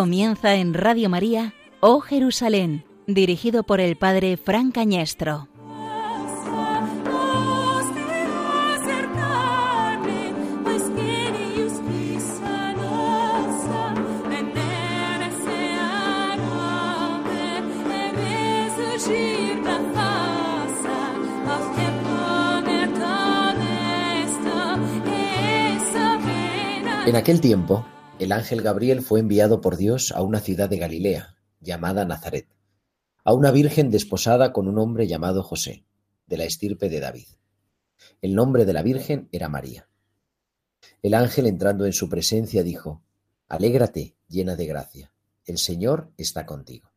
Comienza 0.00 0.54
en 0.54 0.72
Radio 0.72 1.10
María, 1.10 1.52
Oh 1.80 2.00
Jerusalén, 2.00 2.86
dirigido 3.06 3.64
por 3.64 3.80
el 3.80 3.96
Padre 3.96 4.38
Fran 4.38 4.72
Cañestro. 4.72 5.46
En 27.04 27.16
aquel 27.16 27.42
tiempo, 27.42 27.84
el 28.20 28.32
ángel 28.32 28.60
Gabriel 28.60 29.00
fue 29.00 29.18
enviado 29.18 29.62
por 29.62 29.78
Dios 29.78 30.12
a 30.12 30.20
una 30.20 30.40
ciudad 30.40 30.68
de 30.68 30.76
Galilea, 30.76 31.36
llamada 31.58 32.04
Nazaret, 32.04 32.46
a 33.24 33.32
una 33.32 33.50
virgen 33.50 33.90
desposada 33.90 34.52
con 34.52 34.68
un 34.68 34.78
hombre 34.78 35.06
llamado 35.06 35.42
José, 35.42 35.86
de 36.26 36.36
la 36.36 36.44
estirpe 36.44 36.90
de 36.90 37.00
David. 37.00 37.28
El 38.20 38.34
nombre 38.34 38.66
de 38.66 38.74
la 38.74 38.82
virgen 38.82 39.30
era 39.32 39.48
María. 39.48 39.88
El 41.02 41.14
ángel 41.14 41.46
entrando 41.46 41.86
en 41.86 41.94
su 41.94 42.10
presencia 42.10 42.62
dijo, 42.62 43.02
Alégrate, 43.48 44.16
llena 44.28 44.54
de 44.54 44.66
gracia, 44.66 45.12
el 45.46 45.56
Señor 45.56 46.12
está 46.18 46.44
contigo. 46.44 46.92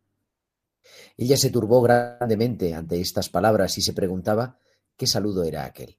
Ella 1.15 1.37
se 1.37 1.49
turbó 1.49 1.81
grandemente 1.81 2.73
ante 2.73 2.99
estas 2.99 3.29
palabras 3.29 3.77
y 3.77 3.81
se 3.81 3.93
preguntaba 3.93 4.59
qué 4.97 5.07
saludo 5.07 5.45
era 5.45 5.63
aquel. 5.63 5.97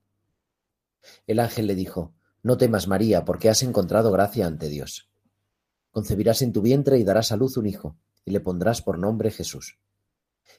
El 1.26 1.40
ángel 1.40 1.66
le 1.66 1.74
dijo, 1.74 2.12
no 2.42 2.58
temas, 2.58 2.88
María, 2.88 3.24
porque 3.24 3.48
has 3.48 3.62
encontrado 3.62 4.12
gracia 4.12 4.46
ante 4.46 4.68
Dios. 4.68 5.08
Concebirás 5.94 6.42
en 6.42 6.52
tu 6.52 6.60
vientre 6.60 6.98
y 6.98 7.04
darás 7.04 7.30
a 7.30 7.36
luz 7.36 7.56
un 7.56 7.66
hijo, 7.66 7.96
y 8.24 8.32
le 8.32 8.40
pondrás 8.40 8.82
por 8.82 8.98
nombre 8.98 9.30
Jesús. 9.30 9.78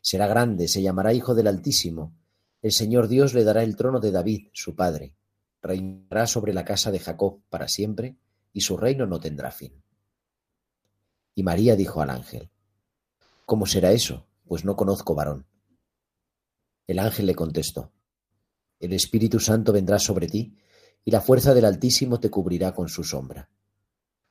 Será 0.02 0.28
grande, 0.28 0.69
se 0.69 0.81
llamará 0.81 1.14
Hijo 1.14 1.36
del 1.36 1.47
Altísimo. 1.47 2.16
El 2.61 2.72
Señor 2.72 3.09
Dios 3.09 3.33
le 3.33 3.44
dará 3.44 3.61
el 3.61 3.75
trono 3.75 4.00
de 4.00 4.11
David, 4.11 4.47
su 4.53 4.75
padre. 4.75 5.13
Reinará 5.61 6.25
sobre 6.25 6.53
la 6.53 6.63
casa 6.63 6.89
de 6.89 7.00
Jacob 7.00 7.41
para 7.50 7.67
siempre, 7.67 8.16
y 8.53 8.61
su 8.61 8.78
reino 8.78 9.08
no 9.08 9.19
tendrá 9.19 9.52
fin. 9.52 9.83
Y 11.36 11.44
María 11.44 11.75
dijo 11.75 12.02
al 12.02 12.11
ángel, 12.11 12.50
¿Cómo 13.45 13.66
será 13.66 13.91
eso? 13.91 14.28
Pues 14.47 14.63
no 14.63 14.78
conozco 14.78 15.16
varón. 15.16 15.47
El 16.88 16.97
ángel 16.97 17.25
le 17.25 17.36
contestó, 17.36 17.91
El 18.80 18.94
Espíritu 18.94 19.41
Santo 19.41 19.73
vendrá 19.73 20.00
sobre 20.00 20.30
ti, 20.30 20.56
y 21.03 21.11
la 21.11 21.19
fuerza 21.19 21.53
del 21.53 21.66
Altísimo 21.66 22.22
te 22.22 22.30
cubrirá 22.30 22.73
con 22.73 22.88
su 22.88 23.03
sombra. 23.03 23.50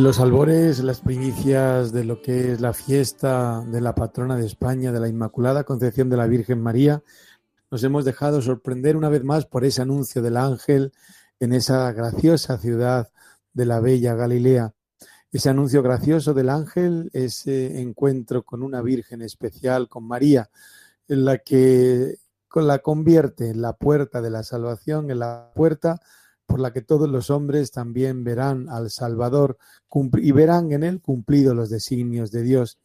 Los 0.00 0.18
albores, 0.18 0.82
las 0.82 1.02
primicias 1.02 1.92
de 1.92 2.04
lo 2.04 2.22
que 2.22 2.52
es 2.52 2.60
la 2.62 2.72
fiesta 2.72 3.62
de 3.66 3.82
la 3.82 3.94
patrona 3.94 4.34
de 4.34 4.46
España, 4.46 4.92
de 4.92 4.98
la 4.98 5.08
Inmaculada 5.08 5.64
Concepción 5.64 6.08
de 6.08 6.16
la 6.16 6.26
Virgen 6.26 6.62
María, 6.62 7.02
nos 7.70 7.84
hemos 7.84 8.06
dejado 8.06 8.40
sorprender 8.40 8.96
una 8.96 9.10
vez 9.10 9.24
más 9.24 9.44
por 9.44 9.62
ese 9.62 9.82
anuncio 9.82 10.22
del 10.22 10.38
ángel 10.38 10.94
en 11.38 11.52
esa 11.52 11.92
graciosa 11.92 12.56
ciudad 12.56 13.10
de 13.52 13.66
la 13.66 13.80
bella 13.80 14.14
Galilea. 14.14 14.72
Ese 15.32 15.50
anuncio 15.50 15.82
gracioso 15.82 16.32
del 16.32 16.48
ángel, 16.48 17.10
ese 17.12 17.82
encuentro 17.82 18.42
con 18.42 18.62
una 18.62 18.80
Virgen 18.80 19.20
especial, 19.20 19.86
con 19.90 20.08
María, 20.08 20.48
en 21.08 21.26
la 21.26 21.36
que 21.36 22.16
la 22.54 22.78
convierte 22.78 23.50
en 23.50 23.60
la 23.60 23.74
puerta 23.74 24.22
de 24.22 24.30
la 24.30 24.44
salvación, 24.44 25.10
en 25.10 25.18
la 25.18 25.50
puerta 25.54 26.00
por 26.50 26.58
la 26.58 26.72
que 26.72 26.82
todos 26.82 27.08
los 27.08 27.30
hombres 27.30 27.70
también 27.70 28.24
verán 28.24 28.68
al 28.68 28.90
Salvador 28.90 29.56
y 30.14 30.32
verán 30.32 30.72
en 30.72 30.82
él 30.82 31.00
cumplidos 31.00 31.54
los 31.54 31.70
designios 31.70 32.32
de 32.32 32.42
Dios. 32.42 32.80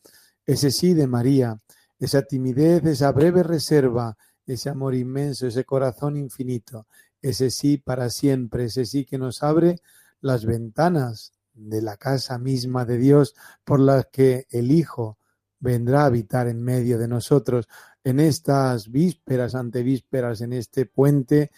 Ese 0.45 0.69
sí 0.69 0.93
de 0.93 1.07
María, 1.07 1.59
esa 1.97 2.21
timidez, 2.21 2.85
esa 2.85 3.11
breve 3.11 3.41
reserva, 3.41 4.15
ese 4.45 4.69
amor 4.69 4.93
inmenso, 4.93 5.47
ese 5.47 5.63
corazón 5.63 6.15
infinito, 6.15 6.85
ese 7.19 7.49
sí 7.49 7.77
para 7.79 8.11
siempre, 8.11 8.65
ese 8.65 8.85
sí 8.85 9.03
que 9.03 9.17
nos 9.17 9.41
abre 9.41 9.79
las 10.21 10.45
ventanas 10.45 11.33
de 11.55 11.81
la 11.81 11.97
casa 11.97 12.37
misma 12.37 12.85
de 12.85 12.99
Dios 12.99 13.33
por 13.63 13.79
las 13.79 14.05
que 14.11 14.45
el 14.51 14.71
Hijo 14.71 15.17
vendrá 15.59 16.03
a 16.03 16.05
habitar 16.05 16.47
en 16.47 16.61
medio 16.61 16.99
de 16.99 17.07
nosotros 17.07 17.67
en 18.03 18.19
estas 18.19 18.91
vísperas, 18.91 19.55
antevísperas, 19.55 20.41
en 20.41 20.53
este 20.53 20.85
puente 20.85 21.49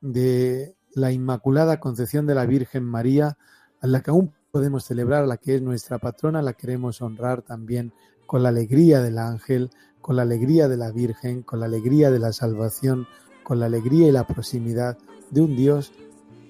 de 0.00 0.74
la 0.94 1.12
Inmaculada 1.12 1.80
Concepción 1.80 2.26
de 2.26 2.34
la 2.34 2.46
Virgen 2.46 2.84
María, 2.84 3.38
a 3.80 3.86
la 3.86 4.00
que 4.00 4.10
aún 4.10 4.32
podemos 4.50 4.84
celebrar, 4.84 5.26
la 5.26 5.38
que 5.38 5.56
es 5.56 5.62
nuestra 5.62 5.98
patrona, 5.98 6.42
la 6.42 6.52
queremos 6.52 7.00
honrar 7.02 7.42
también 7.42 7.92
con 8.26 8.42
la 8.42 8.50
alegría 8.50 9.00
del 9.00 9.18
ángel, 9.18 9.70
con 10.00 10.16
la 10.16 10.22
alegría 10.22 10.68
de 10.68 10.76
la 10.76 10.90
Virgen, 10.90 11.42
con 11.42 11.60
la 11.60 11.66
alegría 11.66 12.10
de 12.10 12.18
la 12.18 12.32
salvación, 12.32 13.06
con 13.44 13.60
la 13.60 13.66
alegría 13.66 14.08
y 14.08 14.12
la 14.12 14.26
proximidad 14.26 14.98
de 15.30 15.40
un 15.40 15.56
Dios 15.56 15.92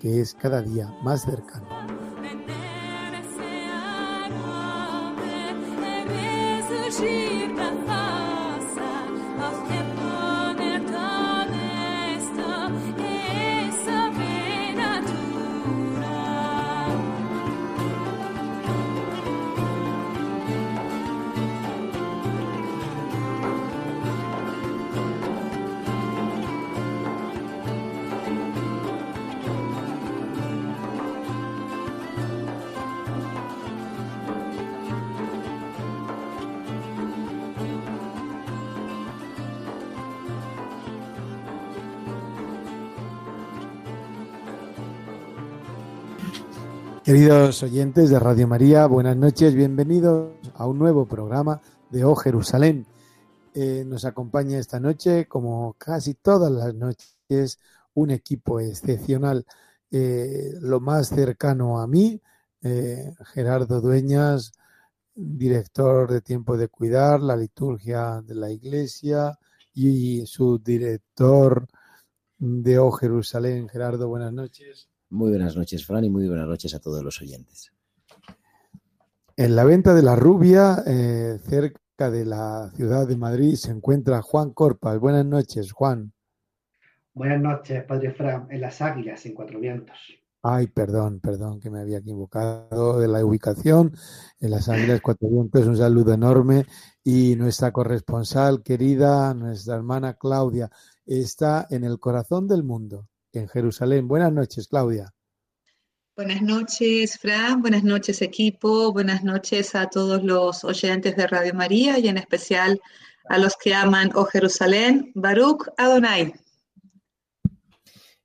que 0.01 0.21
es 0.21 0.35
cada 0.35 0.63
día 0.63 0.93
más 1.03 1.23
cercano. 1.23 2.02
Queridos 47.13 47.63
oyentes 47.63 48.09
de 48.09 48.19
Radio 48.19 48.49
María, 48.49 48.87
buenas 48.87 49.19
noches, 49.19 49.55
bienvenidos 49.55 50.33
a 50.55 50.67
un 50.67 50.79
nuevo 50.79 51.05
programa 51.05 51.61
de 51.91 52.05
Oh 52.05 52.17
Jerusalén. 52.17 52.87
Eh, 53.53 53.85
nos 53.87 54.07
acompaña 54.07 54.59
esta 54.59 54.81
noche, 54.81 55.27
como 55.29 55.75
casi 55.75 56.15
todas 56.15 56.51
las 56.51 56.75
noches, 56.75 57.59
un 57.93 58.13
equipo 58.13 58.61
excepcional. 58.61 59.45
Eh, 59.91 60.55
lo 60.63 60.81
más 60.81 61.09
cercano 61.09 61.81
a 61.83 61.87
mí, 61.87 62.19
eh, 62.63 63.13
Gerardo 63.35 63.83
Dueñas, 63.83 64.53
director 65.15 66.11
de 66.11 66.23
Tiempo 66.23 66.57
de 66.57 66.69
Cuidar, 66.69 67.21
la 67.21 67.37
liturgia 67.37 68.23
de 68.23 68.37
la 68.37 68.51
Iglesia 68.51 69.39
y 69.75 70.25
su 70.25 70.59
director 70.61 71.67
de 72.39 72.79
Oh 72.79 72.91
Jerusalén. 72.91 73.69
Gerardo, 73.69 74.09
buenas 74.09 74.33
noches. 74.33 74.89
Muy 75.13 75.29
buenas 75.29 75.55
noches, 75.55 75.85
Fran, 75.85 76.05
y 76.05 76.09
muy 76.09 76.27
buenas 76.27 76.49
noches 76.49 76.75
a 76.75 76.81
todos 76.81 77.05
los 77.05 77.21
oyentes. 77.21 77.71
En 79.37 79.55
la 79.55 79.65
venta 79.65 79.93
de 79.93 80.03
la 80.03 80.17
rubia, 80.17 80.83
eh, 80.87 81.39
cerca 81.51 82.11
de 82.11 82.25
la 82.25 82.71
ciudad 82.75 83.07
de 83.07 83.19
Madrid, 83.19 83.57
se 83.57 83.73
encuentra 83.73 84.23
Juan 84.23 84.55
Corpas. 84.55 84.99
Buenas 84.99 85.27
noches, 85.27 85.71
Juan. 85.73 86.15
Buenas 87.13 87.43
noches, 87.43 87.85
Padre 87.85 88.13
Fran, 88.13 88.47
en 88.51 88.63
las 88.63 88.81
Águilas, 88.81 89.27
en 89.27 89.35
Cuatro 89.35 89.61
Vientos. 89.61 89.99
Ay, 90.43 90.69
perdón, 90.69 91.21
perdón, 91.21 91.61
que 91.61 91.69
me 91.69 91.81
había 91.81 91.99
equivocado 91.99 92.99
de 92.99 93.07
la 93.07 93.23
ubicación. 93.23 93.95
En 94.41 94.51
las 94.51 94.71
Águilas 94.71 95.03
Cuatro 95.03 95.29
Vientos, 95.29 95.67
un 95.67 95.77
saludo 95.77 96.15
enorme. 96.15 96.65
Y 97.05 97.37
nuestra 97.37 97.71
corresponsal 97.71 98.63
querida, 98.63 99.35
nuestra 99.35 99.75
hermana 99.75 100.15
Claudia, 100.15 100.71
está 101.05 101.67
en 101.69 101.85
el 101.85 101.99
corazón 102.01 102.49
del 102.49 102.63
mundo, 102.63 103.09
en 103.33 103.49
Jerusalén. 103.49 104.09
Buenas 104.09 104.33
noches, 104.33 104.69
Claudia. 104.69 105.13
Buenas 106.15 106.43
noches, 106.43 107.19
Fran. 107.19 107.63
Buenas 107.63 107.85
noches, 107.85 108.21
equipo. 108.21 108.93
Buenas 108.93 109.25
noches 109.25 109.75
a 109.75 109.89
todos 109.89 110.23
los 110.23 110.63
oyentes 110.63 111.17
de 111.17 111.27
Radio 111.27 111.55
María 111.55 111.99
y 111.99 112.09
en 112.09 112.19
especial 112.19 112.81
a 113.29 113.39
los 113.39 113.57
que 113.57 113.75
aman, 113.75 114.11
oh 114.15 114.27
Jerusalén, 114.27 115.11
Baruch 115.15 115.69
Adonai. 115.79 116.35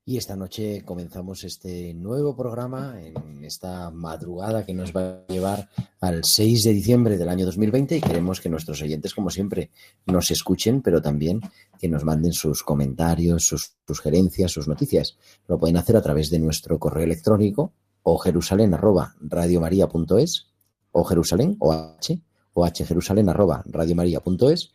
Y 0.10 0.16
esta 0.16 0.38
noche 0.38 0.84
comenzamos 0.86 1.44
este 1.44 1.94
nuevo 1.94 2.34
programa 2.34 2.96
en 3.02 3.44
esta 3.44 3.92
madrugada 3.92 4.66
que 4.66 4.74
nos 4.74 4.96
va 4.96 5.02
a 5.02 5.28
llevar 5.28 5.70
al 6.00 6.24
6 6.24 6.64
de 6.64 6.72
diciembre 6.72 7.18
del 7.18 7.28
año 7.28 7.46
2020 7.46 7.98
y 7.98 8.00
queremos 8.00 8.40
que 8.40 8.48
nuestros 8.48 8.82
oyentes, 8.82 9.14
como 9.14 9.30
siempre, 9.30 9.70
nos 10.06 10.32
escuchen, 10.32 10.82
pero 10.82 11.02
también 11.02 11.42
que 11.78 11.90
nos 11.90 12.06
manden 12.06 12.32
sus 12.32 12.64
comentarios, 12.64 13.44
sus 13.44 13.74
sugerencias, 13.86 14.50
sus 14.50 14.70
noticias. 14.70 15.18
Lo 15.46 15.60
pueden 15.60 15.76
hacer 15.76 15.98
a 15.98 16.02
través 16.02 16.30
de 16.30 16.40
nuestro 16.40 16.80
correo 16.80 17.04
electrónico 17.04 17.74
o 18.02 18.18
jerusalén 18.18 18.76
arroba 18.76 19.14
radiomaria.es 19.20 20.48
o 20.94 21.04
jerusalén 21.04 21.58
o 21.60 21.74
h 21.74 22.22
o 22.54 22.64
h 22.64 22.86
jerusalén 22.86 23.28
arroba 23.28 23.62
radiomaria.es 23.66 24.72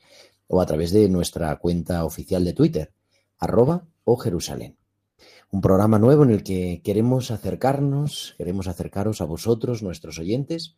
o 0.49 0.61
a 0.61 0.67
través 0.67 0.93
de 0.93 1.08
nuestra 1.08 1.56
cuenta 1.56 2.05
oficial 2.05 2.44
de 2.44 2.52
Twitter 2.52 2.93
arroba 3.38 3.88
o 4.05 4.19
jerusalén 4.19 4.76
un 5.52 5.60
programa 5.60 5.99
nuevo 5.99 6.25
en 6.25 6.31
el 6.31 6.43
que 6.43 6.81
queremos 6.82 7.31
acercarnos, 7.31 8.34
queremos 8.38 8.69
acercaros 8.69 9.20
a 9.20 9.26
vosotros, 9.26 9.82
nuestros 9.82 10.19
oyentes, 10.19 10.76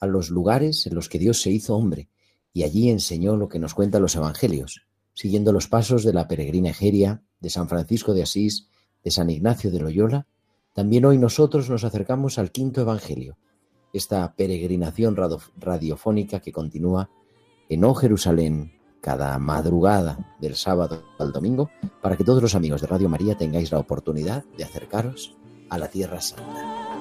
a 0.00 0.06
los 0.06 0.30
lugares 0.30 0.86
en 0.86 0.94
los 0.94 1.10
que 1.10 1.18
Dios 1.18 1.42
se 1.42 1.50
hizo 1.50 1.76
hombre 1.76 2.08
y 2.50 2.62
allí 2.62 2.88
enseñó 2.88 3.36
lo 3.36 3.48
que 3.50 3.58
nos 3.58 3.74
cuentan 3.74 4.00
los 4.00 4.16
evangelios, 4.16 4.86
siguiendo 5.12 5.52
los 5.52 5.68
pasos 5.68 6.02
de 6.02 6.14
la 6.14 6.28
peregrina 6.28 6.70
Egeria, 6.70 7.22
de 7.40 7.50
San 7.50 7.68
Francisco 7.68 8.14
de 8.14 8.22
Asís, 8.22 8.68
de 9.04 9.10
San 9.10 9.28
Ignacio 9.28 9.70
de 9.70 9.80
Loyola. 9.80 10.26
También 10.72 11.04
hoy 11.04 11.18
nosotros 11.18 11.68
nos 11.68 11.84
acercamos 11.84 12.38
al 12.38 12.52
quinto 12.52 12.80
evangelio, 12.80 13.36
esta 13.92 14.34
peregrinación 14.34 15.14
radiofónica 15.58 16.40
que 16.40 16.52
continúa 16.52 17.10
en 17.68 17.84
O 17.84 17.92
Jerusalén, 17.92 18.75
cada 19.06 19.38
madrugada 19.38 20.34
del 20.40 20.56
sábado 20.56 21.04
al 21.20 21.30
domingo 21.30 21.70
para 22.02 22.16
que 22.16 22.24
todos 22.24 22.42
los 22.42 22.56
amigos 22.56 22.80
de 22.80 22.88
Radio 22.88 23.08
María 23.08 23.38
tengáis 23.38 23.70
la 23.70 23.78
oportunidad 23.78 24.42
de 24.58 24.64
acercaros 24.64 25.36
a 25.70 25.78
la 25.78 25.86
Tierra 25.86 26.20
Santa. 26.20 26.95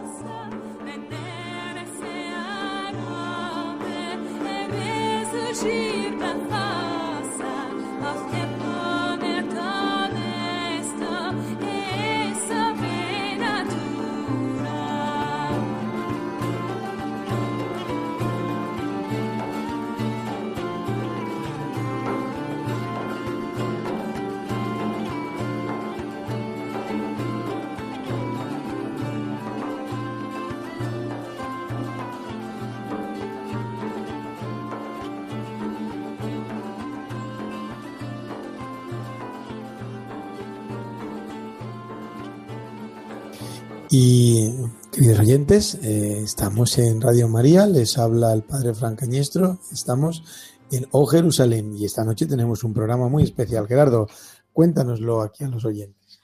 Y 43.97 44.51
queridos 44.91 45.19
oyentes, 45.19 45.75
eh, 45.75 46.19
estamos 46.21 46.77
en 46.79 46.99
Radio 46.99 47.29
María, 47.29 47.65
les 47.65 47.97
habla 47.97 48.33
el 48.33 48.43
Padre 48.43 48.73
Francañestro, 48.73 49.61
estamos 49.71 50.21
en 50.69 50.85
O 50.91 51.05
Jerusalén 51.05 51.71
y 51.77 51.85
esta 51.85 52.03
noche 52.03 52.25
tenemos 52.25 52.65
un 52.65 52.73
programa 52.73 53.07
muy 53.07 53.23
especial. 53.23 53.69
Gerardo, 53.69 54.09
cuéntanoslo 54.51 55.21
aquí 55.21 55.45
a 55.45 55.47
los 55.47 55.63
oyentes. 55.63 56.19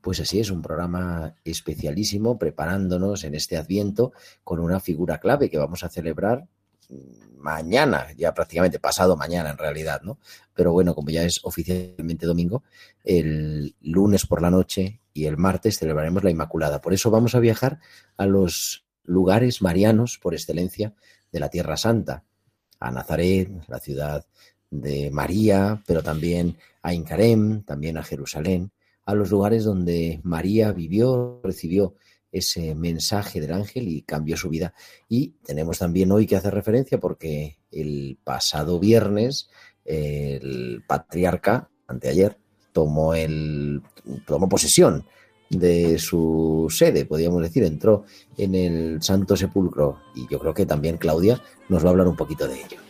Pues 0.00 0.20
así 0.20 0.38
es, 0.38 0.52
un 0.52 0.62
programa 0.62 1.34
especialísimo 1.44 2.38
preparándonos 2.38 3.24
en 3.24 3.34
este 3.34 3.56
adviento 3.56 4.12
con 4.44 4.60
una 4.60 4.78
figura 4.78 5.18
clave 5.18 5.50
que 5.50 5.58
vamos 5.58 5.82
a 5.82 5.88
celebrar 5.88 6.46
mañana, 7.38 8.08
ya 8.16 8.34
prácticamente 8.34 8.78
pasado 8.78 9.16
mañana 9.16 9.50
en 9.50 9.58
realidad, 9.58 10.02
¿no? 10.02 10.18
Pero 10.54 10.72
bueno, 10.72 10.94
como 10.94 11.10
ya 11.10 11.22
es 11.22 11.40
oficialmente 11.44 12.26
domingo, 12.26 12.64
el 13.04 13.74
lunes 13.80 14.26
por 14.26 14.42
la 14.42 14.50
noche 14.50 15.00
y 15.12 15.26
el 15.26 15.36
martes 15.36 15.78
celebraremos 15.78 16.24
la 16.24 16.30
Inmaculada. 16.30 16.80
Por 16.80 16.92
eso 16.92 17.10
vamos 17.10 17.34
a 17.34 17.40
viajar 17.40 17.78
a 18.16 18.26
los 18.26 18.84
lugares 19.04 19.62
marianos 19.62 20.18
por 20.20 20.34
excelencia 20.34 20.94
de 21.32 21.40
la 21.40 21.48
Tierra 21.48 21.76
Santa, 21.76 22.24
a 22.80 22.90
Nazaret, 22.90 23.50
la 23.68 23.78
ciudad 23.78 24.26
de 24.70 25.10
María, 25.10 25.82
pero 25.86 26.02
también 26.02 26.56
a 26.82 26.92
Incarem, 26.92 27.62
también 27.62 27.96
a 27.96 28.02
Jerusalén, 28.02 28.72
a 29.04 29.14
los 29.14 29.30
lugares 29.30 29.64
donde 29.64 30.20
María 30.24 30.72
vivió, 30.72 31.40
recibió 31.42 31.94
ese 32.32 32.74
mensaje 32.74 33.40
del 33.40 33.52
ángel 33.52 33.88
y 33.88 34.02
cambió 34.02 34.36
su 34.36 34.48
vida. 34.48 34.74
Y 35.08 35.34
tenemos 35.44 35.78
también 35.78 36.12
hoy 36.12 36.26
que 36.26 36.36
hacer 36.36 36.54
referencia 36.54 36.98
porque 36.98 37.58
el 37.70 38.18
pasado 38.22 38.78
viernes 38.78 39.48
el 39.86 40.82
patriarca, 40.86 41.70
anteayer, 41.86 42.36
tomó, 42.72 43.14
el, 43.14 43.82
tomó 44.26 44.48
posesión 44.48 45.06
de 45.48 45.98
su 45.98 46.66
sede, 46.70 47.04
podríamos 47.06 47.40
decir, 47.40 47.62
entró 47.62 48.04
en 48.36 48.54
el 48.54 49.02
Santo 49.02 49.36
Sepulcro 49.36 50.00
y 50.14 50.28
yo 50.28 50.40
creo 50.40 50.52
que 50.52 50.66
también 50.66 50.98
Claudia 50.98 51.40
nos 51.68 51.84
va 51.84 51.88
a 51.88 51.90
hablar 51.92 52.08
un 52.08 52.16
poquito 52.16 52.48
de 52.48 52.56
ello. 52.56 52.85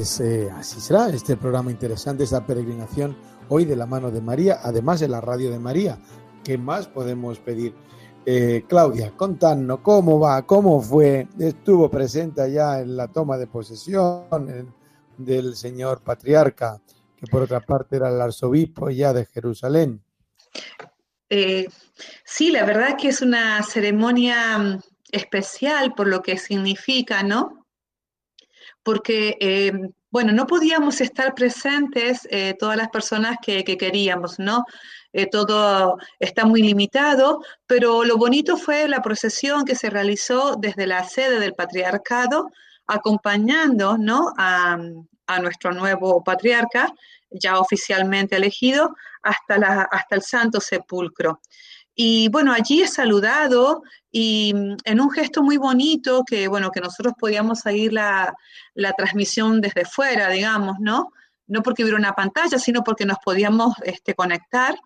Pues 0.00 0.18
eh, 0.20 0.50
así 0.50 0.80
será 0.80 1.10
este 1.10 1.36
programa 1.36 1.70
interesante, 1.70 2.24
esta 2.24 2.46
peregrinación 2.46 3.14
hoy 3.50 3.66
de 3.66 3.76
la 3.76 3.84
mano 3.84 4.10
de 4.10 4.22
María, 4.22 4.60
además 4.62 4.98
de 5.00 5.08
la 5.08 5.20
radio 5.20 5.50
de 5.50 5.58
María. 5.58 5.98
¿Qué 6.42 6.56
más 6.56 6.88
podemos 6.88 7.38
pedir? 7.38 7.74
Eh, 8.24 8.64
Claudia, 8.66 9.12
contanos 9.14 9.80
cómo 9.82 10.18
va, 10.18 10.46
cómo 10.46 10.80
fue, 10.80 11.28
estuvo 11.38 11.90
presente 11.90 12.40
allá 12.40 12.80
en 12.80 12.96
la 12.96 13.08
toma 13.08 13.36
de 13.36 13.46
posesión 13.46 14.74
del 15.18 15.54
señor 15.54 16.00
patriarca, 16.00 16.80
que 17.14 17.26
por 17.26 17.42
otra 17.42 17.60
parte 17.60 17.96
era 17.96 18.08
el 18.08 18.22
arzobispo 18.22 18.88
ya 18.88 19.12
de 19.12 19.26
Jerusalén. 19.26 20.02
Eh, 21.28 21.68
sí, 22.24 22.50
la 22.50 22.64
verdad 22.64 22.96
que 22.96 23.08
es 23.08 23.20
una 23.20 23.62
ceremonia 23.64 24.56
mm, 24.56 24.80
especial 25.12 25.92
por 25.92 26.06
lo 26.06 26.22
que 26.22 26.38
significa, 26.38 27.22
¿no? 27.22 27.59
Porque, 28.82 29.36
eh, 29.40 29.72
bueno, 30.10 30.32
no 30.32 30.46
podíamos 30.46 31.00
estar 31.00 31.34
presentes 31.34 32.26
eh, 32.30 32.54
todas 32.58 32.76
las 32.76 32.88
personas 32.88 33.36
que, 33.42 33.64
queríamos, 33.64 34.38
¿no? 34.38 34.64
Eh, 35.12 35.26
todo 35.26 35.98
está 36.18 36.44
muy 36.44 36.62
limitado, 36.62 37.42
pero 37.66 38.04
lo 38.04 38.16
bonito 38.16 38.56
fue 38.56 38.88
la 38.88 39.02
procesión 39.02 39.64
que 39.64 39.74
se 39.74 39.90
realizó 39.90 40.56
desde 40.56 40.86
la 40.86 41.04
sede 41.04 41.38
del 41.40 41.54
patriarcado, 41.54 42.50
acompañando, 42.86 43.98
¿no? 43.98 44.32
A, 44.36 44.78
nuestro 45.40 45.70
nuevo 45.70 46.24
patriarca, 46.24 46.92
ya 47.30 47.60
oficialmente 47.60 48.34
elegido, 48.34 48.96
hasta, 49.22 49.58
la, 49.58 49.82
hasta 49.82 50.16
el 50.16 50.22
Santo 50.22 50.60
Sepulcro. 50.60 51.40
Y 52.02 52.30
bueno, 52.30 52.54
allí 52.54 52.80
es 52.80 52.94
saludado 52.94 53.82
y 54.10 54.54
mm, 54.54 54.76
en 54.84 55.00
un 55.02 55.10
gesto 55.10 55.42
muy 55.42 55.58
bonito 55.58 56.24
que, 56.26 56.48
bueno, 56.48 56.70
que 56.70 56.80
nosotros 56.80 57.12
podíamos 57.18 57.60
seguir 57.60 57.92
la, 57.92 58.34
la 58.72 58.94
transmisión 58.94 59.60
desde 59.60 59.84
fuera, 59.84 60.30
digamos, 60.30 60.76
¿no? 60.80 61.12
No 61.46 61.62
porque 61.62 61.82
hubiera 61.82 61.98
una 61.98 62.14
pantalla, 62.14 62.58
sino 62.58 62.82
porque 62.84 63.04
nos 63.04 63.18
podíamos 63.22 63.74
este, 63.84 64.14
conectar 64.14 64.76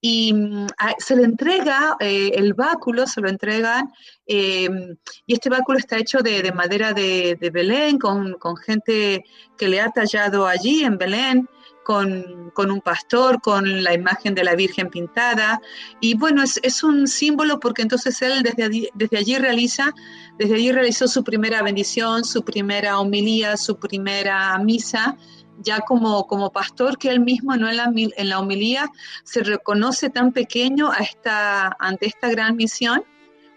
y 0.00 0.32
mm, 0.32 0.68
se 0.98 1.16
le 1.16 1.24
entrega 1.24 1.96
eh, 2.00 2.30
el 2.34 2.54
báculo, 2.54 3.06
se 3.06 3.20
lo 3.20 3.28
entregan, 3.28 3.92
em, 4.26 4.96
y 5.26 5.34
este 5.34 5.50
báculo 5.50 5.78
está 5.78 5.98
hecho 5.98 6.18
de, 6.18 6.52
madera 6.52 6.92
de, 6.92 7.50
Belén, 7.52 7.98
con, 7.98 8.36
gente 8.64 9.24
que 9.58 9.68
le 9.68 9.80
ha 9.80 9.90
tallado 9.90 10.46
allí 10.46 10.84
en 10.84 10.96
Belén, 10.96 11.48
con, 11.90 12.70
un 12.70 12.80
pastor, 12.82 13.40
con 13.40 13.82
la 13.82 13.92
imagen 13.92 14.32
de 14.32 14.44
la 14.44 14.54
Virgen 14.54 14.90
pintada, 14.90 15.60
y 16.00 16.16
bueno, 16.16 16.44
es, 16.44 16.84
un 16.84 17.08
símbolo 17.08 17.58
porque 17.58 17.82
entonces 17.82 18.22
él 18.22 18.44
desde 18.44 18.62
allí, 18.62 18.88
desde 18.94 19.18
allí 19.18 19.36
realiza, 19.38 19.92
desde 20.38 20.54
allí 20.54 20.70
realizó 20.70 21.08
su 21.08 21.24
primera 21.24 21.62
bendición, 21.62 22.24
su 22.24 22.44
primera 22.44 23.00
homilía, 23.00 23.56
su 23.56 23.76
primera 23.76 24.56
misa, 24.58 25.16
ya 25.58 25.80
como, 25.80 26.28
como 26.28 26.52
pastor 26.52 26.96
que 26.96 27.10
él 27.10 27.18
mismo 27.18 27.56
no 27.56 27.68
en 27.68 27.76
la, 27.78 27.90
en 27.92 28.28
la 28.28 28.38
homilía 28.38 28.88
se 29.24 29.42
reconoce 29.42 30.10
tan 30.10 30.30
pequeño 30.30 30.92
a 30.92 30.98
esta, 30.98 31.76
ante 31.80 32.06
esta 32.06 32.28
gran 32.30 32.54
misión, 32.54 33.02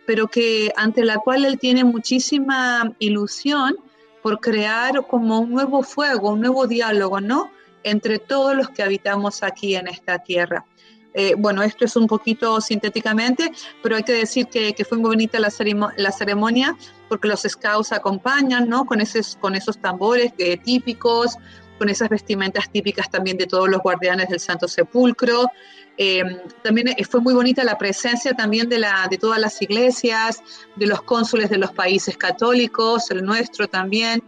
pero 0.07 0.27
que 0.27 0.73
ante 0.75 1.05
la 1.05 1.17
cual 1.17 1.45
él 1.45 1.59
tiene 1.59 1.83
muchísima 1.83 2.91
ilusión 2.97 3.75
por 4.23 4.39
crear 4.39 5.05
como 5.05 5.41
un 5.41 5.51
nuevo 5.51 5.83
fuego, 5.83 6.31
un 6.31 6.39
nuevo 6.39 6.65
diálogo, 6.65 7.21
¿no? 7.21 7.51
Entre 7.83 8.19
todos 8.19 8.55
los 8.55 8.69
que 8.69 8.83
habitamos 8.83 9.43
aquí 9.43 9.75
en 9.75 9.87
esta 9.87 10.19
tierra. 10.19 10.65
Eh, 11.13 11.35
bueno, 11.37 11.61
esto 11.61 11.85
es 11.85 11.95
un 11.95 12.07
poquito 12.07 12.59
sintéticamente, 12.59 13.51
pero 13.83 13.95
hay 13.95 14.03
que 14.03 14.13
decir 14.13 14.47
que, 14.47 14.73
fue 14.87 14.97
muy 14.97 15.09
bonita 15.09 15.39
la, 15.39 15.51
ceremonia 15.51 16.75
porque 17.07 17.27
los 17.27 17.41
scouts 17.41 17.91
acompañan, 17.91 18.67
¿no? 18.67 18.85
Con, 18.85 18.99
esos, 18.99 19.37
con 19.39 19.53
esos 19.55 19.77
tambores 19.77 20.33
eh, 20.39 20.57
típicos, 20.57 21.37
con 21.77 21.89
esas 21.89 22.09
vestimentas 22.09 22.69
típicas 22.71 23.09
también 23.09 23.37
de 23.37 23.45
todos 23.45 23.69
los 23.69 23.81
guardianes 23.81 24.29
del 24.29 24.39
Santo 24.39 24.67
Sepulcro. 24.67 25.51
Eh, 25.97 26.23
también 26.63 26.95
fue 27.07 27.21
muy 27.21 27.35
bonita 27.35 27.63
la 27.63 27.77
presencia 27.77 28.33
también 28.33 28.67
de 28.67 29.17
todas 29.19 29.39
las 29.39 29.61
iglesias, 29.61 30.41
de 30.75 30.87
los 30.87 31.03
cónsules 31.03 31.51
de 31.51 31.59
los 31.59 31.71
países 31.71 32.17
católicos, 32.17 33.11
el 33.11 33.23
nuestro 33.23 33.67
también. 33.67 34.23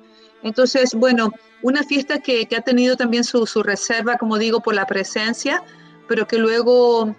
Entonces, 0.46 0.94
bueno, 0.96 1.34
una 1.62 1.84
fiesta 1.84 2.20
que, 2.20 2.48
ha 2.56 2.62
tenido 2.62 2.96
también 2.96 3.25
su, 3.25 3.46
reserva, 3.62 4.18
como 4.18 4.38
digo, 4.38 4.62
por 4.62 4.75
la 4.75 4.86
presencia, 4.86 5.62
pero 6.08 6.25
que 6.25 6.38
luego 6.38 7.14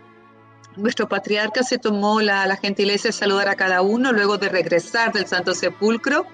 nuestro 0.76 1.08
patriarca 1.08 1.62
se 1.62 1.76
tomó 1.76 2.22
la, 2.22 2.46
la 2.46 2.56
gentileza 2.56 3.08
de 3.08 3.12
saludar 3.12 3.48
a 3.48 3.54
cada 3.54 3.82
uno 3.82 4.12
luego 4.12 4.38
de 4.38 4.48
regresar 4.48 5.12
del 5.12 5.26
Santo 5.26 5.54
Sepulcro 5.54 6.26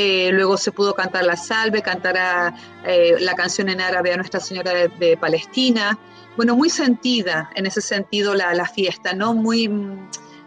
eh, 0.00 0.30
luego 0.32 0.56
se 0.56 0.70
pudo 0.70 0.94
cantar 0.94 1.24
la 1.24 1.36
salve, 1.36 1.82
cantar 1.82 2.54
eh, 2.84 3.16
la 3.18 3.34
canción 3.34 3.68
en 3.68 3.80
árabe 3.80 4.12
a 4.12 4.16
Nuestra 4.16 4.38
Señora 4.38 4.72
de, 4.72 5.16
Palestina. 5.16 5.98
Bueno, 6.36 6.54
muy 6.54 6.70
sentida 6.70 7.50
en 7.56 7.66
ese 7.66 7.80
sentido 7.80 8.32
la, 8.34 8.64
fiesta, 8.66 9.12
¿no? 9.12 9.34
Muy, 9.34 9.68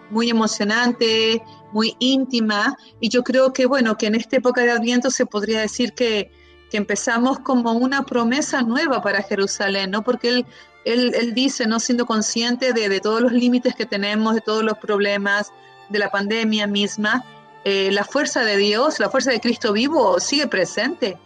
muy 0.09 0.29
emocionante, 0.29 1.43
muy 1.73 1.95
íntima. 1.99 2.77
Y 2.99 3.09
yo 3.09 3.23
creo 3.23 3.53
que, 3.53 3.65
bueno, 3.65 3.97
que 3.97 4.07
en 4.07 4.15
esta 4.15 4.37
época 4.37 4.61
de 4.61 4.71
Adviento 4.71 5.11
se 5.11 5.25
podría 5.25 5.61
decir 5.61 5.93
que, 5.93 6.31
empezamos 6.73 7.39
como 7.39 7.73
una 7.73 8.05
promesa 8.05 8.61
nueva 8.61 9.01
para 9.01 9.21
Jerusalén, 9.21 9.91
¿no? 9.91 10.03
Porque 10.03 10.29
él, 10.29 10.45
él, 10.85 11.33
dice, 11.33 11.67
¿no? 11.67 11.81
Siendo 11.81 12.05
consciente 12.05 12.71
de, 12.71 12.87
de 12.87 13.01
todos 13.01 13.19
los 13.19 13.33
límites 13.33 13.75
que 13.75 13.85
tenemos, 13.85 14.35
de 14.35 14.39
todos 14.39 14.63
los 14.63 14.77
problemas, 14.77 15.51
de 15.89 15.99
la 15.99 16.09
pandemia 16.09 16.67
misma, 16.67 17.25
eh, 17.63 17.91
la 17.91 18.03
fuerza 18.03 18.43
de 18.43 18.57
Dios, 18.57 18.99
la 18.99 19.09
fuerza 19.09 19.31
de 19.31 19.39
Cristo 19.39 19.73
vivo 19.73 20.19
sigue 20.19 20.47
presente. 20.47 21.17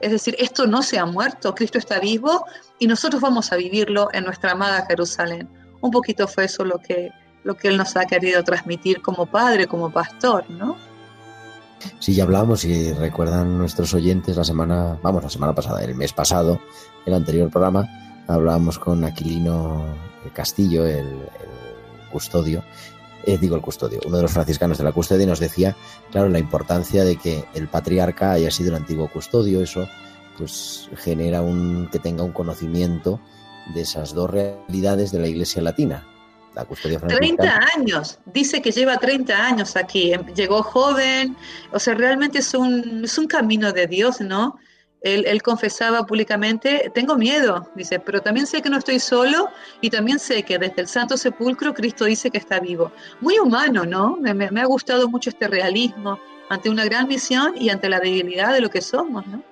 Es 0.00 0.12
decir, 0.12 0.36
esto 0.38 0.66
no 0.66 0.82
se 0.82 0.98
ha 0.98 1.06
muerto, 1.06 1.54
Cristo 1.54 1.78
está 1.78 1.98
vivo 1.98 2.44
y 2.78 2.86
nosotros 2.86 3.20
vamos 3.20 3.52
a 3.52 3.56
vivirlo 3.56 4.08
en 4.12 4.24
nuestra 4.24 4.52
amada 4.52 4.84
Jerusalén. 4.86 5.48
Un 5.80 5.90
poquito 5.90 6.28
fue 6.28 6.44
eso 6.44 6.64
lo 6.64 6.78
que, 6.78 7.10
lo 7.44 7.56
que 7.56 7.68
Él 7.68 7.76
nos 7.76 7.96
ha 7.96 8.04
querido 8.04 8.42
transmitir 8.44 9.00
como 9.00 9.26
padre, 9.26 9.66
como 9.66 9.90
pastor, 9.90 10.48
¿no? 10.50 10.76
Sí, 12.00 12.14
ya 12.14 12.24
hablamos 12.24 12.64
y 12.64 12.92
recuerdan 12.92 13.56
nuestros 13.56 13.94
oyentes 13.94 14.36
la 14.36 14.44
semana, 14.44 14.98
vamos, 15.02 15.22
la 15.22 15.30
semana 15.30 15.54
pasada, 15.54 15.82
el 15.82 15.94
mes 15.94 16.12
pasado, 16.12 16.60
el 17.06 17.14
anterior 17.14 17.50
programa, 17.50 17.88
hablábamos 18.26 18.78
con 18.78 19.04
Aquilino 19.04 19.84
Castillo, 20.34 20.86
el 20.86 21.28
custodio, 22.10 22.64
eh, 23.24 23.38
digo 23.38 23.56
el 23.56 23.62
custodio, 23.62 24.00
uno 24.06 24.16
de 24.16 24.22
los 24.22 24.32
franciscanos 24.32 24.78
de 24.78 24.84
la 24.84 24.92
custodia 24.92 25.26
nos 25.26 25.40
decía, 25.40 25.76
claro, 26.10 26.28
la 26.28 26.38
importancia 26.38 27.04
de 27.04 27.16
que 27.16 27.44
el 27.54 27.68
patriarca 27.68 28.32
haya 28.32 28.50
sido 28.50 28.70
el 28.70 28.76
antiguo 28.76 29.08
custodio, 29.08 29.60
eso 29.60 29.86
pues 30.36 30.88
genera 30.96 31.42
un 31.42 31.88
que 31.90 31.98
tenga 31.98 32.22
un 32.22 32.32
conocimiento 32.32 33.20
de 33.74 33.82
esas 33.82 34.14
dos 34.14 34.30
realidades 34.30 35.10
de 35.10 35.18
la 35.18 35.26
Iglesia 35.26 35.62
latina. 35.62 36.06
La 36.58 36.64
custodia 36.64 36.98
franciscana. 36.98 37.36
30 37.38 37.60
años, 37.76 38.18
dice 38.26 38.60
que 38.60 38.72
lleva 38.72 38.96
30 38.96 39.32
años 39.32 39.76
aquí, 39.76 40.12
em, 40.12 40.26
llegó 40.34 40.60
joven, 40.64 41.36
o 41.72 41.78
sea, 41.78 41.94
realmente 41.94 42.40
es 42.40 42.52
un, 42.52 43.04
es 43.04 43.16
un 43.16 43.28
camino 43.28 43.72
de 43.72 43.86
Dios, 43.86 44.20
¿no? 44.20 44.58
Él, 45.02 45.40
confesaba 45.40 46.04
públicamente, 46.04 46.90
tengo 46.92 47.14
miedo, 47.16 47.70
dice, 47.76 48.00
pero 48.00 48.20
también 48.20 48.48
sé 48.48 48.60
que 48.60 48.70
no 48.70 48.78
estoy 48.78 48.98
solo 48.98 49.48
y 49.80 49.90
también 49.90 50.18
sé 50.18 50.42
que 50.42 50.58
desde 50.58 50.82
el 50.82 50.88
Santo 50.88 51.16
Sepulcro 51.16 51.72
Cristo 51.72 52.06
dice 52.06 52.28
que 52.32 52.38
está 52.38 52.58
vivo. 52.58 52.90
Muy 53.20 53.38
humano, 53.38 53.84
¿no? 53.84 54.16
Me, 54.16 54.60
ha 54.60 54.66
gustado 54.66 55.08
mucho 55.08 55.30
este 55.30 55.46
realismo 55.46 56.18
ante 56.50 56.68
una 56.68 56.84
gran 56.84 57.06
misión 57.06 57.54
y 57.56 57.70
ante 57.70 57.88
la 57.88 58.00
debilidad 58.00 58.52
de 58.52 58.60
lo 58.60 58.70
que 58.70 58.80
somos, 58.80 59.24
¿no? 59.28 59.44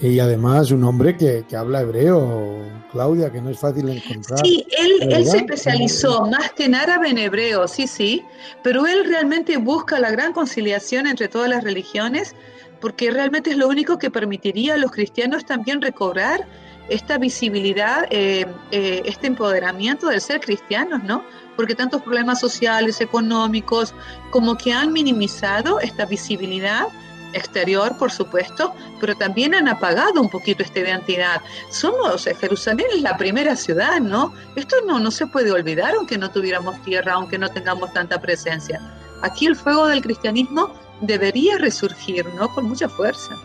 Y 0.00 0.18
además 0.18 0.70
un 0.70 0.84
hombre 0.84 1.16
que, 1.16 1.44
habla 1.56 1.82
hebreo, 1.82 2.64
Claudia, 2.90 3.30
que 3.30 3.40
no 3.40 3.50
es 3.50 3.58
fácil 3.58 3.88
encontrar. 3.88 4.40
Sí, 4.42 4.66
él, 4.78 5.12
él 5.12 5.26
se 5.26 5.36
especializó 5.38 6.26
más 6.26 6.52
que 6.52 6.64
en 6.64 6.74
árabe 6.74 7.10
en 7.10 7.18
hebreo, 7.18 7.68
sí, 7.68 7.86
sí, 7.86 8.22
pero 8.62 8.86
él 8.86 9.04
realmente 9.04 9.56
busca 9.58 9.98
la 9.98 10.10
gran 10.10 10.32
conciliación 10.32 11.06
entre 11.06 11.28
todas 11.28 11.48
las 11.48 11.62
religiones 11.62 12.34
porque 12.82 13.12
realmente 13.12 13.50
es 13.50 13.56
lo 13.56 13.68
único 13.68 13.96
que 13.96 14.10
permitiría 14.10 14.74
a 14.74 14.76
los 14.76 14.90
cristianos 14.90 15.46
también 15.46 15.80
recobrar 15.80 16.44
esta 16.88 17.16
visibilidad, 17.16 18.06
eh, 18.10 18.44
eh, 18.72 19.02
este 19.04 19.28
empoderamiento 19.28 20.08
del 20.08 20.20
ser 20.20 20.40
cristianos, 20.40 21.02
¿no? 21.04 21.24
Porque 21.54 21.76
tantos 21.76 22.02
problemas 22.02 22.40
sociales, 22.40 23.00
económicos, 23.00 23.94
como 24.30 24.58
que 24.58 24.72
han 24.72 24.92
minimizado 24.92 25.78
esta 25.78 26.06
visibilidad 26.06 26.88
exterior, 27.32 27.96
por 27.98 28.10
supuesto, 28.10 28.74
pero 29.00 29.16
también 29.16 29.54
han 29.54 29.68
apagado 29.68 30.20
un 30.20 30.28
poquito 30.28 30.62
esta 30.62 30.80
identidad. 30.80 31.40
Somos, 31.70 32.26
eh, 32.26 32.34
Jerusalén 32.34 32.86
es 32.94 33.02
la 33.02 33.16
primera 33.16 33.56
ciudad, 33.56 34.00
¿no? 34.00 34.32
Esto 34.56 34.76
no, 34.86 34.98
no 34.98 35.10
se 35.10 35.26
puede 35.26 35.50
olvidar, 35.50 35.94
aunque 35.94 36.18
no 36.18 36.30
tuviéramos 36.30 36.80
tierra, 36.82 37.14
aunque 37.14 37.38
no 37.38 37.48
tengamos 37.48 37.92
tanta 37.92 38.20
presencia. 38.20 38.80
Aquí 39.22 39.46
el 39.46 39.56
fuego 39.56 39.86
del 39.86 40.02
cristianismo 40.02 40.74
debería 41.00 41.58
resurgir, 41.58 42.26
¿no? 42.34 42.48
Con 42.54 42.66
mucha 42.66 42.88
fuerza. 42.88 43.36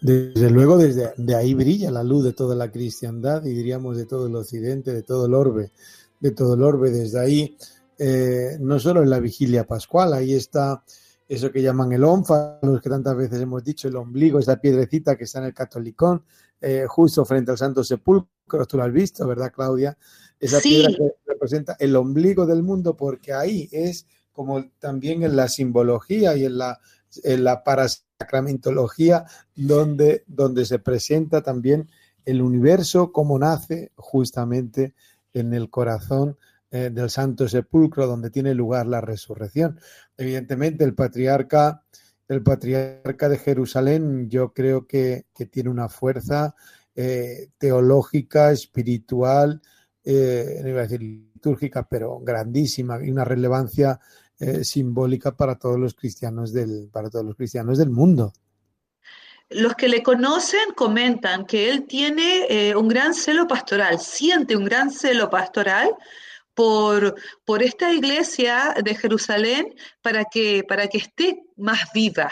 Desde 0.00 0.50
luego, 0.50 0.78
desde 0.78 1.12
de 1.16 1.34
ahí 1.34 1.54
brilla 1.54 1.90
la 1.90 2.02
luz 2.02 2.24
de 2.24 2.32
toda 2.32 2.56
la 2.56 2.70
cristiandad 2.70 3.44
y 3.44 3.50
diríamos 3.50 3.96
de 3.96 4.06
todo 4.06 4.28
el 4.28 4.36
occidente, 4.36 4.92
de 4.92 5.02
todo 5.02 5.26
el 5.26 5.34
orbe, 5.34 5.72
de 6.20 6.30
todo 6.30 6.54
el 6.54 6.62
orbe. 6.62 6.90
Desde 6.90 7.20
ahí, 7.20 7.56
eh, 7.98 8.56
no 8.60 8.78
solo 8.78 9.02
en 9.02 9.10
la 9.10 9.20
vigilia 9.20 9.66
pascual, 9.66 10.14
ahí 10.14 10.34
está 10.34 10.82
eso 11.30 11.52
que 11.52 11.62
llaman 11.62 11.92
el 11.92 12.00
los 12.00 12.80
que 12.82 12.90
tantas 12.90 13.16
veces 13.16 13.40
hemos 13.40 13.62
dicho, 13.62 13.86
el 13.86 13.94
ombligo, 13.94 14.40
esa 14.40 14.56
piedrecita 14.56 15.16
que 15.16 15.24
está 15.24 15.38
en 15.38 15.44
el 15.44 15.54
catolicón, 15.54 16.24
eh, 16.60 16.86
justo 16.88 17.24
frente 17.24 17.52
al 17.52 17.58
Santo 17.58 17.84
Sepulcro, 17.84 18.66
tú 18.66 18.76
lo 18.76 18.82
has 18.82 18.92
visto, 18.92 19.24
¿verdad, 19.28 19.52
Claudia? 19.54 19.96
Esa 20.40 20.58
piedra 20.58 20.88
que 20.88 21.14
representa 21.24 21.76
el 21.78 21.94
ombligo 21.94 22.46
del 22.46 22.64
mundo, 22.64 22.96
porque 22.96 23.32
ahí 23.32 23.68
es 23.70 24.06
como 24.32 24.70
también 24.80 25.22
en 25.22 25.36
la 25.36 25.46
simbología 25.46 26.36
y 26.36 26.46
en 26.46 26.58
la, 26.58 26.80
la 27.24 27.64
parasacramentología, 27.64 29.24
donde, 29.54 30.24
donde 30.26 30.64
se 30.64 30.78
presenta 30.78 31.42
también 31.42 31.88
el 32.24 32.42
universo 32.42 33.12
como 33.12 33.38
nace 33.38 33.92
justamente 33.96 34.94
en 35.32 35.54
el 35.54 35.70
corazón 35.70 36.36
eh, 36.70 36.90
del 36.92 37.10
Santo 37.10 37.48
Sepulcro, 37.48 38.06
donde 38.06 38.30
tiene 38.30 38.54
lugar 38.54 38.86
la 38.86 39.00
resurrección. 39.00 39.80
Evidentemente, 40.16 40.84
el 40.84 40.94
patriarca, 40.94 41.82
el 42.28 42.42
patriarca 42.42 43.28
de 43.28 43.38
Jerusalén, 43.38 44.28
yo 44.28 44.52
creo 44.52 44.86
que, 44.86 45.26
tiene 45.50 45.70
una 45.70 45.88
fuerza 45.88 46.54
eh, 46.94 47.48
teológica, 47.58 48.52
espiritual, 48.52 49.60
eh, 50.04 50.60
no 50.62 50.68
iba 50.68 50.80
a 50.80 50.82
decir 50.84 51.02
litúrgica, 51.02 51.88
pero 51.88 52.20
grandísima 52.20 53.04
y 53.04 53.10
una 53.10 53.24
relevancia 53.24 53.98
simbólica 54.62 55.36
para 55.36 55.56
todos 55.56 55.78
los 55.78 55.94
cristianos 55.94 56.52
del, 56.52 56.88
para 56.92 57.10
todos 57.10 57.24
los 57.24 57.36
cristianos 57.36 57.78
del 57.78 57.90
mundo. 57.90 58.32
Los 59.50 59.74
que 59.74 59.88
le 59.88 60.02
conocen 60.02 60.72
comentan 60.76 61.44
que 61.44 61.70
él 61.70 61.86
tiene 61.86 62.74
un 62.76 62.88
gran 62.88 63.14
celo 63.14 63.48
pastoral, 63.48 63.98
siente 63.98 64.56
un 64.56 64.64
gran 64.64 64.90
celo 64.90 65.28
pastoral 65.28 65.94
por, 66.54 67.14
por 67.44 67.62
esta 67.62 67.92
iglesia 67.92 68.74
de 68.82 68.94
Jerusalén 68.94 69.74
para 70.02 70.24
que, 70.24 70.64
para 70.68 70.88
que 70.88 70.98
esté 70.98 71.42
más 71.56 71.90
viva, 71.94 72.30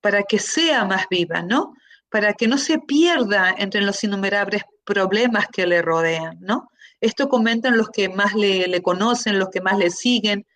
para 0.00 0.22
que 0.22 0.38
sea 0.38 0.84
más 0.84 1.06
viva, 1.10 1.42
¿no? 1.42 1.74
Para 2.08 2.34
que 2.34 2.48
no 2.48 2.58
se 2.58 2.78
pierda 2.78 3.54
entre 3.58 3.82
los 3.82 4.02
innumerables 4.02 4.62
problemas 4.84 5.48
que 5.48 5.66
le 5.66 5.82
rodean, 5.82 6.38
¿no? 6.40 6.70
Esto 7.00 7.28
comentan 7.28 7.76
los 7.76 7.90
que 7.90 8.08
más 8.08 8.34
le, 8.34 8.80
conocen, 8.82 9.38
los 9.38 9.50
que 9.50 9.60
más 9.60 9.76
le 9.76 9.90
siguen. 9.90 10.46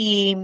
Y, 0.00 0.36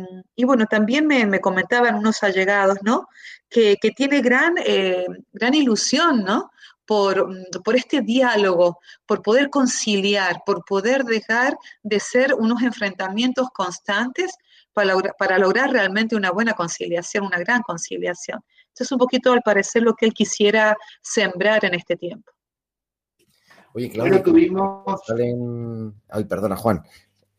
bueno, 0.44 0.66
también 0.66 1.06
me, 1.06 1.40
comentaban 1.40 1.94
unos 1.94 2.25
allegados, 2.25 2.78
¿no? 2.82 3.06
Que, 3.49 3.76
tiene 3.94 4.20
gran, 4.20 4.56
eh, 4.58 5.06
gran 5.32 5.54
ilusión, 5.54 6.25
¿no? 6.25 6.50
Mm, 6.90 7.61
por, 7.62 7.76
este 7.76 8.00
diálogo, 8.00 8.80
por 9.06 9.23
poder 9.23 9.50
conciliar, 9.50 10.42
por 10.44 10.64
poder 10.64 11.04
dejar 11.04 11.56
de 11.84 12.00
ser 12.00 12.34
unos 12.34 12.62
enfrentamientos 12.62 13.49
constantes 13.50 14.34
para, 14.73 14.96
para 15.16 15.38
lograr 15.38 15.70
realmente 15.70 16.16
una 16.16 16.32
buena 16.32 16.54
conciliación, 16.54 17.25
una 17.25 17.38
gran 17.38 17.62
conciliación. 17.62 18.42
Esto 18.70 18.82
es 18.82 18.90
un 18.90 18.99
poquito, 18.99 19.32
al 19.32 19.42
parecer, 19.42 19.84
lo 19.84 19.94
que 19.94 20.06
él 20.06 20.12
quisiera 20.12 20.76
sembrar 21.00 21.64
en 21.64 21.75
este 21.75 21.94
tiempo. 21.94 22.32
Oye, 23.73 23.88
Claudia, 23.88 24.20
tuvimos... 24.20 25.00
Ay, 26.08 26.25
perdona, 26.25 26.56
Juan. 26.56 26.82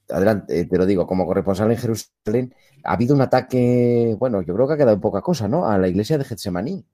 Adelante, 0.10 0.60
eh, 0.60 0.66
te 0.66 0.78
lo 0.78 0.86
digo, 0.86 1.08
como 1.08 1.26
corresponsal 1.26 1.72
en 1.72 1.78
Jerusalén, 1.78 2.54
ha 2.84 2.94
habido 2.94 3.16
un 3.16 3.22
ataque, 3.22 4.16
bueno, 4.20 4.42
yo 4.42 4.54
creo 4.54 4.68
que 4.68 4.74
ha 4.74 4.78
quedado 4.78 5.02
poca 5.02 5.22
cosa, 5.22 5.48
¿no? 5.48 5.68
A 5.68 5.78
la 5.78 5.88
iglesia 5.88 6.18
de 6.18 6.26
Getsemaní 6.26 6.86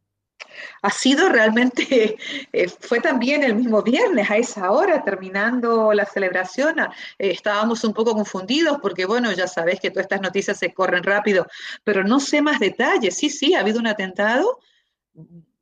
ha 0.81 0.89
sido 0.89 1.29
realmente, 1.29 2.17
eh, 2.53 2.67
fue 2.79 2.99
también 2.99 3.43
el 3.43 3.55
mismo 3.55 3.81
viernes 3.81 4.29
a 4.29 4.37
esa 4.37 4.71
hora, 4.71 5.03
terminando 5.03 5.93
la 5.93 6.05
celebración, 6.05 6.79
eh, 6.79 6.87
estábamos 7.19 7.83
un 7.83 7.93
poco 7.93 8.13
confundidos 8.13 8.79
porque, 8.81 9.05
bueno, 9.05 9.31
ya 9.31 9.47
sabes 9.47 9.79
que 9.79 9.91
todas 9.91 10.05
estas 10.05 10.21
noticias 10.21 10.57
se 10.57 10.73
corren 10.73 11.03
rápido, 11.03 11.47
pero 11.83 12.03
no 12.03 12.19
sé 12.19 12.41
más 12.41 12.59
detalles. 12.59 13.17
Sí, 13.17 13.29
sí, 13.29 13.53
ha 13.53 13.61
habido 13.61 13.79
un 13.79 13.87
atentado, 13.87 14.59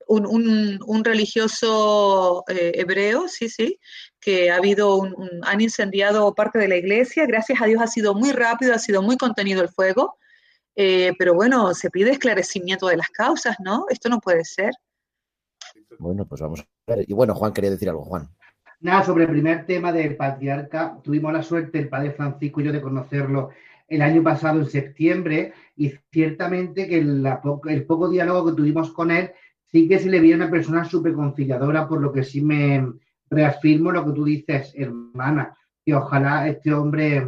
un, 0.07 1.03
religioso 1.03 2.43
eh, 2.47 2.71
hebreo, 2.75 3.27
sí, 3.27 3.47
sí, 3.49 3.79
que 4.19 4.51
ha 4.51 4.57
habido 4.57 4.97
un, 4.97 5.15
han 5.43 5.61
incendiado 5.61 6.33
parte 6.35 6.59
de 6.59 6.67
la 6.67 6.77
iglesia, 6.77 7.25
gracias 7.25 7.61
a 7.61 7.65
Dios 7.65 7.81
ha 7.81 7.87
sido 7.87 8.13
muy 8.13 8.31
rápido, 8.31 8.73
ha 8.73 8.79
sido 8.79 9.01
muy 9.01 9.17
contenido 9.17 9.61
el 9.61 9.69
fuego. 9.69 10.17
pero 10.75 11.33
bueno, 11.33 11.73
se 11.73 11.89
pide 11.89 12.11
esclarecimiento 12.11 12.87
de 12.87 12.97
las 12.97 13.09
causas, 13.09 13.57
¿no? 13.59 13.85
Esto 13.89 14.09
no 14.09 14.19
puede 14.19 14.45
ser. 14.45 14.71
Bueno, 15.97 16.25
pues 16.25 16.41
vamos 16.41 16.61
a 16.61 16.95
ver. 16.95 17.05
Y 17.07 17.13
bueno, 17.13 17.35
Juan 17.35 17.53
quería 17.53 17.71
decir 17.71 17.89
algo, 17.89 18.05
Juan. 18.05 18.29
Nada, 18.81 19.03
sobre 19.03 19.25
el 19.25 19.29
primer 19.29 19.65
tema 19.65 19.91
del 19.91 20.15
patriarca, 20.15 20.97
tuvimos 21.03 21.33
la 21.33 21.43
suerte, 21.43 21.79
el 21.79 21.89
padre 21.89 22.11
Francisco 22.11 22.61
y 22.61 22.65
yo, 22.65 22.71
de 22.71 22.81
conocerlo 22.81 23.49
el 23.89 24.01
año 24.01 24.23
pasado, 24.23 24.59
en 24.59 24.67
septiembre, 24.67 25.53
y 25.75 25.91
ciertamente 26.11 26.87
que 26.87 26.99
el, 26.99 27.25
el 27.67 27.85
poco 27.85 28.09
diálogo 28.09 28.49
que 28.49 28.55
tuvimos 28.55 28.91
con 28.91 29.11
él, 29.11 29.31
sí 29.65 29.87
que 29.87 29.99
se 29.99 30.09
le 30.09 30.21
veía 30.21 30.35
una 30.35 30.49
persona 30.49 30.85
súper 30.85 31.13
conciliadora, 31.13 31.87
por 31.87 31.99
lo 31.99 32.13
que 32.13 32.23
sí 32.23 32.41
me 32.41 32.87
reafirmo 33.29 33.91
lo 33.91 34.05
que 34.05 34.11
tú 34.11 34.25
dices, 34.25 34.73
hermana, 34.75 35.57
que 35.85 35.93
ojalá 35.93 36.47
este 36.47 36.73
hombre 36.73 37.27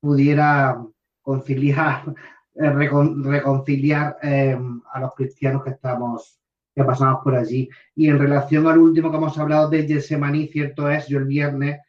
pudiera 0.00 0.82
conciliar, 1.22 2.14
eh, 2.54 2.70
reconciliar 2.70 4.16
eh, 4.22 4.58
a 4.92 5.00
los 5.00 5.14
cristianos 5.14 5.62
que 5.64 5.70
estamos 5.70 6.36
que 6.76 6.84
pasamos 6.84 7.24
por 7.24 7.34
allí. 7.34 7.70
Y 7.94 8.08
en 8.08 8.18
relación 8.18 8.66
al 8.66 8.78
último 8.78 9.10
que 9.10 9.16
hemos 9.16 9.38
hablado 9.38 9.70
de 9.70 9.88
Getsemaní, 9.88 10.48
cierto 10.48 10.90
es, 10.90 11.08
yo 11.08 11.18
el 11.18 11.24
viernes 11.24 11.80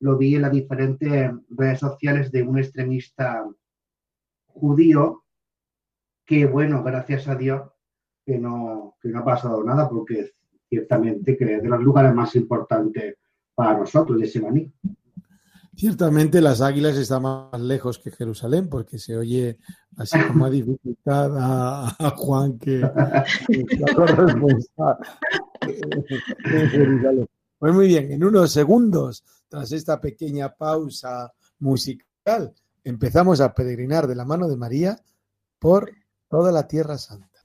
lo 0.00 0.18
vi 0.18 0.34
en 0.34 0.42
las 0.42 0.52
diferentes 0.52 1.32
redes 1.48 1.80
sociales 1.80 2.30
de 2.30 2.42
un 2.42 2.58
extremista 2.58 3.46
judío 4.46 5.24
que, 6.26 6.44
bueno, 6.44 6.82
gracias 6.82 7.28
a 7.28 7.34
Dios, 7.34 7.62
que 8.26 8.38
no, 8.38 8.96
que 9.00 9.08
no 9.08 9.20
ha 9.20 9.24
pasado 9.24 9.64
nada, 9.64 9.88
porque 9.88 10.32
ciertamente 10.68 11.36
que 11.36 11.56
es 11.56 11.62
de 11.62 11.68
los 11.68 11.80
lugares 11.80 12.14
más 12.14 12.34
importantes 12.36 13.16
para 13.54 13.78
nosotros, 13.78 14.20
Getsemaní. 14.20 14.72
Ciertamente 15.74 16.40
las 16.40 16.62
águilas 16.62 16.96
están 16.96 17.22
más 17.22 17.60
lejos 17.60 17.98
que 17.98 18.10
Jerusalén, 18.10 18.68
porque 18.68 18.98
se 18.98 19.16
oye 19.16 19.58
así 19.98 20.18
como 20.26 20.46
a 20.46 20.50
dificultad 20.50 21.30
a, 21.36 22.14
Juan 22.16 22.58
que, 22.58 22.80
Pues 27.58 27.74
muy 27.74 27.88
bien, 27.88 28.12
en 28.12 28.24
unos 28.24 28.52
segundos, 28.52 29.24
tras 29.48 29.72
esta 29.72 30.00
pequeña 30.00 30.54
pausa 30.54 31.32
musical, 31.58 32.54
empezamos 32.84 33.40
a 33.40 33.54
peregrinar 33.54 34.06
de 34.06 34.14
la 34.14 34.24
mano 34.24 34.48
de 34.48 34.56
María 34.56 34.98
por 35.58 35.90
toda 36.28 36.52
la 36.52 36.66
Tierra 36.66 36.96
Santa. 36.96 37.35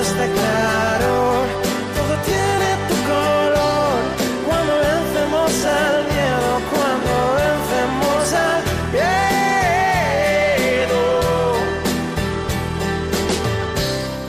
está 0.00 0.26
claro, 0.26 1.14
todo 1.96 2.14
tiene 2.24 2.70
tu 2.88 2.96
color. 3.10 3.98
Cuando 4.46 4.72
vencemos 4.88 5.50
al 5.64 5.96
miedo, 6.12 6.50
cuando 6.72 7.12
vencemos 7.42 8.32
al 8.46 8.62
miedo. 8.92 9.12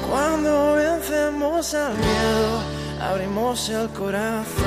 Cuando 0.09 0.51
vencemos 0.75 1.73
al 1.73 1.93
miedo, 1.93 2.49
abrimos 3.01 3.69
el 3.69 3.89
corazón. 3.89 4.58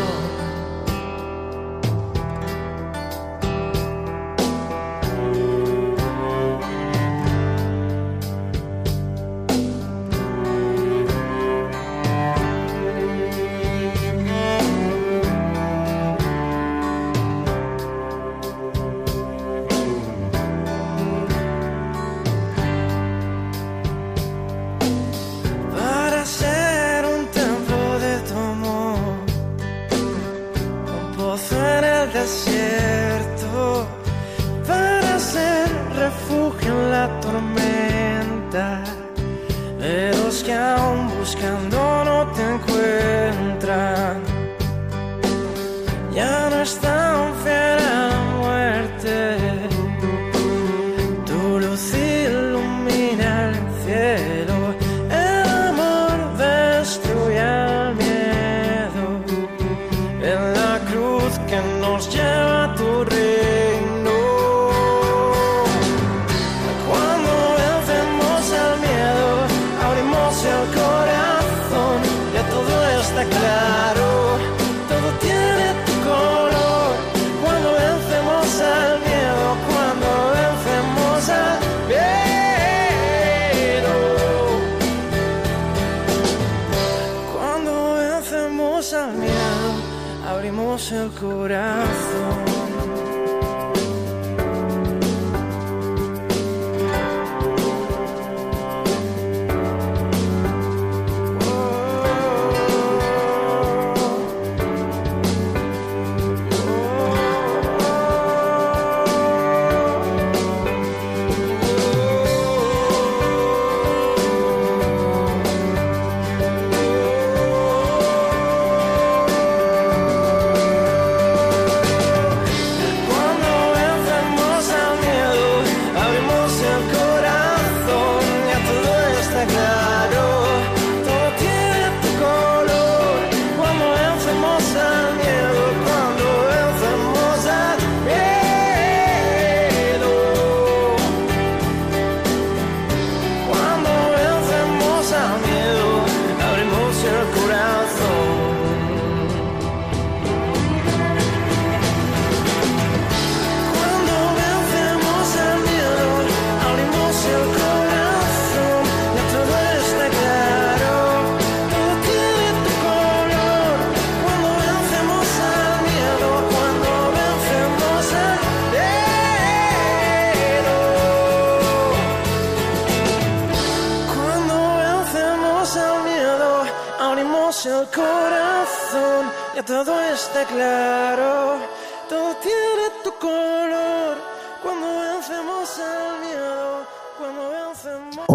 abrimos 90.28 90.92
el 90.92 91.10
corazón. 91.12 92.61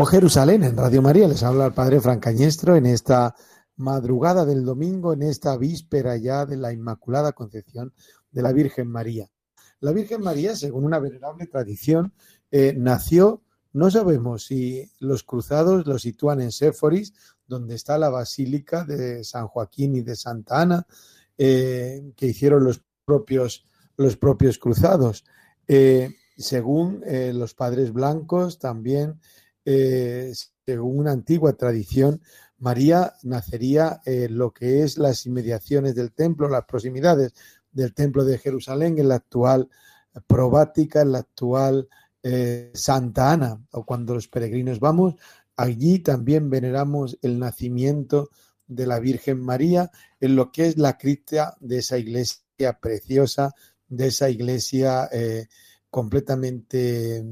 Jerusalén, 0.06 0.63
en 0.63 0.78
Radio 0.78 1.02
María, 1.02 1.28
les 1.28 1.44
habla 1.44 1.66
el 1.66 1.74
Padre 1.74 2.00
Francañestro 2.00 2.78
en 2.78 2.86
esta 2.86 3.36
madrugada 3.76 4.46
del 4.46 4.63
domingo, 4.63 5.12
en 5.12 5.24
esta 5.24 5.58
víspera 5.58 6.16
ya 6.16 6.46
de 6.46 6.56
la 6.56 6.72
Inmaculada 6.72 7.34
Concepción 7.34 7.94
de 8.32 8.42
la 8.42 8.54
Virgen 8.54 8.88
María. 8.88 9.30
La 9.82 9.92
Virgen 9.92 10.22
María, 10.22 10.56
según 10.56 10.86
una 10.86 11.00
venerable 11.00 11.46
tradición, 11.48 12.13
eh, 12.52 12.74
nació, 12.78 13.42
no 13.74 13.92
sabemos 13.92 14.46
si 14.46 14.90
los 15.00 15.24
cruzados 15.24 15.86
lo 15.86 16.00
sitúan 16.00 16.40
en 16.40 16.54
Séforis, 16.54 17.13
donde 17.48 17.76
está 17.76 17.98
la 17.98 18.10
Basílica 18.10 18.86
de 18.86 19.24
San 19.24 19.48
Joaquín 19.48 19.96
y 19.96 20.02
de 20.02 20.16
Santa 20.16 20.62
Ana, 20.62 20.88
eh, 21.38 22.12
que 22.15 22.28
hicieron 22.28 22.63
los 22.63 22.82
propios, 23.06 23.65
los 23.95 24.17
propios 24.17 24.58
cruzados. 24.58 25.26
Eh, 25.67 26.15
según 26.38 27.04
los 27.34 27.56
padres 27.56 27.91
blancos, 27.91 28.60
también 28.60 29.19
eh, 29.69 30.32
según 30.65 31.00
una 31.00 31.12
antigua 31.12 31.52
tradición, 31.58 32.21
María 32.58 33.15
nacería 33.23 34.00
en 34.06 34.38
lo 34.38 34.54
que 34.54 34.84
es 34.84 34.97
las 34.97 35.26
inmediaciones 35.26 35.93
del 35.93 36.13
templo, 36.13 36.47
las 36.47 36.63
proximidades 36.63 37.34
del 37.73 37.93
templo 37.93 38.23
de 38.23 38.38
Jerusalén, 38.38 38.97
en 38.97 39.10
la 39.10 39.15
actual 39.15 39.69
probática, 40.26 41.02
en 41.02 41.12
la 41.12 41.19
actual 41.19 41.89
eh, 42.23 42.71
Santa 42.73 43.34
Ana, 43.34 43.62
o 43.71 43.86
cuando 43.86 44.13
los 44.13 44.30
peregrinos 44.30 44.80
vamos, 44.80 45.15
allí 45.58 46.00
también 46.00 46.50
veneramos 46.50 47.17
el 47.21 47.38
nacimiento 47.38 48.30
de 48.68 48.86
la 48.86 49.00
Virgen 49.00 49.42
María 49.42 49.92
en 50.20 50.36
lo 50.36 50.52
que 50.52 50.68
es 50.68 50.78
la 50.78 50.98
cripta 50.98 51.56
de 51.60 51.80
esa 51.80 51.98
iglesia 51.98 52.80
preciosa, 52.82 53.54
de 53.88 54.08
esa 54.08 54.30
iglesia 54.30 55.10
eh, 55.12 55.48
completamente 55.90 57.24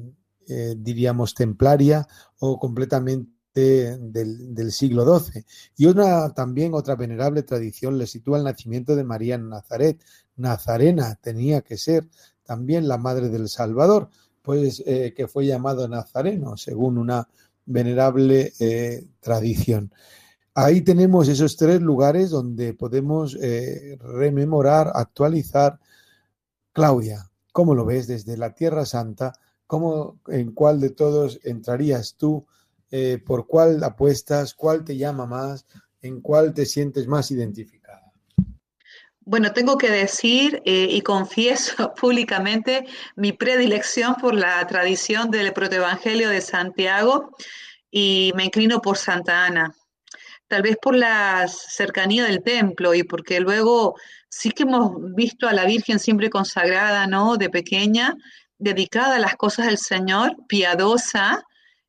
eh, 0.48 0.76
diríamos, 0.78 1.34
templaria 1.34 2.08
o 2.40 2.60
completamente 2.60 3.34
del, 3.54 4.72
siglo 4.72 5.20
XII. 5.20 5.46
Y 5.78 5.86
una 5.86 6.34
también 6.34 6.74
otra 6.74 6.96
venerable 6.96 7.42
tradición 7.44 7.98
le 7.98 8.06
sitúa 8.06 8.38
el 8.38 8.44
nacimiento 8.44 8.96
de 8.96 9.04
María 9.04 9.36
en 9.36 9.50
Nazaret. 9.50 10.04
Nazarena 10.36 11.16
tenía 11.16 11.62
que 11.62 11.78
ser 11.78 12.08
también 12.44 12.88
la 12.88 12.98
madre 12.98 13.30
del 13.30 13.50
Salvador, 13.50 14.10
pues 14.42 14.84
eh, 14.86 15.14
que 15.16 15.28
fue 15.28 15.48
llamado 15.48 15.88
Nazareno, 15.88 16.58
según 16.58 16.98
una 16.98 17.28
venerable 17.66 18.54
tradición. 19.20 19.92
Ahí 20.56 20.82
tenemos 20.82 21.28
esos 21.28 21.58
tres 21.58 21.82
lugares 21.82 22.30
donde 22.32 22.74
podemos 22.74 23.38
rememorar, 24.00 24.92
actualizar. 24.96 25.80
Claudia, 26.72 27.30
¿cómo 27.52 27.76
lo 27.76 27.86
ves 27.86 28.08
desde 28.08 28.38
la 28.38 28.54
Tierra 28.54 28.86
Santa? 28.86 29.34
¿Cómo, 29.68 30.20
en 30.28 30.52
cuál 30.52 30.80
de 30.80 30.92
todos 30.92 31.40
entrarías 31.44 32.16
tú? 32.16 32.46
Eh, 32.92 33.22
¿Por 33.26 33.48
cuál 33.48 33.84
apuestas? 33.84 34.54
¿Cuál 34.54 34.84
te 34.84 34.96
llama 34.96 35.26
más? 35.26 35.66
¿En 36.02 36.22
cuál 36.22 36.54
te 36.54 36.66
sientes 36.66 37.08
más 37.08 37.32
identificada? 37.32 38.12
Bueno, 39.22 39.54
tengo 39.54 39.78
que 39.78 39.90
decir 39.90 40.62
eh, 40.66 40.88
y 40.92 41.02
confieso 41.02 41.94
públicamente 42.00 42.86
mi 43.16 43.34
predilección 43.34 44.16
por 44.16 44.36
la 44.36 44.66
tradición 44.68 45.32
del 45.32 45.52
protoevangelio 45.52 46.30
de 46.30 46.42
Santiago 46.42 47.36
y 47.90 48.32
me 48.36 48.46
inclino 48.46 48.82
por 48.82 48.98
Santa 48.98 49.46
Ana. 49.46 49.74
Tal 50.48 50.62
vez 50.62 50.78
por 50.82 50.96
la 50.96 51.48
cercanía 51.48 52.26
del 52.26 52.44
templo 52.44 52.94
y 52.94 53.04
porque 53.04 53.40
luego 53.40 53.96
sí 54.30 54.52
que 54.52 54.64
hemos 54.64 54.92
visto 55.16 55.48
a 55.48 55.54
la 55.54 55.66
Virgen 55.66 56.00
siempre 56.00 56.30
consagrada, 56.30 57.08
¿no? 57.08 57.38
De 57.38 57.50
pequeña 57.50 58.16
dedicada 58.58 59.16
a 59.16 59.20
las 59.20 59.36
cosas 59.36 59.68
del 59.68 59.78
Señor, 59.78 60.36
piadosa, 60.48 61.44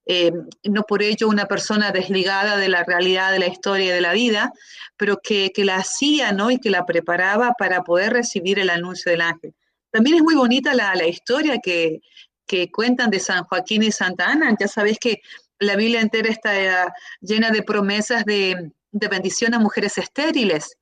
eh, 0.09 0.31
no 0.63 0.85
por 0.85 1.03
ello 1.03 1.29
una 1.29 1.47
persona 1.47 1.91
desligada 1.91 2.57
de 2.57 2.69
la 2.69 2.85
realidad 2.85 3.33
de 3.33 3.41
la 3.41 3.49
historia 3.49 3.87
y 3.87 3.95
de 3.95 4.01
la 4.01 4.13
vida, 4.13 4.53
pero 4.97 5.19
que, 5.21 5.53
la 5.57 5.77
hacía 5.77 6.31
¿no? 6.33 6.51
y 6.51 6.59
que 6.59 6.71
la 6.71 6.87
preparaba 6.87 7.53
para 7.59 7.83
poder 7.83 8.13
recibir 8.13 8.61
el 8.61 8.71
anuncio 8.71 9.11
del 9.11 9.21
ángel. 9.21 9.55
También 9.91 10.17
es 10.17 10.23
muy 10.23 10.37
bonita 10.37 10.75
la, 10.75 11.07
historia 11.07 11.59
que, 11.59 12.01
cuentan 12.73 13.11
de 13.11 13.19
San 13.19 13.43
Joaquín 13.45 13.83
y 13.83 13.91
Santa 13.91 14.27
Ana. 14.31 14.55
Ya 14.59 14.69
sabéis 14.69 14.99
que 15.01 15.21
la 15.59 15.77
Biblia 15.77 16.01
entera 16.01 16.29
está 16.29 16.61
eh, 16.61 16.93
llena 17.21 17.51
de 17.51 17.63
promesas 17.63 18.25
de, 18.25 18.73
de 18.93 19.09
bendición 19.09 19.55
a 19.55 19.59
mujeres 19.59 19.99
estériles. 19.99 20.77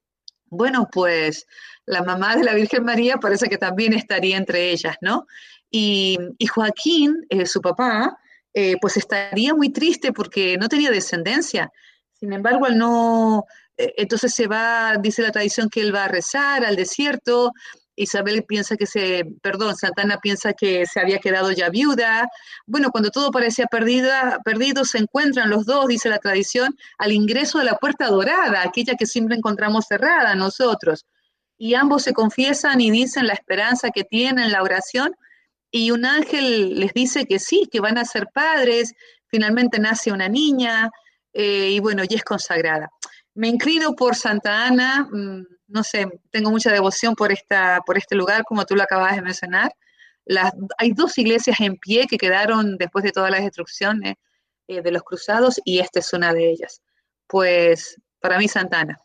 Bueno, 0.46 0.88
pues 0.90 1.46
la 1.86 2.02
mamá 2.02 2.36
de 2.36 2.44
la 2.44 2.54
Virgen 2.54 2.84
María 2.84 3.16
parece 3.18 3.48
que 3.48 3.58
también 3.58 3.92
estaría 3.92 4.36
entre 4.36 4.70
ellas, 4.70 4.96
¿no? 5.00 5.26
Y, 5.70 6.18
Joaquín, 6.48 7.26
eh, 7.28 7.46
su 7.46 7.60
papá, 7.60 8.16
eh, 8.52 8.76
pues 8.80 8.96
estaría 8.96 9.54
muy 9.54 9.70
triste 9.70 10.12
porque 10.12 10.56
no 10.56 10.68
tenía 10.68 10.90
descendencia. 10.90 11.72
Sin 12.12 12.32
embargo, 12.32 12.66
al 12.66 12.78
no, 12.78 13.44
entonces 13.76 14.32
se 14.32 14.46
va, 14.46 14.96
dice 15.00 15.22
la 15.22 15.32
tradición 15.32 15.68
que 15.68 15.80
él 15.80 15.94
va 15.94 16.04
a 16.04 16.08
rezar 16.08 16.64
al 16.64 16.76
desierto. 16.76 17.52
Isabel 17.96 18.44
piensa 18.44 18.76
que 18.76 18.86
se, 18.86 19.24
perdón, 19.42 19.76
Santana 19.76 20.18
piensa 20.20 20.52
que 20.52 20.86
se 20.86 21.00
había 21.00 21.18
quedado 21.18 21.52
ya 21.52 21.68
viuda. 21.70 22.28
Bueno, 22.66 22.90
cuando 22.90 23.10
todo 23.10 23.30
parecía 23.30 23.66
perdida, 23.66 24.40
perdido, 24.44 24.84
se 24.84 24.98
encuentran 24.98 25.50
los 25.50 25.66
dos, 25.66 25.86
dice 25.86 26.08
la 26.08 26.18
tradición, 26.18 26.76
al 26.98 27.12
ingreso 27.12 27.58
de 27.58 27.64
la 27.64 27.76
puerta 27.76 28.08
dorada, 28.08 28.62
aquella 28.62 28.94
que 28.96 29.06
siempre 29.06 29.36
encontramos 29.36 29.86
cerrada 29.88 30.34
nosotros. 30.34 31.06
Y 31.56 31.74
ambos 31.74 32.02
se 32.02 32.12
confiesan 32.12 32.80
y 32.80 32.90
dicen 32.90 33.26
la 33.26 33.34
esperanza 33.34 33.90
que 33.90 34.04
tienen, 34.04 34.50
la 34.50 34.62
oración, 34.62 35.14
y 35.70 35.90
un 35.90 36.04
ángel 36.04 36.78
les 36.78 36.92
dice 36.92 37.26
que 37.26 37.38
sí, 37.38 37.68
que 37.70 37.80
van 37.80 37.98
a 37.98 38.04
ser 38.04 38.28
padres, 38.32 38.94
finalmente 39.26 39.80
nace 39.80 40.12
una 40.12 40.28
niña 40.28 40.90
eh, 41.32 41.70
y 41.72 41.80
bueno, 41.80 42.04
y 42.08 42.14
es 42.14 42.22
consagrada. 42.22 42.90
Me 43.34 43.48
inclino 43.48 43.94
por 43.96 44.14
Santa 44.14 44.66
Ana, 44.66 45.08
mm, 45.10 45.42
no 45.66 45.82
sé, 45.82 46.06
tengo 46.30 46.50
mucha 46.50 46.72
devoción 46.72 47.14
por, 47.14 47.32
esta, 47.32 47.80
por 47.86 47.98
este 47.98 48.14
lugar, 48.14 48.44
como 48.44 48.64
tú 48.64 48.74
lo 48.74 48.82
acabas 48.82 49.16
de 49.16 49.22
mencionar. 49.22 49.72
Las, 50.24 50.52
hay 50.78 50.92
dos 50.92 51.16
iglesias 51.18 51.60
en 51.60 51.76
pie 51.76 52.06
que 52.06 52.18
quedaron 52.18 52.76
después 52.78 53.04
de 53.04 53.12
todas 53.12 53.30
las 53.30 53.42
destrucciones 53.42 54.14
eh, 54.68 54.80
de 54.82 54.90
los 54.90 55.02
cruzados 55.02 55.60
y 55.64 55.80
esta 55.80 56.00
es 56.00 56.12
una 56.12 56.32
de 56.32 56.50
ellas. 56.50 56.82
Pues 57.26 58.00
para 58.20 58.38
mí 58.38 58.48
Santa 58.48 58.80
Ana. 58.80 58.98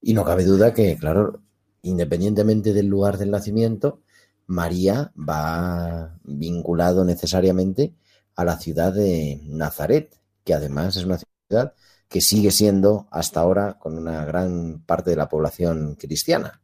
Y 0.00 0.14
no 0.14 0.24
cabe 0.24 0.44
duda 0.44 0.74
que, 0.74 0.96
claro, 0.96 1.42
independientemente 1.82 2.72
del 2.72 2.86
lugar 2.86 3.16
del 3.18 3.30
nacimiento, 3.30 4.02
María 4.46 5.12
va 5.16 6.18
vinculado 6.24 7.04
necesariamente 7.04 7.94
a 8.34 8.44
la 8.44 8.58
ciudad 8.58 8.92
de 8.92 9.40
Nazaret, 9.44 10.16
que 10.44 10.54
además 10.54 10.96
es 10.96 11.04
una 11.04 11.18
ciudad 11.18 11.74
que 12.08 12.20
sigue 12.20 12.50
siendo 12.50 13.08
hasta 13.10 13.40
ahora 13.40 13.78
con 13.78 13.96
una 13.98 14.24
gran 14.24 14.82
parte 14.84 15.10
de 15.10 15.16
la 15.16 15.28
población 15.28 15.96
cristiana. 15.96 16.60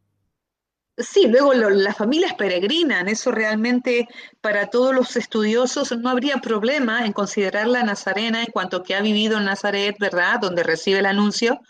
Sí, 0.98 1.26
luego 1.26 1.54
las 1.54 1.96
familias 1.96 2.34
peregrinan, 2.34 3.08
eso 3.08 3.32
realmente 3.32 4.08
para 4.42 4.66
todos 4.68 4.94
los 4.94 5.16
estudiosos 5.16 5.96
no 5.98 6.10
habría 6.10 6.36
problema 6.36 7.06
en 7.06 7.14
considerar 7.14 7.66
la 7.66 7.82
nazarena 7.82 8.42
en 8.42 8.52
cuanto 8.52 8.82
que 8.82 8.94
ha 8.94 9.00
vivido 9.00 9.38
en 9.38 9.46
Nazaret, 9.46 9.96
¿verdad? 9.98 10.38
Donde 10.40 10.62
recibe 10.62 10.98
el 10.98 11.06
anuncio. 11.06 11.60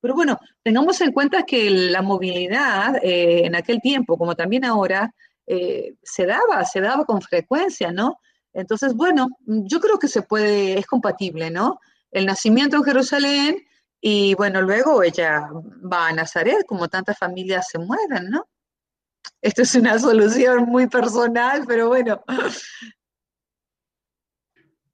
Pero 0.00 0.14
bueno, 0.14 0.38
tengamos 0.62 0.98
en 1.02 1.12
cuenta 1.12 1.42
que 1.42 1.68
la 1.68 2.00
movilidad 2.00 2.96
eh, 3.02 3.44
en 3.44 3.54
aquel 3.54 3.82
tiempo, 3.82 4.16
como 4.16 4.34
también 4.34 4.64
ahora, 4.64 5.14
eh, 5.46 5.94
se 6.02 6.24
daba, 6.24 6.64
se 6.64 6.80
daba 6.80 7.04
con 7.04 7.20
frecuencia, 7.20 7.92
¿no? 7.92 8.18
Entonces, 8.54 8.94
bueno, 8.94 9.28
yo 9.46 9.78
creo 9.78 9.98
que 9.98 10.08
se 10.08 10.22
puede, 10.22 10.78
es 10.78 10.86
compatible, 10.86 11.50
¿no? 11.50 11.78
El 12.10 12.26
nacimiento 12.26 12.76
en 12.76 12.84
Jerusalén 12.84 13.66
y 14.00 14.34
bueno, 14.34 14.62
luego 14.62 15.02
ella 15.02 15.48
va 15.92 16.08
a 16.08 16.12
Nazaret, 16.12 16.64
como 16.66 16.88
tantas 16.88 17.18
familias 17.18 17.68
se 17.70 17.78
mueven, 17.78 18.30
¿no? 18.30 18.48
Esto 19.42 19.62
es 19.62 19.74
una 19.74 19.98
solución 19.98 20.64
muy 20.64 20.86
personal, 20.86 21.64
pero 21.66 21.88
bueno. 21.88 22.22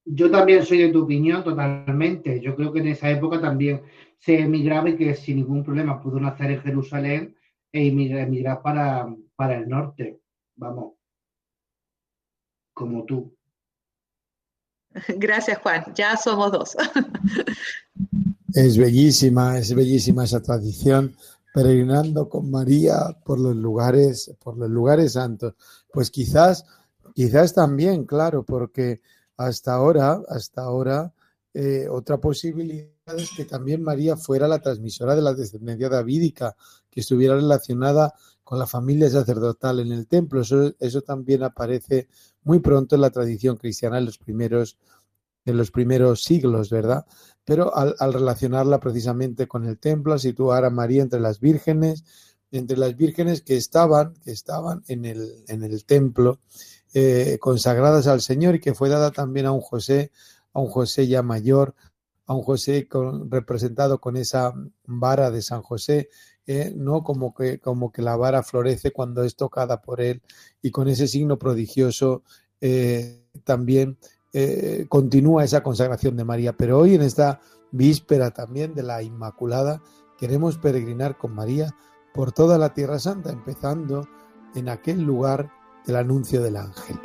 Yo 0.04 0.30
también 0.30 0.64
soy 0.64 0.78
de 0.78 0.92
tu 0.92 1.04
opinión 1.04 1.44
totalmente. 1.44 2.40
Yo 2.40 2.54
creo 2.56 2.72
que 2.72 2.80
en 2.80 2.88
esa 2.88 3.10
época 3.10 3.40
también 3.40 3.82
se 4.18 4.40
emigraba 4.40 4.88
y 4.90 4.96
que 4.96 5.14
sin 5.14 5.36
ningún 5.36 5.64
problema 5.64 6.00
pudo 6.00 6.18
nacer 6.18 6.50
en 6.50 6.62
Jerusalén 6.62 7.36
e 7.72 7.86
emigrar, 7.88 8.62
para, 8.62 9.06
para 9.34 9.56
el 9.58 9.68
norte. 9.68 10.20
Vamos, 10.56 10.94
como 12.72 13.04
tú. 13.04 13.35
Gracias, 15.16 15.58
Juan. 15.58 15.84
Ya 15.94 16.16
somos 16.16 16.52
dos. 16.52 16.76
Es 18.52 18.78
bellísima, 18.78 19.58
es 19.58 19.74
bellísima 19.74 20.24
esa 20.24 20.40
tradición 20.40 21.14
peregrinando 21.52 22.26
con 22.30 22.50
María 22.50 23.14
por 23.22 23.38
los 23.38 23.54
lugares, 23.54 24.34
por 24.42 24.56
los 24.56 24.70
lugares 24.70 25.12
santos. 25.12 25.54
Pues 25.92 26.10
quizás, 26.10 26.64
quizás 27.14 27.52
también, 27.52 28.06
claro, 28.06 28.44
porque 28.44 29.02
hasta 29.36 29.74
ahora, 29.74 30.22
hasta 30.28 30.62
ahora, 30.62 31.12
eh, 31.52 31.86
otra 31.90 32.18
posibilidad 32.18 32.88
es 33.18 33.30
que 33.36 33.44
también 33.44 33.82
María 33.82 34.16
fuera 34.16 34.48
la 34.48 34.60
transmisora 34.60 35.14
de 35.14 35.22
la 35.22 35.34
descendencia 35.34 35.90
davídica, 35.90 36.56
que 36.90 37.00
estuviera 37.00 37.34
relacionada 37.34 38.14
con 38.46 38.60
la 38.60 38.66
familia 38.68 39.10
sacerdotal 39.10 39.80
en 39.80 39.90
el 39.90 40.06
templo. 40.06 40.42
Eso, 40.42 40.72
eso 40.78 41.02
también 41.02 41.42
aparece 41.42 42.06
muy 42.44 42.60
pronto 42.60 42.94
en 42.94 43.00
la 43.00 43.10
tradición 43.10 43.56
cristiana 43.56 43.98
en 43.98 44.04
los 44.04 44.18
primeros, 44.18 44.78
en 45.44 45.56
los 45.56 45.72
primeros 45.72 46.22
siglos, 46.22 46.70
¿verdad? 46.70 47.04
pero 47.44 47.74
al, 47.76 48.12
relacionarla 48.12 48.78
precisamente 48.78 49.48
con 49.48 49.66
el 49.66 49.78
templo, 49.78 50.12
al 50.12 50.20
situar 50.20 50.64
a 50.64 50.70
María 50.70 51.02
entre 51.02 51.18
las 51.18 51.40
vírgenes, 51.40 52.04
entre 52.52 52.76
las 52.76 52.96
vírgenes 52.96 53.42
que 53.42 53.56
estaban, 53.56 54.14
que 54.24 54.30
estaban 54.30 54.84
en 54.86 55.04
el, 55.04 55.44
en 55.48 55.64
el 55.64 55.84
templo, 55.84 56.38
eh, 56.94 57.38
consagradas 57.40 58.06
al 58.06 58.20
Señor 58.20 58.54
y 58.54 58.60
que 58.60 58.74
fue 58.74 58.88
dada 58.88 59.10
también 59.10 59.46
a 59.46 59.52
un 59.52 59.60
José, 59.60 60.12
a 60.52 60.60
un 60.60 60.68
José 60.68 61.08
ya 61.08 61.22
mayor, 61.22 61.74
a 62.26 62.34
un 62.34 62.42
José 62.42 62.88
representado 63.28 64.00
con 64.00 64.16
esa 64.16 64.52
vara 64.84 65.32
de 65.32 65.42
San 65.42 65.62
José, 65.62 66.08
eh, 66.46 66.72
¿no? 66.76 67.02
Como 67.02 67.34
que, 67.34 67.58
como 67.58 67.90
que 67.90 68.02
la 68.02 68.16
vara 68.16 68.42
florece 68.42 68.92
cuando 68.92 69.24
es 69.24 69.34
tocada 69.34 69.82
por 69.82 70.00
él 70.00 70.22
y 70.62 70.70
con 70.70 70.88
ese 70.88 71.08
signo 71.08 71.38
prodigioso 71.38 72.22
eh, 72.60 73.24
también 73.44 73.98
eh, 74.32 74.86
continúa 74.88 75.44
esa 75.44 75.62
consagración 75.62 76.16
de 76.16 76.24
María. 76.24 76.52
Pero 76.52 76.78
hoy 76.78 76.94
en 76.94 77.02
esta 77.02 77.40
víspera 77.72 78.30
también 78.30 78.74
de 78.74 78.82
la 78.84 79.02
Inmaculada 79.02 79.82
queremos 80.18 80.58
peregrinar 80.58 81.18
con 81.18 81.34
María 81.34 81.74
por 82.14 82.32
toda 82.32 82.58
la 82.58 82.72
Tierra 82.72 82.98
Santa, 82.98 83.30
empezando 83.30 84.06
en 84.54 84.68
aquel 84.68 85.02
lugar 85.02 85.50
del 85.84 85.96
anuncio 85.96 86.42
del 86.42 86.56
ángel. 86.56 86.96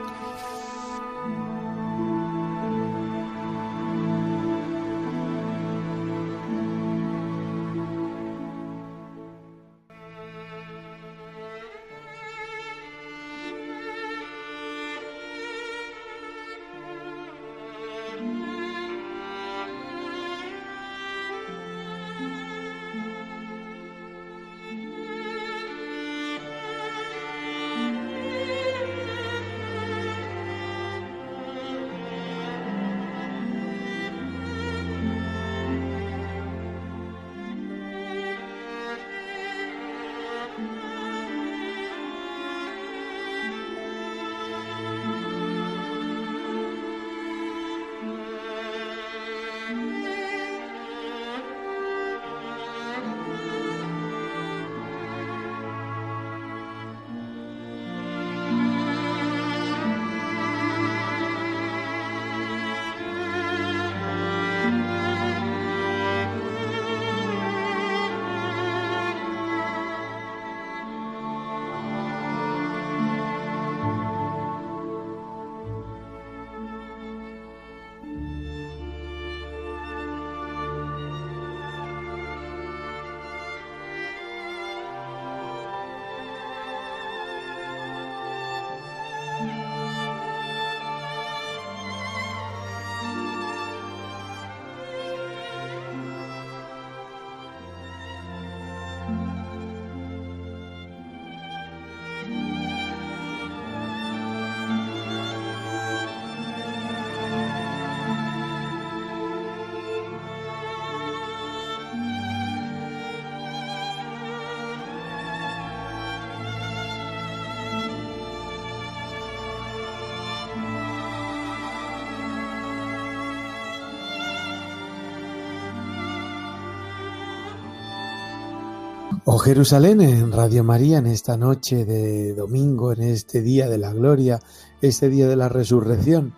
Oh 129.34 129.38
Jerusalén, 129.38 130.02
en 130.02 130.34
Radio 130.34 130.62
María, 130.62 130.98
en 130.98 131.06
esta 131.06 131.38
noche 131.38 131.86
de 131.86 132.34
domingo, 132.34 132.92
en 132.92 133.02
este 133.02 133.42
día 133.42 133.70
de 133.70 133.78
la 133.78 133.94
gloria, 133.94 134.42
este 134.82 135.08
día 135.08 135.26
de 135.26 135.38
la 135.38 135.48
resurrección, 135.48 136.34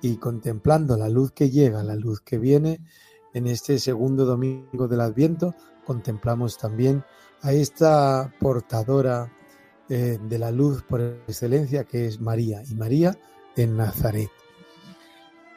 y 0.00 0.16
contemplando 0.16 0.96
la 0.96 1.10
luz 1.10 1.32
que 1.32 1.50
llega, 1.50 1.82
la 1.82 1.94
luz 1.94 2.22
que 2.22 2.38
viene, 2.38 2.80
en 3.34 3.48
este 3.48 3.78
segundo 3.78 4.24
domingo 4.24 4.88
del 4.88 5.02
Adviento, 5.02 5.54
contemplamos 5.84 6.56
también 6.56 7.04
a 7.42 7.52
esta 7.52 8.32
portadora 8.40 9.30
eh, 9.90 10.18
de 10.18 10.38
la 10.38 10.50
luz 10.50 10.82
por 10.84 11.02
excelencia 11.02 11.84
que 11.84 12.06
es 12.06 12.18
María, 12.18 12.62
y 12.66 12.74
María 12.74 13.14
en 13.56 13.76
Nazaret. 13.76 14.30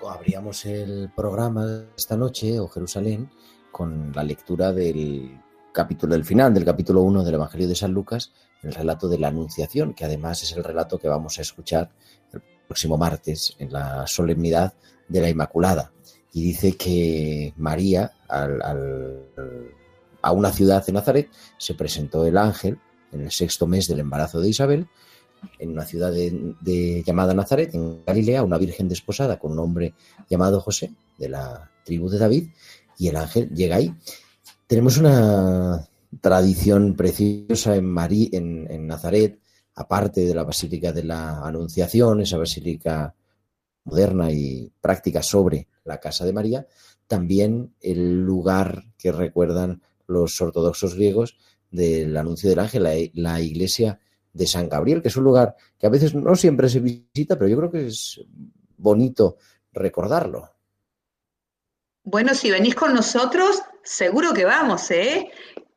Abríamos 0.05 0.65
el 0.65 1.09
programa 1.15 1.85
esta 1.95 2.17
noche, 2.17 2.59
o 2.59 2.67
Jerusalén, 2.67 3.31
con 3.71 4.11
la 4.11 4.25
lectura 4.25 4.73
del 4.73 5.39
capítulo, 5.71 6.15
el 6.15 6.25
final 6.25 6.53
del 6.53 6.65
capítulo 6.65 7.01
1 7.01 7.23
del 7.23 7.35
Evangelio 7.35 7.67
de 7.67 7.75
San 7.75 7.91
Lucas, 7.91 8.31
el 8.63 8.73
relato 8.73 9.07
de 9.07 9.17
la 9.17 9.29
Anunciación, 9.29 9.93
que 9.93 10.05
además 10.05 10.43
es 10.43 10.51
el 10.53 10.63
relato 10.63 10.99
que 10.99 11.07
vamos 11.07 11.39
a 11.39 11.41
escuchar 11.41 11.91
el 12.33 12.41
próximo 12.67 12.97
martes 12.97 13.55
en 13.59 13.71
la 13.71 14.05
solemnidad 14.07 14.73
de 15.07 15.21
la 15.21 15.29
Inmaculada. 15.29 15.91
Y 16.33 16.43
dice 16.43 16.77
que 16.77 17.53
María, 17.57 18.11
a 18.29 18.47
una 20.31 20.51
ciudad 20.51 20.85
de 20.85 20.93
Nazaret, 20.93 21.29
se 21.57 21.73
presentó 21.73 22.25
el 22.25 22.37
ángel 22.37 22.79
en 23.11 23.21
el 23.21 23.31
sexto 23.31 23.67
mes 23.67 23.87
del 23.87 23.99
embarazo 23.99 24.39
de 24.39 24.49
Isabel, 24.49 24.87
en 25.59 25.71
una 25.71 25.85
ciudad 25.85 26.11
de, 26.11 27.03
llamada 27.05 27.33
Nazaret, 27.33 27.73
en 27.73 28.03
Galilea, 28.05 28.43
una 28.43 28.57
virgen 28.57 28.87
desposada 28.87 29.39
con 29.39 29.53
un 29.53 29.59
hombre 29.59 29.93
llamado 30.29 30.61
José, 30.61 30.93
de 31.17 31.29
la 31.29 31.71
tribu 31.83 32.09
de 32.09 32.19
David, 32.19 32.49
y 32.97 33.07
el 33.07 33.15
ángel 33.15 33.49
llega 33.49 33.77
ahí. 33.77 33.93
Tenemos 34.71 34.95
una 34.95 35.85
tradición 36.21 36.95
preciosa 36.95 37.75
en, 37.75 38.67
en, 38.71 38.87
Nazaret, 38.87 39.37
aparte 39.75 40.21
de 40.21 40.33
la 40.33 40.45
Basílica 40.45 40.93
de 40.93 41.03
la 41.03 41.45
Anunciación, 41.45 42.21
esa 42.21 42.37
basílica 42.37 43.13
moderna 43.83 44.31
y 44.31 44.71
práctica 44.79 45.21
sobre 45.23 45.67
la 45.83 45.99
Casa 45.99 46.23
de 46.23 46.31
María, 46.31 46.67
también 47.05 47.75
el 47.81 48.21
lugar 48.21 48.85
que 48.97 49.11
recuerdan 49.11 49.81
los 50.07 50.39
ortodoxos 50.39 50.95
griegos 50.95 51.35
del 51.69 52.15
anuncio 52.15 52.49
del 52.49 52.59
ángel, 52.59 53.11
la, 53.15 53.41
iglesia 53.41 53.99
de 54.31 54.47
San 54.47 54.69
Gabriel, 54.69 55.01
que 55.01 55.09
es 55.09 55.17
un 55.17 55.25
lugar 55.25 55.53
que 55.77 55.87
a 55.87 55.89
veces 55.89 56.15
no 56.15 56.33
siempre 56.37 56.69
se 56.69 56.79
visita, 56.79 57.37
pero 57.37 57.49
yo 57.49 57.57
creo 57.57 57.71
que 57.71 57.87
es 57.87 58.21
bonito 58.77 59.35
recordarlo. 59.73 60.49
Bueno, 62.03 62.33
si 62.33 62.51
venís 62.51 62.75
con 62.75 62.93
nosotros, 62.93 63.61
seguro 63.83 64.33
que 64.33 64.45
vamos, 64.45 64.89
¿eh? 64.91 65.31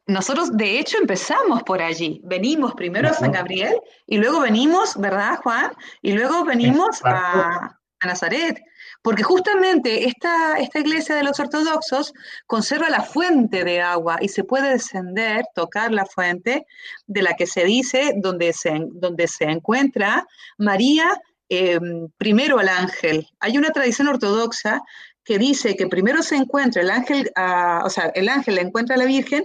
Nosotros, 0.06 0.56
de 0.56 0.78
hecho, 0.78 0.98
empezamos 0.98 1.62
por 1.62 1.80
allí. 1.80 2.20
Venimos 2.24 2.74
primero 2.74 3.08
a 3.08 3.14
San 3.14 3.32
Gabriel 3.32 3.74
y 4.06 4.18
luego 4.18 4.40
venimos, 4.40 4.96
¿verdad, 4.96 5.38
Juan? 5.42 5.72
Y 6.02 6.12
luego 6.12 6.44
venimos 6.44 7.00
a, 7.04 7.78
a 8.00 8.06
Nazaret 8.06 8.60
porque 9.04 9.22
justamente 9.22 10.06
esta, 10.06 10.54
esta 10.54 10.78
iglesia 10.78 11.14
de 11.14 11.24
los 11.24 11.38
ortodoxos 11.38 12.14
conserva 12.46 12.88
la 12.88 13.02
fuente 13.02 13.62
de 13.62 13.82
agua 13.82 14.16
y 14.22 14.28
se 14.28 14.44
puede 14.44 14.70
descender, 14.70 15.44
tocar 15.54 15.92
la 15.92 16.06
fuente 16.06 16.66
de 17.06 17.20
la 17.20 17.34
que 17.34 17.46
se 17.46 17.66
dice, 17.66 18.14
donde 18.16 18.54
se, 18.54 18.72
donde 18.92 19.28
se 19.28 19.44
encuentra 19.44 20.26
María, 20.56 21.20
em, 21.50 22.08
primero 22.16 22.58
al 22.58 22.70
ángel. 22.70 23.28
Hay 23.40 23.58
una 23.58 23.72
tradición 23.72 24.08
ortodoxa 24.08 24.80
que 25.24 25.38
dice 25.38 25.76
que 25.76 25.86
primero 25.86 26.22
se 26.22 26.36
encuentra 26.36 26.82
el 26.82 26.90
ángel, 26.90 27.30
o 27.36 27.90
sea, 27.90 28.12
el 28.14 28.28
ángel 28.28 28.58
encuentra 28.58 28.96
a 28.96 28.98
la 28.98 29.06
Virgen 29.06 29.44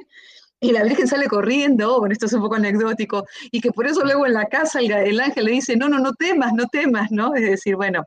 y 0.60 0.72
la 0.72 0.84
Virgen 0.84 1.08
sale 1.08 1.28
corriendo, 1.28 2.00
bueno, 2.00 2.14
esto 2.14 2.26
es 2.26 2.34
un 2.34 2.42
poco 2.42 2.56
anecdótico, 2.56 3.26
y 3.50 3.62
que 3.62 3.72
por 3.72 3.88
eso 3.88 4.04
luego 4.04 4.26
en 4.26 4.34
la 4.34 4.46
casa 4.46 4.80
el, 4.80 4.92
el 4.92 5.20
ángel 5.20 5.46
le 5.46 5.52
dice, 5.52 5.78
no, 5.78 5.88
no, 5.88 6.00
no 6.00 6.14
temas, 6.14 6.52
no 6.54 6.68
temas, 6.68 7.12
¿no? 7.12 7.34
Es 7.34 7.44
decir, 7.44 7.78
bueno, 7.78 8.06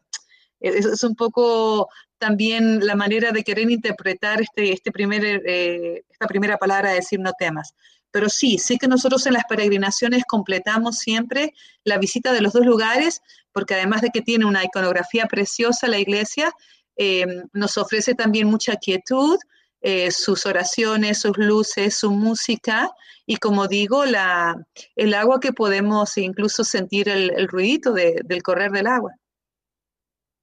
es, 0.63 1.03
un 1.03 1.15
poco 1.15 1.89
también 2.19 2.87
la 2.87 2.95
manera 2.95 3.33
de 3.33 3.43
querer 3.43 3.71
interpretar 3.71 4.41
este, 4.41 4.73
este 4.73 4.93
primer, 4.93 5.43
eh, 5.45 6.05
esta 6.09 6.27
primera 6.27 6.57
palabra 6.57 6.91
de 6.91 6.97
decir 6.97 7.21
no 7.21 7.33
temas. 7.39 7.75
Pero 8.13 8.29
sí, 8.29 8.59
sí 8.59 8.79
que 8.79 8.89
nosotros 8.89 9.27
en 9.27 9.33
las 9.33 9.45
peregrinaciones 9.45 10.23
completamos 10.29 10.99
siempre 10.99 11.55
la 11.83 11.99
visita 11.99 12.33
de 12.33 12.43
los 12.43 12.53
dos 12.53 12.65
lugares, 12.65 13.23
porque 13.53 13.75
además 13.75 14.03
de 14.03 14.11
que 14.11 14.21
tiene 14.21 14.45
una 14.45 14.65
iconografía 14.65 15.27
preciosa 15.27 15.89
la 15.89 15.99
iglesia, 15.99 16.53
eh, 16.97 17.27
nos 17.53 17.79
ofrece 17.79 18.15
también 18.15 18.49
mucha 18.49 18.77
quietud, 18.77 19.39
eh, 19.81 20.11
sus 20.11 20.47
oraciones, 20.47 21.21
sus 21.21 21.37
luces, 21.37 21.97
su 21.97 22.11
música 22.11 22.91
y 23.27 23.37
como 23.37 23.69
digo, 23.69 24.05
la, 24.05 24.57
el 24.97 25.15
agua 25.15 25.41
que 25.41 25.53
podemos 25.53 26.17
incluso 26.19 26.65
sentir 26.65 27.09
el, 27.09 27.33
el 27.37 27.49
ruidito 27.49 27.93
del 27.93 28.43
correr 28.43 28.71
del 28.73 28.87
agua. 28.87 29.13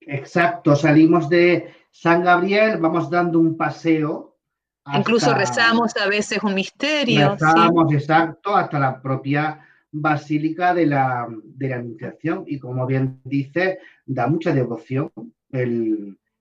Exacto, 0.01 0.75
salimos 0.75 1.29
de 1.29 1.73
San 1.91 2.23
Gabriel, 2.23 2.77
vamos 2.77 3.09
dando 3.09 3.39
un 3.39 3.57
paseo. 3.57 4.37
Incluso 4.93 5.33
rezamos 5.33 5.95
a 5.97 6.07
veces 6.07 6.39
un 6.41 6.55
misterio. 6.55 7.33
Rezamos, 7.33 7.93
exacto, 7.93 8.55
hasta 8.55 8.79
la 8.79 9.01
propia 9.01 9.65
Basílica 9.91 10.73
de 10.73 10.85
la, 10.85 11.27
de 11.43 11.69
la 11.69 11.75
Anunciación. 11.75 12.43
Y 12.47 12.57
como 12.57 12.87
bien 12.87 13.21
dice, 13.23 13.79
da 14.05 14.27
mucha 14.27 14.51
devoción 14.51 15.11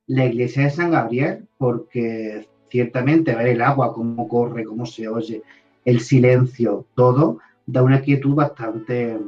la 0.08 0.26
iglesia 0.26 0.64
de 0.64 0.70
San 0.70 0.90
Gabriel, 0.90 1.46
porque 1.56 2.48
ciertamente 2.68 3.34
ver 3.34 3.48
el 3.48 3.62
agua, 3.62 3.94
cómo 3.94 4.28
corre, 4.28 4.64
cómo 4.64 4.84
se 4.84 5.08
oye, 5.08 5.42
el 5.84 6.00
silencio, 6.00 6.86
todo, 6.94 7.38
da 7.66 7.82
una 7.82 8.00
quietud 8.02 8.34
bastante, 8.34 9.18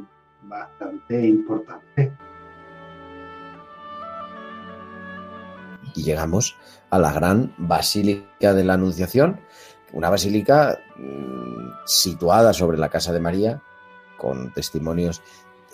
bastante 0.43 1.27
importante. 1.27 2.11
y 5.95 6.03
llegamos 6.03 6.55
a 6.89 6.99
la 6.99 7.11
gran 7.11 7.53
Basílica 7.57 8.53
de 8.53 8.63
la 8.63 8.73
Anunciación, 8.73 9.39
una 9.93 10.09
basílica 10.09 10.79
mm, 10.97 11.85
situada 11.85 12.53
sobre 12.53 12.77
la 12.77 12.89
Casa 12.89 13.11
de 13.11 13.19
María, 13.19 13.61
con 14.17 14.53
testimonios 14.53 15.21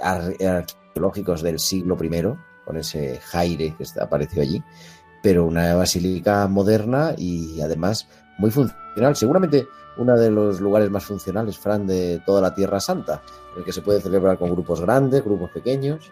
arqueológicos 0.01 1.41
del 1.41 1.59
siglo 1.59 1.97
I, 2.01 2.23
con 2.65 2.77
ese 2.77 3.19
Jaire 3.19 3.75
que 3.77 3.85
apareció 3.99 4.41
allí, 4.41 4.63
pero 5.21 5.45
una 5.45 5.75
basílica 5.75 6.47
moderna 6.47 7.13
y 7.17 7.61
además 7.61 8.07
muy 8.37 8.51
funcional. 8.51 9.15
Seguramente 9.15 9.67
uno 9.97 10.15
de 10.17 10.29
los 10.29 10.61
lugares 10.61 10.89
más 10.89 11.05
funcionales, 11.05 11.57
Fran, 11.57 11.87
de 11.87 12.21
toda 12.25 12.41
la 12.41 12.53
Tierra 12.53 12.79
Santa, 12.79 13.21
en 13.53 13.59
el 13.59 13.65
que 13.65 13.73
se 13.73 13.81
puede 13.81 14.01
celebrar 14.01 14.37
con 14.37 14.51
grupos 14.51 14.81
grandes, 14.81 15.23
grupos 15.23 15.51
pequeños. 15.51 16.11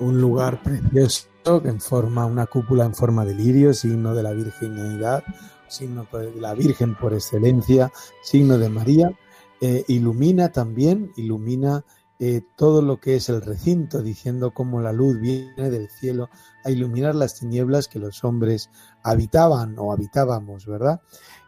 Un 0.00 0.20
lugar 0.20 0.62
precioso 0.62 1.62
que 1.62 1.68
en 1.68 1.80
forma 1.80 2.26
una 2.26 2.46
cúpula 2.46 2.84
en 2.84 2.94
forma 2.94 3.24
de 3.24 3.34
lirio, 3.34 3.72
signo 3.72 4.14
de 4.14 4.22
la 4.22 4.32
virginidad, 4.32 5.24
signo 5.68 6.06
de 6.12 6.34
la 6.40 6.54
Virgen 6.54 6.94
por 6.94 7.14
excelencia, 7.14 7.92
signo 8.22 8.58
de 8.58 8.68
María, 8.68 9.12
eh, 9.60 9.84
ilumina 9.88 10.50
también, 10.52 11.12
ilumina 11.16 11.84
eh, 12.20 12.42
todo 12.56 12.80
lo 12.80 13.00
que 13.00 13.16
es 13.16 13.28
el 13.28 13.42
recinto, 13.42 14.02
diciendo 14.02 14.52
cómo 14.52 14.80
la 14.80 14.92
luz 14.92 15.18
viene 15.20 15.70
del 15.70 15.90
cielo 15.90 16.30
a 16.64 16.70
iluminar 16.70 17.14
las 17.14 17.40
tinieblas 17.40 17.88
que 17.88 17.98
los 17.98 18.22
hombres 18.24 18.70
habitaban 19.02 19.76
o 19.78 19.92
habitábamos, 19.92 20.66
¿verdad? 20.66 21.00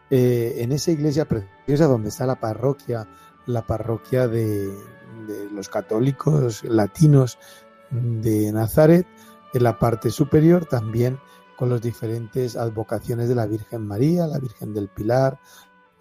Eh, 0.09 0.55
en 0.59 0.71
esa 0.71 0.91
iglesia 0.91 1.25
preciosa 1.25 1.85
donde 1.85 2.09
está 2.09 2.25
la 2.25 2.39
parroquia, 2.39 3.07
la 3.45 3.65
parroquia 3.65 4.27
de 4.27 4.71
los 5.51 5.69
católicos 5.69 6.63
latinos 6.63 7.37
de 7.91 8.51
Nazaret, 8.51 9.07
en 9.53 9.63
la 9.63 9.79
parte 9.79 10.09
superior 10.09 10.65
también 10.65 11.19
con 11.57 11.69
las 11.69 11.81
diferentes 11.81 12.55
advocaciones 12.55 13.27
de 13.27 13.35
la 13.35 13.47
Virgen 13.47 13.87
María, 13.87 14.27
la 14.27 14.39
Virgen 14.39 14.73
del 14.73 14.89
Pilar, 14.89 15.39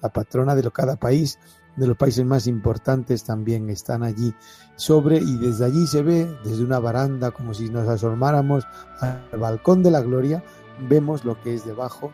la 0.03 0.11
patrona 0.11 0.55
de 0.55 0.71
cada 0.71 0.97
país, 0.97 1.39
de 1.77 1.87
los 1.87 1.97
países 1.97 2.25
más 2.25 2.47
importantes 2.47 3.25
también 3.25 3.69
están 3.71 4.03
allí 4.03 4.35
sobre 4.77 5.19
y 5.19 5.37
desde 5.37 5.67
allí 5.67 5.87
se 5.87 6.03
ve 6.03 6.27
desde 6.45 6.65
una 6.65 6.79
baranda 6.79 7.31
como 7.31 7.55
si 7.55 7.69
nos 7.71 7.87
asomáramos 7.89 8.67
al 9.01 9.39
balcón 9.39 9.83
de 9.83 9.91
la 9.91 10.01
gloria, 10.01 10.43
vemos 10.89 11.25
lo 11.25 11.41
que 11.41 11.55
es 11.55 11.65
debajo 11.65 12.13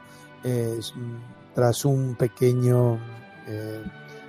tras 1.54 1.84
un 1.84 2.16
pequeño 2.16 2.98
eh, 3.46 3.82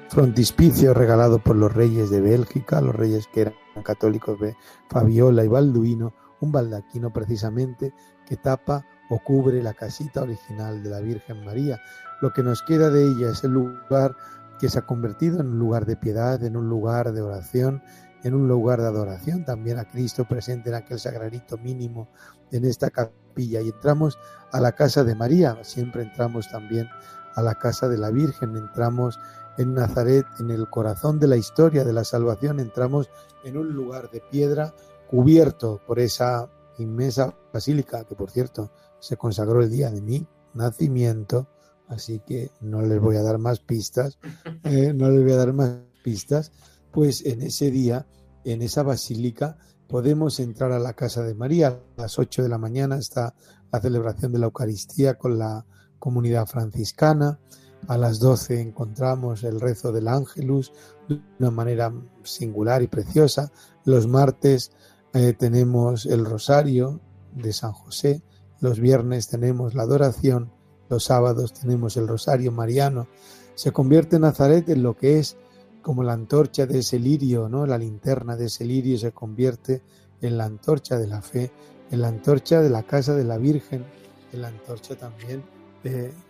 frontispicio 0.10 0.94
regalado 0.94 1.40
por 1.40 1.56
los 1.56 1.74
reyes 1.74 2.10
de 2.10 2.22
Bélgica, 2.22 2.82
los 2.82 2.96
reyes 2.96 3.28
que 3.34 3.42
eran 3.42 3.56
católicos 3.84 4.40
de 4.40 4.56
Fabiola 4.90 5.44
y 5.44 5.48
Balduino, 5.48 6.14
un 6.42 6.52
baldaquino 6.52 7.12
precisamente 7.12 7.94
que 8.28 8.38
tapa 8.38 8.86
o 9.10 9.20
cubre 9.20 9.64
la 9.64 9.74
casita 9.74 10.22
original 10.22 10.84
de 10.84 10.90
la 10.90 11.00
Virgen 11.00 11.44
María. 11.44 11.82
Lo 12.22 12.32
que 12.32 12.44
nos 12.44 12.62
queda 12.62 12.90
de 12.90 13.04
ella 13.08 13.32
es 13.32 13.44
el 13.44 13.52
lugar 13.52 14.16
que 14.64 14.70
se 14.70 14.80
ha 14.80 14.86
convertido 14.86 15.42
en 15.42 15.48
un 15.48 15.60
lugar 15.60 15.86
de 15.86 15.98
piedad, 15.98 16.42
en 16.42 16.56
un 16.56 16.70
lugar 16.70 17.12
de 17.12 17.22
oración, 17.22 17.84
en 18.24 18.34
un 18.34 18.48
lugar 18.48 18.80
de 18.80 18.88
adoración. 18.88 19.44
También 19.44 19.78
a 19.78 19.84
Cristo 19.84 20.24
presente 20.24 20.70
en 20.70 20.76
aquel 20.76 21.02
sagradito 21.02 21.58
mínimo 21.58 22.08
en 22.50 22.64
esta 22.64 22.90
capilla. 22.90 23.60
Y 23.60 23.68
entramos 23.68 24.18
a 24.54 24.62
la 24.62 24.72
casa 24.72 25.04
de 25.04 25.16
María, 25.16 25.62
siempre 25.66 26.04
entramos 26.04 26.50
también 26.50 26.88
a 27.36 27.42
la 27.42 27.56
casa 27.56 27.90
de 27.90 27.98
la 27.98 28.10
Virgen, 28.10 28.56
entramos 28.56 29.20
en 29.58 29.74
Nazaret, 29.74 30.26
en 30.40 30.50
el 30.50 30.70
corazón 30.70 31.20
de 31.20 31.28
la 31.28 31.36
historia 31.36 31.84
de 31.84 31.92
la 31.92 32.06
salvación, 32.06 32.62
entramos 32.62 33.10
en 33.44 33.58
un 33.58 33.68
lugar 33.74 34.10
de 34.12 34.22
piedra 34.22 34.74
cubierto 35.10 35.82
por 35.86 36.00
esa 36.00 36.48
inmensa 36.78 37.36
basílica, 37.52 38.06
que 38.06 38.16
por 38.16 38.32
cierto 38.32 38.72
se 39.00 39.18
consagró 39.18 39.62
el 39.62 39.70
día 39.70 39.92
de 39.92 40.00
mi 40.00 40.26
nacimiento, 40.54 41.48
así 41.88 42.20
que 42.26 42.52
no 42.62 42.82
les 42.82 43.00
voy 43.00 43.16
a 43.18 43.24
dar 43.24 43.38
más 43.38 43.60
pistas, 43.60 44.18
eh, 44.64 44.94
no 44.94 45.10
les 45.10 45.24
voy 45.24 45.34
a 45.34 45.38
dar 45.38 45.54
más 45.54 45.78
pistas, 46.04 46.52
pues 46.92 47.26
en 47.26 47.42
ese 47.42 47.72
día, 47.72 48.06
en 48.46 48.62
esa 48.62 48.84
basílica, 48.84 49.58
podemos 49.88 50.40
entrar 50.40 50.72
a 50.72 50.80
la 50.80 50.94
casa 50.94 51.24
de 51.24 51.36
María. 51.36 51.80
A 51.98 52.02
las 52.02 52.18
8 52.18 52.44
de 52.44 52.50
la 52.50 52.58
mañana 52.58 52.98
está 52.98 53.36
la 53.72 53.80
celebración 53.80 54.32
de 54.32 54.40
la 54.40 54.46
Eucaristía 54.46 55.16
con 55.16 55.38
la 55.38 55.66
comunidad 56.00 56.46
franciscana. 56.48 57.40
A 57.88 57.98
las 57.98 58.20
12 58.20 58.62
encontramos 58.62 59.44
el 59.44 59.60
rezo 59.60 59.92
del 59.92 60.08
Ángelus 60.08 60.72
de 61.08 61.20
una 61.40 61.52
manera 61.52 61.94
singular 62.24 62.82
y 62.82 62.88
preciosa. 62.88 63.52
Los 63.86 64.08
martes 64.08 64.72
eh, 65.14 65.34
tenemos 65.34 66.06
el 66.06 66.26
rosario 66.26 67.02
de 67.36 67.54
San 67.54 67.74
José. 67.74 68.22
Los 68.60 68.80
viernes 68.80 69.28
tenemos 69.28 69.76
la 69.76 69.84
adoración. 69.84 70.52
Los 70.90 71.06
sábados 71.06 71.54
tenemos 71.54 71.98
el 71.98 72.08
rosario 72.08 72.52
mariano. 72.52 73.08
Se 73.56 73.72
convierte 73.72 74.20
Nazaret 74.20 74.68
en 74.70 74.84
lo 74.84 74.96
que 74.96 75.20
es 75.20 75.38
como 75.82 76.04
la 76.04 76.14
antorcha 76.14 76.66
de 76.66 76.80
ese 76.80 77.00
lirio, 77.00 77.50
¿no? 77.50 77.66
La 77.66 77.78
linterna 77.78 78.36
de 78.36 78.46
ese 78.46 78.66
lirio 78.66 78.98
se 78.98 79.12
convierte 79.12 79.82
en 80.22 80.38
la 80.38 80.46
antorcha 80.46 80.98
de 80.98 81.08
la 81.08 81.22
fe, 81.22 81.52
en 81.92 82.02
la 82.02 82.08
antorcha 82.08 82.62
de 82.62 82.70
la 82.70 82.84
casa 82.84 83.16
de 83.16 83.26
la 83.26 83.38
Virgen, 83.38 83.84
en 84.32 84.42
la 84.42 84.48
antorcha 84.48 84.96
también 84.96 85.44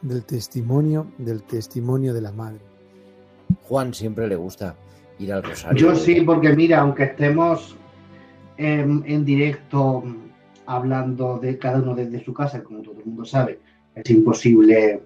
del 0.02 0.24
testimonio, 0.24 1.08
del 1.18 1.44
testimonio 1.44 2.14
de 2.14 2.22
la 2.22 2.32
madre. 2.32 2.60
Juan 3.68 3.94
siempre 3.94 4.28
le 4.28 4.36
gusta 4.36 4.76
ir 5.20 5.32
al 5.32 5.44
rosario. 5.44 5.78
Yo 5.78 5.96
sí, 5.96 6.22
porque 6.22 6.56
mira, 6.56 6.80
aunque 6.80 7.04
estemos 7.04 7.76
en, 8.58 9.26
directo 9.26 10.04
hablando 10.66 11.38
de 11.38 11.58
cada 11.58 11.80
uno 11.80 11.94
desde 11.94 12.24
su 12.24 12.34
casa, 12.34 12.64
como 12.64 12.82
todo 12.82 13.00
el 13.00 13.06
mundo 13.06 13.26
sabe, 13.26 13.60
es 13.96 14.10
imposible 14.10 15.02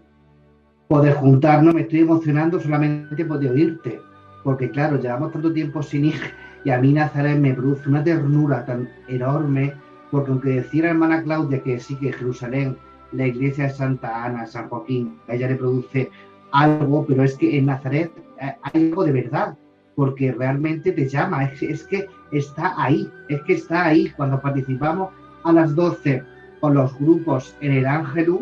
poder 0.88 1.16
juntarnos, 1.16 1.74
me 1.74 1.82
estoy 1.82 2.00
emocionando 2.00 2.60
solamente 2.60 3.26
por 3.26 3.38
oírte, 3.38 4.00
porque 4.44 4.70
claro, 4.70 5.00
llevamos 5.00 5.34
tanto 5.34 5.52
tiempo 5.52 5.84
sin 5.84 6.06
ir 6.06 6.22
y 6.64 6.70
a 6.70 6.80
mí 6.80 6.94
Nazaret 6.94 7.38
me 7.38 7.54
produce 7.54 7.90
una 7.90 8.04
ternura 8.04 8.66
tan 8.66 8.90
enorme, 9.08 9.74
porque 10.12 10.32
aunque 10.32 10.50
decía 10.50 10.90
hermana 10.90 11.24
Claudia 11.24 11.62
que 11.62 11.80
sí 11.80 11.96
que 11.96 12.14
Jerusalén 12.14 12.78
la 13.12 13.28
iglesia 13.28 13.66
de 13.66 13.70
Santa 13.72 14.26
Ana, 14.26 14.46
San 14.46 14.70
Joaquín, 14.70 15.18
a 15.28 15.36
ella 15.36 15.48
le 15.50 15.56
produce 15.56 16.10
algo, 16.52 17.06
pero 17.06 17.24
es 17.24 17.36
que 17.36 17.58
en 17.58 17.68
Nazaret 17.68 18.12
eh, 18.42 18.54
hay 18.62 18.90
algo 18.90 19.04
de 19.04 19.12
verdad, 19.12 19.58
porque 19.96 20.32
realmente 20.32 20.92
te 20.92 21.08
llama, 21.08 21.46
es, 21.46 21.84
que 21.86 22.08
está 22.32 22.74
ahí, 22.82 23.10
es 23.30 23.42
que 23.44 23.54
está 23.54 23.86
ahí. 23.86 24.12
Cuando 24.16 24.40
participamos 24.40 25.10
a 25.44 25.52
las 25.52 25.74
12 25.74 26.24
con 26.60 26.76
los 26.76 26.98
grupos 27.00 27.56
en 27.62 27.74
el 27.74 27.86
Ángelus, 27.86 28.42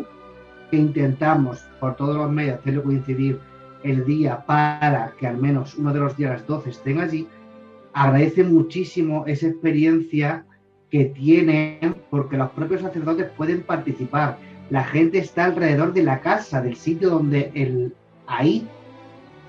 que 0.70 0.76
intentamos 0.76 1.58
por 1.80 1.96
todos 1.96 2.16
los 2.16 2.30
medios 2.30 2.58
hacerlo 2.58 2.82
coincidir 2.82 3.38
el 3.82 4.04
día 4.04 4.44
para 4.46 5.12
que 5.18 5.26
al 5.26 5.38
menos 5.38 5.76
uno 5.76 5.92
de 5.92 6.00
los 6.00 6.16
días 6.16 6.30
a 6.30 6.34
las 6.34 6.46
12 6.46 6.70
estén 6.70 7.00
allí, 7.00 7.26
agradece 7.92 8.44
muchísimo 8.44 9.24
esa 9.26 9.46
experiencia 9.46 10.44
que 10.90 11.06
tienen 11.06 11.94
porque 12.10 12.36
los 12.36 12.50
propios 12.50 12.82
sacerdotes 12.82 13.30
pueden 13.36 13.62
participar 13.62 14.38
la 14.70 14.84
gente 14.84 15.18
está 15.18 15.44
alrededor 15.44 15.92
de 15.92 16.02
la 16.02 16.20
casa, 16.20 16.60
del 16.60 16.76
sitio 16.76 17.10
donde 17.10 17.50
el, 17.54 17.94
ahí, 18.26 18.66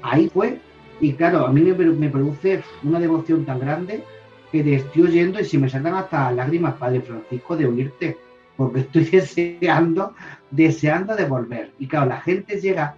ahí 0.02 0.30
fue. 0.30 0.60
Y 1.00 1.14
claro, 1.14 1.46
a 1.46 1.52
mí 1.52 1.62
me, 1.62 2.10
produce 2.10 2.64
una 2.84 3.00
devoción 3.00 3.46
tan 3.46 3.60
grande 3.60 4.04
que 4.52 4.64
te 4.64 4.76
estoy 4.76 5.04
oyendo 5.04 5.40
y 5.40 5.46
si 5.46 5.58
me 5.58 5.70
saltan 5.70 5.96
hasta 5.96 6.32
lágrimas, 6.32 6.76
Padre 6.76 7.02
Francisco, 7.02 7.56
de 7.56 7.66
oírte, 7.66 8.18
porque 8.58 8.82
estoy 8.82 9.06
deseando, 9.12 10.14
deseando 10.52 11.16
de 11.16 11.26
volver. 11.26 11.72
Y 11.80 11.88
claro, 11.88 12.08
la 12.08 12.22
gente 12.22 12.60
llega 12.60 12.96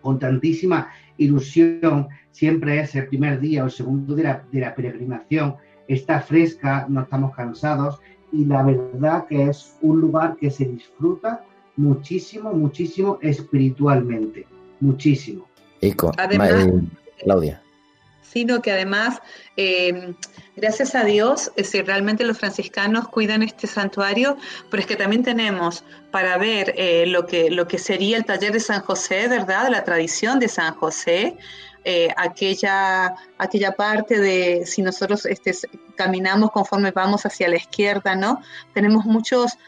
con 0.00 0.18
tantísima 0.18 0.90
ilusión, 1.16 2.08
siempre 2.30 2.80
es 2.80 2.94
el 2.94 3.06
primer 3.06 3.40
día 3.40 3.62
o 3.62 3.66
el 3.66 3.72
segundo 3.72 4.14
de 4.14 4.24
la, 4.24 4.44
de 4.52 4.60
la 4.60 4.74
peregrinación, 4.74 5.56
está 5.88 6.20
fresca, 6.20 6.86
no 6.88 7.02
estamos 7.02 7.34
cansados 7.34 8.00
y 8.32 8.44
la 8.44 8.62
verdad 8.62 9.26
que 9.26 9.44
es 9.44 9.76
un 9.82 10.00
lugar 10.00 10.36
que 10.36 10.50
se 10.50 10.64
disfruta 10.64 11.44
muchísimo, 11.76 12.52
muchísimo 12.52 13.18
espiritualmente, 13.20 14.46
muchísimo. 14.80 15.46
Además, 16.18 16.50
eh, 16.66 16.82
Claudia. 17.22 17.62
Sino 18.22 18.62
que 18.62 18.72
además, 18.72 19.20
em, 19.56 20.14
gracias 20.56 20.94
a 20.94 21.04
Dios, 21.04 21.52
eh, 21.56 21.64
si 21.64 21.82
realmente 21.82 22.24
los 22.24 22.38
franciscanos 22.38 23.08
cuidan 23.08 23.42
este 23.42 23.66
santuario, 23.66 24.36
pero 24.70 24.80
es 24.80 24.86
que 24.86 24.96
también 24.96 25.22
tenemos 25.22 25.84
para 26.10 26.38
ver 26.38 26.72
eh, 26.76 27.04
lo, 27.06 27.26
que, 27.26 27.50
lo 27.50 27.68
que 27.68 27.78
sería 27.78 28.16
el 28.16 28.24
taller 28.24 28.52
de 28.52 28.60
San 28.60 28.80
José, 28.82 29.28
¿verdad? 29.28 29.68
La 29.70 29.84
tradición 29.84 30.38
de 30.38 30.48
San 30.48 30.74
José, 30.74 31.36
eh, 31.84 32.10
aquella, 32.16 33.16
aquella 33.38 33.72
parte 33.72 34.20
de 34.20 34.64
si 34.66 34.82
nosotros 34.82 35.26
este, 35.26 35.52
caminamos 35.96 36.52
conforme 36.52 36.92
vamos 36.92 37.26
hacia 37.26 37.48
la 37.48 37.56
izquierda, 37.56 38.14
¿no? 38.14 38.40
Tenemos 38.72 39.04
muchos, 39.04 39.58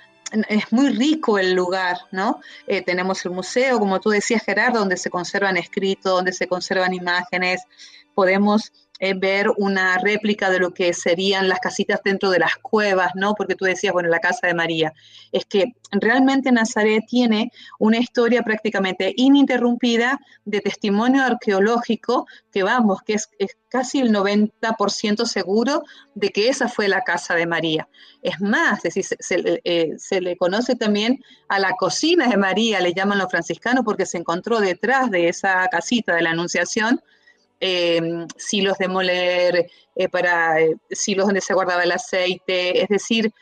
es 0.48 0.72
muy 0.72 0.90
rico 0.90 1.38
el 1.38 1.54
lugar, 1.54 1.96
¿no? 2.12 2.40
Eh, 2.68 2.82
tenemos 2.82 3.24
el 3.24 3.32
museo, 3.32 3.80
como 3.80 3.98
tú 3.98 4.10
decías, 4.10 4.44
Gerardo, 4.44 4.78
donde 4.78 4.96
se 4.96 5.10
conservan 5.10 5.56
escritos, 5.56 6.12
donde 6.12 6.32
se 6.32 6.46
conservan 6.46 6.94
imágenes, 6.94 7.62
podemos 8.14 8.72
ver 9.12 9.50
una 9.56 9.98
réplica 9.98 10.50
de 10.50 10.60
lo 10.60 10.72
que 10.72 10.94
serían 10.94 11.48
las 11.48 11.58
casitas 11.58 12.00
dentro 12.04 12.30
de 12.30 12.38
las 12.38 12.56
cuevas, 12.56 13.10
¿no? 13.14 13.34
Porque 13.34 13.54
tú 13.54 13.64
decías, 13.64 13.92
bueno, 13.92 14.08
la 14.08 14.20
casa 14.20 14.46
de 14.46 14.54
María. 14.54 14.94
Es 15.32 15.44
que 15.44 15.74
realmente 15.90 16.52
Nazaret 16.52 17.02
tiene 17.06 17.50
una 17.78 17.98
historia 17.98 18.42
prácticamente 18.42 19.12
ininterrumpida 19.16 20.18
de 20.44 20.60
testimonio 20.60 21.22
arqueológico 21.22 22.26
que 22.50 22.62
vamos, 22.62 23.02
que 23.02 23.14
es, 23.14 23.28
casi 23.68 23.98
el 23.98 24.12
90% 24.12 25.26
seguro 25.26 25.82
de 26.14 26.30
que 26.30 26.48
esa 26.48 26.68
fue 26.68 26.86
la 26.86 27.02
casa 27.02 27.34
de 27.34 27.46
María. 27.46 27.88
Es 28.22 28.40
más, 28.40 28.84
es 28.84 29.16
eh, 29.30 29.94
se, 29.98 30.20
le 30.20 30.36
conoce 30.36 30.76
también 30.76 31.20
a 31.48 31.58
la 31.58 31.72
cocina 31.72 32.28
de 32.28 32.36
María, 32.36 32.80
le 32.80 32.94
llaman 32.94 33.18
los 33.18 33.30
franciscanos, 33.30 33.84
porque 33.84 34.06
se 34.06 34.18
encontró 34.18 34.60
detrás 34.60 35.10
de 35.10 35.28
esa 35.28 35.66
casita 35.68 36.14
de 36.14 36.22
la 36.22 36.30
Anunciación 36.30 37.00
eh, 37.66 38.26
silos 38.36 38.76
de 38.76 38.88
moler, 38.88 39.70
eh, 39.96 40.08
para 40.10 40.60
eh, 40.60 40.76
silos 40.90 41.24
donde 41.24 41.40
se 41.40 41.54
guardaba 41.54 41.82
el 41.82 41.92
aceite, 41.92 42.82
es 42.82 42.90
decir, 42.90 43.32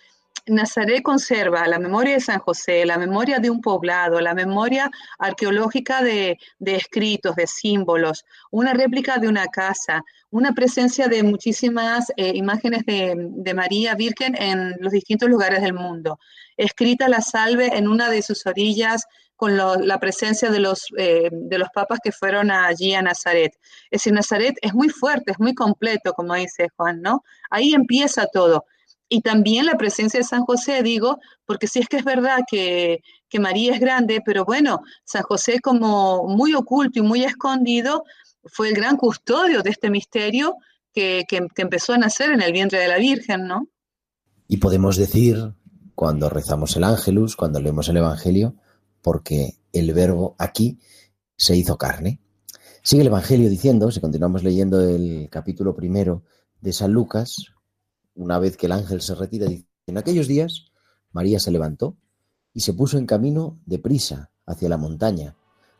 Nazaret 0.46 1.02
conserva 1.02 1.66
la 1.66 1.80
memoria 1.80 2.14
de 2.14 2.20
San 2.20 2.38
José, 2.38 2.86
la 2.86 2.98
memoria 2.98 3.40
de 3.40 3.50
un 3.50 3.60
poblado, 3.60 4.20
la 4.20 4.32
memoria 4.32 4.88
arqueológica 5.18 6.02
de, 6.02 6.38
escritos, 6.60 7.34
de 7.34 7.48
símbolos, 7.48 8.24
una 8.52 8.74
réplica 8.74 9.18
de 9.18 9.26
una 9.26 9.48
casa, 9.48 10.04
una 10.30 10.52
presencia 10.52 11.08
de 11.08 11.24
muchísimas 11.24 12.12
imágenes 12.16 12.84
de, 12.86 13.54
María 13.54 13.96
Virgen 13.96 14.36
en 14.36 14.74
los 14.78 14.92
distintos 14.92 15.28
lugares 15.28 15.62
del 15.62 15.74
mundo. 15.74 16.20
Escrita 16.56 17.08
la 17.08 17.22
salve 17.22 17.76
en 17.76 17.88
una 17.88 18.08
de 18.08 18.22
sus 18.22 18.46
orillas 18.46 19.04
con 19.43 19.57
la 19.57 19.99
presencia 19.99 20.53
de 20.53 20.61
los, 20.61 20.86
eh, 20.97 21.28
de 21.32 21.59
los 21.59 21.68
papas 21.74 21.99
que 22.01 22.12
fueron 22.12 22.53
allí 22.53 22.95
a 22.95 23.03
Nazaret. 23.03 23.53
Es 23.90 24.03
decir, 24.03 24.12
Nazaret 24.12 24.55
es 24.62 24.72
muy 24.72 24.88
fuerte, 24.88 25.32
es 25.32 25.40
muy 25.40 25.53
completo, 25.53 26.12
como 26.12 26.36
dice 26.36 26.68
Juan, 26.76 27.03
¿no? 27.03 27.24
Ahí 27.51 27.74
empieza 27.74 28.28
todo. 28.32 28.66
Y 29.09 29.20
también 29.20 29.66
la 29.66 29.76
presencia 29.76 30.20
de 30.20 30.24
San 30.24 30.45
José, 30.45 30.84
digo, 30.84 31.18
porque 31.45 31.66
sí 31.66 31.80
es 31.80 31.88
que 31.88 31.97
es 31.97 32.05
verdad 32.05 32.38
que, 32.49 33.01
María 33.40 33.74
es 33.74 33.80
grande, 33.80 34.20
pero 34.24 34.45
bueno, 34.45 34.78
San 35.03 35.24
José 35.24 35.59
como 35.59 36.28
muy 36.28 36.55
oculto 36.55 37.01
y 37.01 37.03
muy 37.03 37.24
escondido, 37.24 38.05
fue 38.45 38.68
el 38.68 38.76
gran 38.76 38.97
custodio 38.97 39.62
de 39.62 39.70
este 39.70 39.90
misterio 39.90 40.55
que, 40.95 41.24
que, 41.26 41.49
que, 41.53 41.62
empezó 41.62 41.95
a 41.95 41.99
nacer 41.99 42.30
en 42.30 42.43
el 42.43 42.53
vientre 42.53 42.78
de 42.78 42.86
la 42.86 42.99
Virgen, 42.99 43.49
¿no? 43.49 43.66
Y 44.47 44.59
podemos 44.59 44.97
decir, 44.97 45.53
cuando 45.97 46.28
rezamos 46.28 46.76
el 46.76 46.84
ángelus, 46.84 47.34
cuando 47.34 47.59
leemos 47.59 47.88
el 47.88 47.97
Evangelio, 47.97 48.55
porque 49.03 49.59
el 49.72 49.92
verbo 49.92 50.36
aquí 50.38 50.78
se 51.36 51.57
hizo 51.57 51.76
carne. 51.76 52.20
Sigue 52.82 53.03
el 53.03 53.09
Evangelio 53.09 53.50
diciendo, 53.50 53.90
si 53.90 54.00
continuamos 54.00 54.42
leyendo 54.42 54.80
el 54.80 55.28
capítulo 55.30 55.74
primero 55.74 56.24
de 56.61 56.72
San 56.72 56.92
Lucas, 56.92 57.53
una 58.14 58.38
vez 58.38 58.57
que 58.57 58.66
el 58.66 58.72
ángel 58.72 59.00
se 59.03 59.14
retira, 59.14 59.46
dice, 59.46 59.66
en 59.86 59.98
aquellos 59.98 60.28
días 60.28 60.66
María 61.11 61.38
se 61.38 61.50
levantó 61.50 61.96
y 62.55 62.61
se 62.61 62.72
puso 62.72 62.98
en 62.98 63.07
camino 63.07 63.61
de 63.66 63.78
prisa 63.78 64.30
hacia 64.46 64.68
la 64.68 64.76
montaña, 64.76 65.36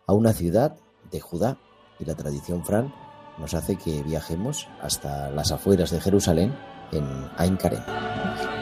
a 0.07 0.13
una 0.13 0.33
ciudad 0.33 0.77
de 1.11 1.21
Judá, 1.21 1.59
y 1.99 2.05
la 2.05 2.15
tradición 2.15 2.65
Fran 2.65 2.93
nos 3.39 3.55
hace 3.55 3.77
que 3.77 4.03
viajemos 4.03 4.69
hasta 4.81 5.31
las 5.31 5.53
afueras 5.53 5.91
de 5.91 6.01
Jerusalén 6.01 6.55
en 6.93 7.05
Ain 7.37 7.57
Karem. 7.57 8.62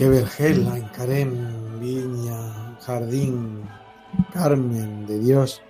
Qué 0.00 0.08
vergel, 0.08 0.66
Carem, 0.96 1.78
viña, 1.78 2.74
jardín, 2.80 3.68
Carmen 4.32 5.04
de 5.06 5.18
Dios. 5.18 5.60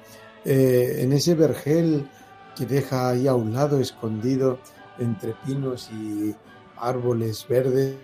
Eh, 0.45 0.99
en 1.01 1.12
ese 1.12 1.35
vergel 1.35 2.09
que 2.55 2.64
deja 2.64 3.09
ahí 3.09 3.26
a 3.26 3.35
un 3.35 3.53
lado, 3.53 3.81
escondido 3.81 4.61
entre 5.01 5.35
pinos 5.45 5.91
y 5.91 6.33
árboles 6.76 7.45
verdes, 7.49 7.97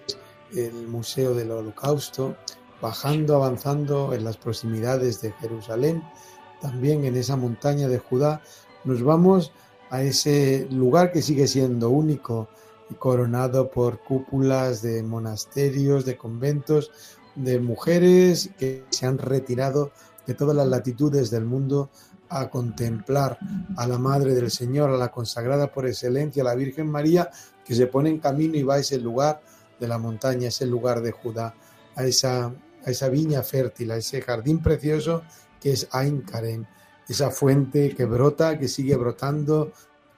el 0.53 0.89
Museo 0.89 1.33
del 1.33 1.53
Holocausto, 1.53 2.35
bajando, 2.83 3.37
avanzando 3.37 4.13
en 4.13 4.25
las 4.25 4.37
proximidades 4.37 5.21
de 5.21 5.31
Jerusalén, 5.31 6.03
también 6.61 7.05
en 7.05 7.15
esa 7.15 7.37
montaña 7.37 7.87
de 7.87 8.01
Judá, 8.01 8.43
nos 8.83 9.01
vamos 9.01 9.53
a 9.91 10.03
ese 10.03 10.67
lugar 10.73 11.13
que 11.13 11.23
sigue 11.23 11.47
siendo 11.47 11.91
único 11.91 12.49
coronado 12.99 13.71
por 13.71 14.01
cúpulas 14.01 14.83
de 14.83 15.03
monasterios, 15.03 16.05
de 16.05 16.17
conventos, 16.17 16.91
de 17.35 17.59
mujeres 17.59 18.51
que 18.59 18.85
se 18.91 19.07
han 19.07 19.19
retirado 19.19 19.93
de 20.27 20.35
todas 20.35 20.57
las 20.57 20.67
latitudes 20.67 21.31
del 21.31 21.45
mundo 21.45 21.91
a 22.29 22.49
contemplar 22.51 23.39
a 23.77 23.87
la 23.87 23.99
Madre 23.99 24.35
del 24.35 24.51
Señor, 24.51 24.91
a 24.91 24.97
la 24.97 25.11
consagrada 25.11 25.71
por 25.71 25.87
excelencia, 25.87 26.43
a 26.43 26.47
la 26.47 26.55
Virgen 26.55 26.91
María, 26.91 27.31
que 27.65 27.75
se 27.75 27.87
pone 27.87 28.11
en 28.11 28.19
camino 28.19 28.57
y 28.57 28.63
va 28.63 28.75
a 28.75 28.79
ese 28.79 28.99
lugar 28.99 29.41
de 29.79 29.89
la 29.89 29.99
montaña, 29.99 30.49
ese 30.49 30.67
lugar 30.67 31.03
de 31.03 31.13
Judá, 31.13 31.55
a 31.95 32.05
esa, 32.05 32.47
a 32.47 32.91
esa 32.91 33.09
viña 33.09 33.43
fértil, 33.43 33.91
a 33.91 33.97
ese 33.97 34.23
jardín 34.23 34.61
precioso 34.61 35.23
que 35.61 35.73
es 35.73 35.89
Ain 35.93 36.23
Karen, 36.23 36.67
esa 37.09 37.31
fuente 37.31 37.95
que 37.95 38.05
brota, 38.05 38.59
que 38.59 38.69
sigue 38.69 38.97
brotando, 38.97 39.73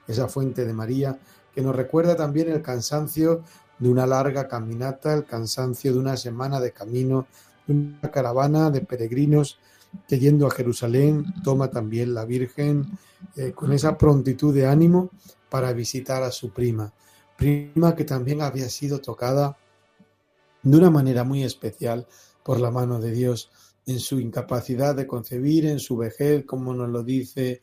esa 0.07 0.27
fuente 0.27 0.65
de 0.65 0.73
María, 0.73 1.19
que 1.53 1.61
nos 1.61 1.75
recuerda 1.75 2.15
también 2.15 2.49
el 2.49 2.61
cansancio 2.61 3.43
de 3.79 3.89
una 3.89 4.05
larga 4.05 4.47
caminata, 4.47 5.13
el 5.13 5.25
cansancio 5.25 5.93
de 5.93 5.99
una 5.99 6.17
semana 6.17 6.59
de 6.59 6.71
camino, 6.71 7.27
de 7.65 7.73
una 7.73 8.11
caravana 8.11 8.69
de 8.69 8.81
peregrinos 8.81 9.59
que 10.07 10.19
yendo 10.19 10.47
a 10.47 10.51
Jerusalén 10.51 11.25
toma 11.43 11.69
también 11.69 12.13
la 12.13 12.25
Virgen 12.25 12.85
eh, 13.35 13.51
con 13.53 13.71
esa 13.73 13.97
prontitud 13.97 14.53
de 14.53 14.67
ánimo 14.67 15.09
para 15.49 15.73
visitar 15.73 16.21
a 16.23 16.31
su 16.31 16.51
prima, 16.51 16.93
prima 17.37 17.95
que 17.95 18.03
también 18.03 18.41
había 18.41 18.69
sido 18.69 18.99
tocada 18.99 19.57
de 20.61 20.77
una 20.77 20.91
manera 20.91 21.23
muy 21.23 21.43
especial 21.43 22.05
por 22.43 22.59
la 22.59 22.69
mano 22.69 22.99
de 22.99 23.11
Dios 23.11 23.49
en 23.85 23.99
su 23.99 24.19
incapacidad 24.19 24.95
de 24.95 25.07
concebir, 25.07 25.65
en 25.65 25.79
su 25.79 25.97
vejez, 25.97 26.45
como 26.45 26.73
nos 26.73 26.89
lo 26.89 27.03
dice, 27.03 27.61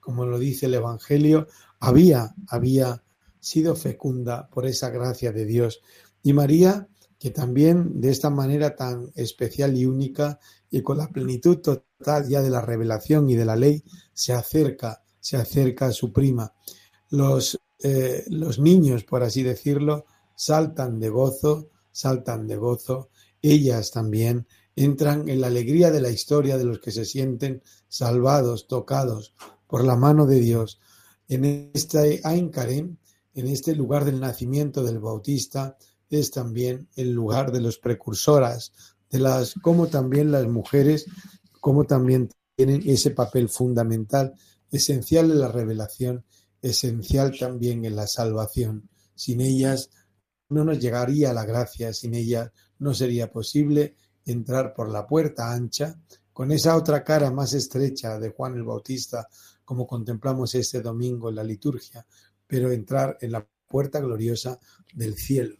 como 0.00 0.26
lo 0.26 0.38
dice 0.38 0.66
el 0.66 0.74
Evangelio, 0.74 1.46
había, 1.78 2.34
había 2.48 3.02
sido 3.48 3.74
fecunda 3.74 4.48
por 4.48 4.66
esa 4.66 4.90
gracia 4.90 5.32
de 5.32 5.44
Dios. 5.44 5.80
Y 6.22 6.32
María, 6.32 6.88
que 7.18 7.30
también 7.30 8.00
de 8.00 8.10
esta 8.10 8.30
manera 8.30 8.76
tan 8.76 9.10
especial 9.14 9.76
y 9.76 9.86
única 9.86 10.38
y 10.70 10.82
con 10.82 10.98
la 10.98 11.08
plenitud 11.08 11.58
total 11.58 12.28
ya 12.28 12.42
de 12.42 12.50
la 12.50 12.60
revelación 12.60 13.30
y 13.30 13.36
de 13.36 13.44
la 13.44 13.56
ley, 13.56 13.82
se 14.12 14.32
acerca, 14.34 15.02
se 15.18 15.36
acerca 15.36 15.86
a 15.86 15.92
su 15.92 16.12
prima. 16.12 16.52
Los, 17.10 17.58
eh, 17.82 18.24
los 18.28 18.58
niños, 18.58 19.04
por 19.04 19.22
así 19.22 19.42
decirlo, 19.42 20.04
saltan 20.34 21.00
de 21.00 21.08
gozo, 21.08 21.70
saltan 21.90 22.46
de 22.46 22.56
gozo, 22.56 23.08
ellas 23.40 23.90
también 23.90 24.46
entran 24.76 25.28
en 25.28 25.40
la 25.40 25.48
alegría 25.48 25.90
de 25.90 26.00
la 26.00 26.10
historia 26.10 26.58
de 26.58 26.64
los 26.64 26.78
que 26.80 26.92
se 26.92 27.04
sienten 27.04 27.62
salvados, 27.88 28.68
tocados 28.68 29.34
por 29.66 29.84
la 29.84 29.96
mano 29.96 30.26
de 30.26 30.40
Dios. 30.40 30.80
En 31.28 31.70
este 31.74 32.20
Ain 32.24 32.50
en 33.38 33.46
este 33.46 33.72
lugar 33.76 34.04
del 34.04 34.18
nacimiento 34.18 34.82
del 34.82 34.98
Bautista, 34.98 35.76
es 36.10 36.32
también 36.32 36.88
el 36.96 37.12
lugar 37.12 37.52
de 37.52 37.60
los 37.60 37.78
precursoras, 37.78 38.72
de 39.10 39.20
las, 39.20 39.54
como 39.62 39.86
también 39.86 40.32
las 40.32 40.48
mujeres, 40.48 41.06
como 41.60 41.84
también 41.84 42.30
tienen 42.56 42.82
ese 42.84 43.12
papel 43.12 43.48
fundamental, 43.48 44.34
esencial 44.72 45.30
en 45.30 45.38
la 45.38 45.52
revelación, 45.52 46.24
esencial 46.60 47.38
también 47.38 47.84
en 47.84 47.94
la 47.94 48.08
salvación. 48.08 48.90
Sin 49.14 49.40
ellas 49.40 49.90
no 50.48 50.64
nos 50.64 50.80
llegaría 50.80 51.32
la 51.32 51.44
gracia, 51.44 51.92
sin 51.92 52.14
ellas 52.14 52.50
no 52.80 52.92
sería 52.92 53.30
posible 53.30 53.94
entrar 54.24 54.74
por 54.74 54.90
la 54.90 55.06
puerta 55.06 55.52
ancha, 55.52 55.96
con 56.32 56.50
esa 56.50 56.76
otra 56.76 57.04
cara 57.04 57.30
más 57.30 57.52
estrecha 57.52 58.18
de 58.18 58.30
Juan 58.30 58.54
el 58.54 58.64
Bautista, 58.64 59.28
como 59.64 59.86
contemplamos 59.86 60.56
este 60.56 60.80
domingo 60.80 61.28
en 61.28 61.36
la 61.36 61.44
liturgia, 61.44 62.04
pero 62.48 62.72
entrar 62.72 63.16
en 63.20 63.32
la 63.32 63.46
puerta 63.68 64.00
gloriosa 64.00 64.58
del 64.94 65.14
cielo. 65.14 65.54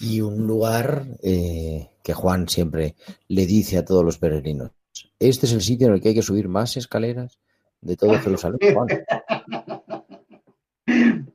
Y 0.00 0.20
un 0.20 0.46
lugar 0.46 1.06
eh, 1.22 1.88
que 2.02 2.14
Juan 2.14 2.48
siempre 2.48 2.96
le 3.28 3.46
dice 3.46 3.78
a 3.78 3.84
todos 3.84 4.04
los 4.04 4.18
peregrinos, 4.18 4.72
este 5.18 5.46
es 5.46 5.52
el 5.52 5.62
sitio 5.62 5.86
en 5.86 5.94
el 5.94 6.00
que 6.00 6.08
hay 6.08 6.14
que 6.14 6.22
subir 6.22 6.48
más 6.48 6.76
escaleras 6.76 7.38
de 7.80 7.96
todo 7.96 8.18
Jerusalén. 8.18 8.58
Juan. 8.74 8.88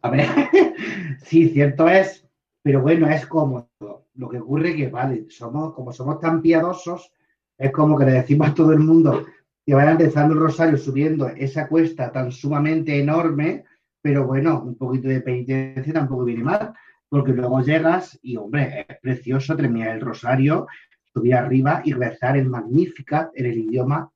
A 0.03 0.09
ver, 0.09 0.27
sí, 1.23 1.49
cierto 1.49 1.87
es, 1.87 2.25
pero 2.61 2.81
bueno, 2.81 3.07
es 3.09 3.25
cómodo. 3.27 3.69
Lo 4.15 4.29
que 4.29 4.39
ocurre 4.39 4.71
es 4.71 4.75
que, 4.75 4.87
vale, 4.87 5.27
somos, 5.29 5.73
como 5.73 5.93
somos 5.93 6.19
tan 6.19 6.41
piadosos, 6.41 7.11
es 7.57 7.71
como 7.71 7.97
que 7.97 8.05
le 8.05 8.13
decimos 8.13 8.49
a 8.49 8.53
todo 8.55 8.71
el 8.71 8.79
mundo 8.79 9.25
que 9.65 9.75
vayan 9.75 9.91
empezando 9.91 10.33
el 10.33 10.39
rosario 10.39 10.77
subiendo 10.77 11.27
esa 11.27 11.67
cuesta 11.67 12.11
tan 12.11 12.31
sumamente 12.31 12.99
enorme, 12.99 13.65
pero 14.01 14.25
bueno, 14.25 14.61
un 14.63 14.75
poquito 14.75 15.07
de 15.07 15.21
penitencia 15.21 15.93
tampoco 15.93 16.25
viene 16.25 16.43
mal, 16.43 16.73
porque 17.09 17.33
luego 17.33 17.61
llegas 17.61 18.17
y, 18.21 18.37
hombre, 18.37 18.85
es 18.87 18.97
precioso 18.99 19.55
terminar 19.55 19.95
el 19.95 20.01
rosario, 20.01 20.67
subir 21.13 21.35
arriba 21.35 21.81
y 21.83 21.93
rezar 21.93 22.37
el 22.37 22.49
Magnificat 22.49 23.31
en 23.35 23.45
el 23.45 23.57
idioma 23.57 24.11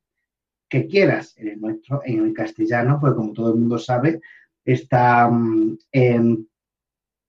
que 0.69 0.87
quieras, 0.87 1.35
en 1.37 1.49
el 1.49 1.61
nuestro, 1.61 2.01
en 2.05 2.25
el 2.25 2.33
castellano, 2.33 2.97
porque 2.99 3.17
como 3.17 3.33
todo 3.33 3.49
el 3.53 3.59
mundo 3.59 3.77
sabe, 3.77 4.21
está 4.63 5.29
mm, 5.29 5.77
en, 5.91 6.47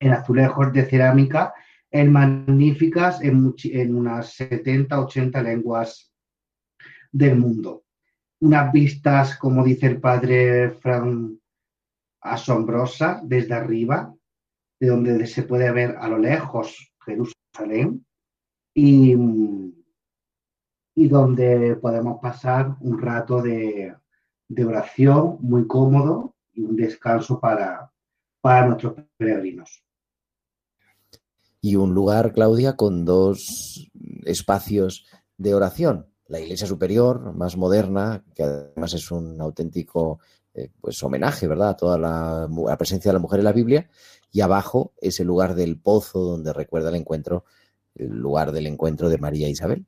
azulejos 0.00 0.72
de 0.72 0.84
cerámica, 0.84 1.52
el 1.90 2.10
Magnificat 2.10 3.22
en, 3.22 3.54
en 3.64 3.96
unas 3.96 4.34
70, 4.34 5.00
80 5.00 5.42
lenguas 5.42 6.12
del 7.12 7.36
mundo. 7.36 7.84
Unas 8.40 8.72
vistas, 8.72 9.36
como 9.36 9.64
dice 9.64 9.86
el 9.86 10.00
padre 10.00 10.70
Fran, 10.70 11.38
asombrosa 12.32 13.20
desde 13.22 13.54
arriba, 13.54 14.14
de 14.78 14.88
donde 14.88 15.26
se 15.26 15.42
puede 15.42 15.70
ver 15.72 15.96
a 15.98 16.08
lo 16.08 16.18
lejos 16.18 16.92
Jerusalén 17.04 18.04
y, 18.74 19.14
y 20.94 21.08
donde 21.08 21.76
podemos 21.76 22.18
pasar 22.20 22.76
un 22.80 23.00
rato 23.00 23.40
de, 23.40 23.94
oración 24.66 25.38
muy 25.40 25.66
cómodo 25.66 26.34
y 26.52 26.62
un 26.62 26.76
descanso 26.76 27.38
para, 27.38 27.92
para 28.40 28.66
nuestros 28.66 28.94
peregrinos. 29.16 29.82
Y 31.60 31.76
un 31.76 31.94
lugar, 31.94 32.32
Claudia, 32.32 32.76
con 32.76 33.04
dos 33.04 33.90
espacios 34.24 35.06
de 35.36 35.54
oración. 35.54 36.06
La 36.28 36.40
iglesia 36.40 36.66
superior, 36.66 37.34
más 37.34 37.56
moderna, 37.56 38.24
que 38.34 38.42
además 38.42 38.94
es 38.94 39.10
un 39.10 39.40
auténtico 39.40 40.20
eh, 40.56 40.70
pues 40.80 41.02
homenaje, 41.02 41.46
¿verdad?, 41.46 41.70
a 41.70 41.76
toda 41.76 41.98
la, 41.98 42.76
presencia 42.78 43.10
de 43.10 43.12
la 43.12 43.20
mujer 43.20 43.40
en 43.40 43.44
la 43.44 43.52
Biblia, 43.52 43.90
y 44.32 44.40
abajo 44.40 44.94
es 45.02 45.20
el 45.20 45.26
lugar 45.26 45.54
del 45.54 45.78
pozo 45.78 46.20
donde 46.20 46.54
recuerda 46.54 46.88
el 46.88 46.94
encuentro, 46.94 47.44
el 47.94 48.08
lugar 48.08 48.52
del 48.52 48.66
encuentro 48.66 49.10
de 49.10 49.18
María 49.18 49.48
e 49.48 49.50
Isabel. 49.50 49.84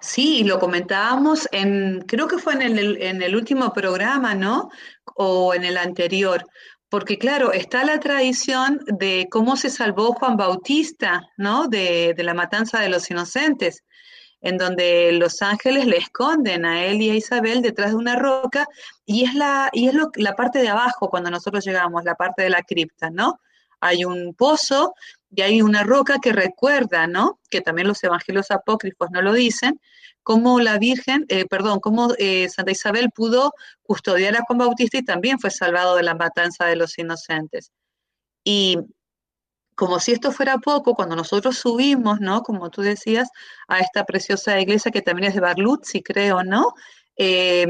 Sí, 0.00 0.44
lo 0.44 0.58
comentábamos 0.58 1.48
en, 1.50 2.04
creo 2.06 2.28
que 2.28 2.36
fue 2.36 2.52
en 2.54 2.62
el, 2.62 3.00
en 3.00 3.22
el 3.22 3.34
último 3.34 3.72
programa, 3.72 4.34
¿no? 4.34 4.68
O 5.14 5.54
en 5.54 5.64
el 5.64 5.78
anterior, 5.78 6.44
porque 6.90 7.16
claro, 7.16 7.52
está 7.52 7.82
la 7.84 8.00
tradición 8.00 8.80
de 8.86 9.28
cómo 9.30 9.56
se 9.56 9.70
salvó 9.70 10.12
Juan 10.12 10.36
Bautista, 10.36 11.22
¿no? 11.38 11.68
De, 11.68 12.12
de 12.14 12.22
la 12.22 12.34
matanza 12.34 12.80
de 12.80 12.90
los 12.90 13.10
inocentes 13.10 13.82
en 14.40 14.56
donde 14.56 15.12
los 15.12 15.42
ángeles 15.42 15.86
le 15.86 15.98
esconden 15.98 16.64
a 16.64 16.84
él 16.84 17.02
y 17.02 17.10
a 17.10 17.14
Isabel 17.14 17.62
detrás 17.62 17.90
de 17.90 17.96
una 17.96 18.16
roca, 18.16 18.66
y 19.04 19.24
es 19.24 19.34
la, 19.34 19.70
y 19.72 19.88
es 19.88 19.94
la 20.16 20.34
parte 20.34 20.60
de 20.60 20.68
abajo 20.68 21.10
cuando 21.10 21.30
nosotros 21.30 21.64
llegamos, 21.64 22.04
la 22.04 22.14
parte 22.14 22.42
de 22.42 22.50
la 22.50 22.62
cripta, 22.62 23.10
¿no? 23.10 23.40
Hay 23.80 24.04
un 24.04 24.34
pozo 24.34 24.94
y 25.30 25.42
hay 25.42 25.62
una 25.62 25.84
roca 25.84 26.18
que 26.20 26.32
recuerda, 26.32 27.06
¿no? 27.06 27.40
Que 27.50 27.60
también 27.60 27.88
los 27.88 28.02
evangelios 28.04 28.50
apócrifos 28.50 29.10
no 29.10 29.22
lo 29.22 29.32
dicen, 29.32 29.80
cómo 30.22 30.60
la 30.60 30.78
Virgen, 30.78 31.24
eh, 31.28 31.46
perdón, 31.46 31.80
cómo 31.80 32.14
eh, 32.18 32.48
Santa 32.48 32.72
Isabel 32.72 33.10
pudo 33.10 33.54
custodiar 33.82 34.36
a 34.36 34.42
Juan 34.42 34.58
Bautista 34.58 34.98
y 34.98 35.04
también 35.04 35.38
fue 35.38 35.50
salvado 35.50 35.96
de 35.96 36.02
la 36.02 36.14
matanza 36.14 36.66
de 36.66 36.76
los 36.76 36.98
inocentes. 36.98 37.72
Y 38.44 38.78
como 39.80 39.98
si 39.98 40.12
esto 40.12 40.30
fuera 40.30 40.58
poco, 40.58 40.94
cuando 40.94 41.16
nosotros 41.16 41.56
subimos, 41.56 42.20
¿no? 42.20 42.42
Como 42.42 42.68
tú 42.68 42.82
decías, 42.82 43.30
a 43.66 43.78
esta 43.80 44.04
preciosa 44.04 44.60
iglesia 44.60 44.92
que 44.92 45.00
también 45.00 45.28
es 45.30 45.34
de 45.34 45.40
Barluzzi, 45.40 46.02
creo, 46.02 46.44
¿no? 46.44 46.74
eh, 47.22 47.66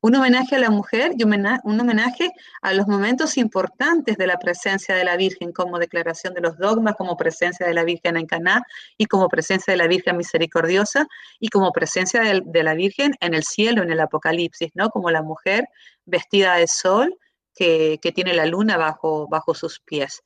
un 0.00 0.14
homenaje 0.14 0.56
a 0.56 0.58
la 0.58 0.70
mujer 0.70 1.12
y 1.18 1.24
un 1.24 1.80
homenaje 1.80 2.30
a 2.62 2.72
los 2.72 2.86
momentos 2.86 3.36
importantes 3.36 4.16
de 4.16 4.26
la 4.26 4.38
presencia 4.38 4.94
de 4.94 5.04
la 5.04 5.16
Virgen, 5.16 5.52
como 5.52 5.78
declaración 5.78 6.32
de 6.32 6.40
los 6.40 6.56
dogmas, 6.56 6.94
como 6.96 7.16
presencia 7.16 7.66
de 7.66 7.74
la 7.74 7.84
Virgen 7.84 8.16
en 8.16 8.26
Caná 8.26 8.62
y 8.96 9.04
como 9.06 9.28
presencia 9.28 9.72
de 9.72 9.78
la 9.78 9.86
Virgen 9.86 10.16
misericordiosa 10.16 11.06
y 11.40 11.48
como 11.48 11.72
presencia 11.72 12.22
de, 12.22 12.62
la 12.62 12.74
Virgen 12.74 13.14
en 13.20 13.34
el 13.34 13.44
cielo, 13.44 13.82
en 13.82 13.90
el 13.90 14.00
Apocalipsis, 14.00 14.70
¿no? 14.74 14.88
Como 14.90 15.10
la 15.10 15.22
mujer 15.22 15.68
vestida 16.06 16.56
de 16.56 16.66
sol 16.66 17.18
que, 17.54 17.98
tiene 18.14 18.34
la 18.34 18.46
luna 18.46 18.76
bajo 18.76 19.54
sus 19.54 19.80
pies. 19.80 20.22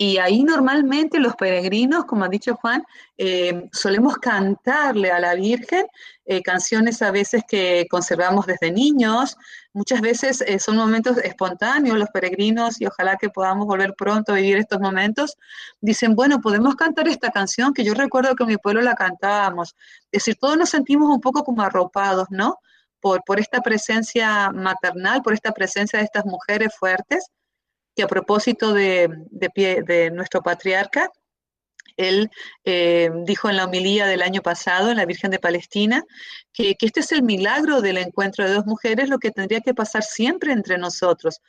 Y 0.00 0.18
ahí 0.18 0.44
normalmente 0.44 1.18
los 1.18 1.34
peregrinos, 1.34 2.04
como 2.04 2.24
ha 2.24 2.28
dicho 2.28 2.54
Juan, 2.54 2.84
eh, 3.16 3.68
solemos 3.72 4.16
cantarle 4.18 5.10
a 5.10 5.18
la 5.18 5.34
Virgen 5.34 5.86
eh, 6.24 6.40
canciones 6.40 7.02
a 7.02 7.10
veces 7.10 7.42
que 7.48 7.84
conservamos 7.90 8.46
desde 8.46 8.70
niños. 8.70 9.36
Muchas 9.72 10.00
veces 10.00 10.40
eh, 10.42 10.60
son 10.60 10.76
momentos 10.76 11.18
espontáneos 11.18 11.98
los 11.98 12.10
peregrinos 12.10 12.80
y 12.80 12.86
ojalá 12.86 13.16
que 13.16 13.28
podamos 13.28 13.66
volver 13.66 13.94
pronto 13.94 14.30
a 14.32 14.36
vivir 14.36 14.58
estos 14.58 14.78
momentos. 14.78 15.36
Dicen, 15.80 16.14
bueno, 16.14 16.40
podemos 16.40 16.76
cantar 16.76 17.08
esta 17.08 17.32
canción 17.32 17.74
que 17.74 17.82
yo 17.82 17.92
recuerdo 17.94 18.36
que 18.36 18.44
en 18.44 18.50
mi 18.50 18.56
pueblo 18.56 18.82
la 18.82 18.94
cantábamos. 18.94 19.74
Es 20.12 20.24
decir, 20.24 20.36
todos 20.40 20.56
nos 20.56 20.68
sentimos 20.70 21.12
un 21.12 21.20
poco 21.20 21.42
como 21.42 21.62
arropados, 21.62 22.28
¿no? 22.30 22.58
Por, 23.00 23.24
por 23.24 23.40
esta 23.40 23.62
presencia 23.62 24.50
maternal, 24.52 25.22
por 25.22 25.34
esta 25.34 25.50
presencia 25.50 25.98
de 25.98 26.04
estas 26.04 26.24
mujeres 26.24 26.72
fuertes 26.78 27.32
que 27.98 28.04
a 28.04 28.06
propósito 28.06 28.74
de, 28.74 29.08
de, 29.32 30.10
nuestro 30.12 30.40
patriarca, 30.40 31.10
él 31.96 32.30
eh, 32.62 33.10
dijo 33.24 33.50
en 33.50 33.56
la 33.56 33.64
homilía 33.64 34.06
del 34.06 34.22
año 34.22 34.40
pasado, 34.40 34.92
en 34.92 34.98
la 34.98 35.04
Virgen 35.04 35.32
de 35.32 35.40
Palestina, 35.40 36.04
que, 36.52 36.76
este 36.80 37.00
es 37.00 37.10
el 37.10 37.24
milagro 37.24 37.80
del 37.80 37.98
encuentro 37.98 38.44
de 38.44 38.54
dos 38.54 38.66
mujeres, 38.66 39.08
lo 39.08 39.18
que 39.18 39.32
tendría 39.32 39.62
que 39.62 39.74
pasar 39.74 40.04
siempre 40.04 40.52
entre 40.52 40.78
nosotros. 40.78 41.40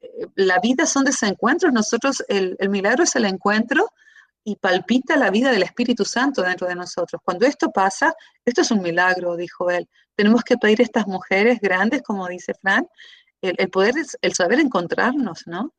Eh, 0.00 0.26
la 0.34 0.58
vida 0.58 0.84
son 0.84 1.04
desencuentros, 1.04 1.72
nosotros, 1.72 2.24
el, 2.26 2.56
el 2.58 2.70
milagro 2.70 3.04
es 3.04 3.14
el 3.14 3.26
encuentro 3.26 3.88
y 4.42 4.56
palpita 4.56 5.14
la 5.14 5.30
vida 5.30 5.52
del 5.52 5.62
Espíritu 5.62 6.04
Santo 6.04 6.42
dentro 6.42 6.66
de 6.66 6.74
nosotros. 6.74 7.22
Cuando 7.24 7.46
esto 7.46 7.70
pasa, 7.70 8.12
esto 8.44 8.62
es 8.62 8.70
un 8.72 8.82
milagro, 8.82 9.36
dijo 9.36 9.70
él. 9.70 9.88
Tenemos 10.16 10.42
que 10.42 10.56
pedir 10.56 10.80
a 10.80 10.82
estas 10.82 11.06
mujeres 11.06 11.60
grandes, 11.60 12.02
como 12.02 12.26
dice 12.26 12.52
Fran, 12.60 12.84
el, 13.42 13.54
el 13.58 13.70
poder, 13.70 13.94
el 14.20 14.34
saber 14.34 14.58
encontrarnos, 14.58 15.46
¿no? 15.46 15.72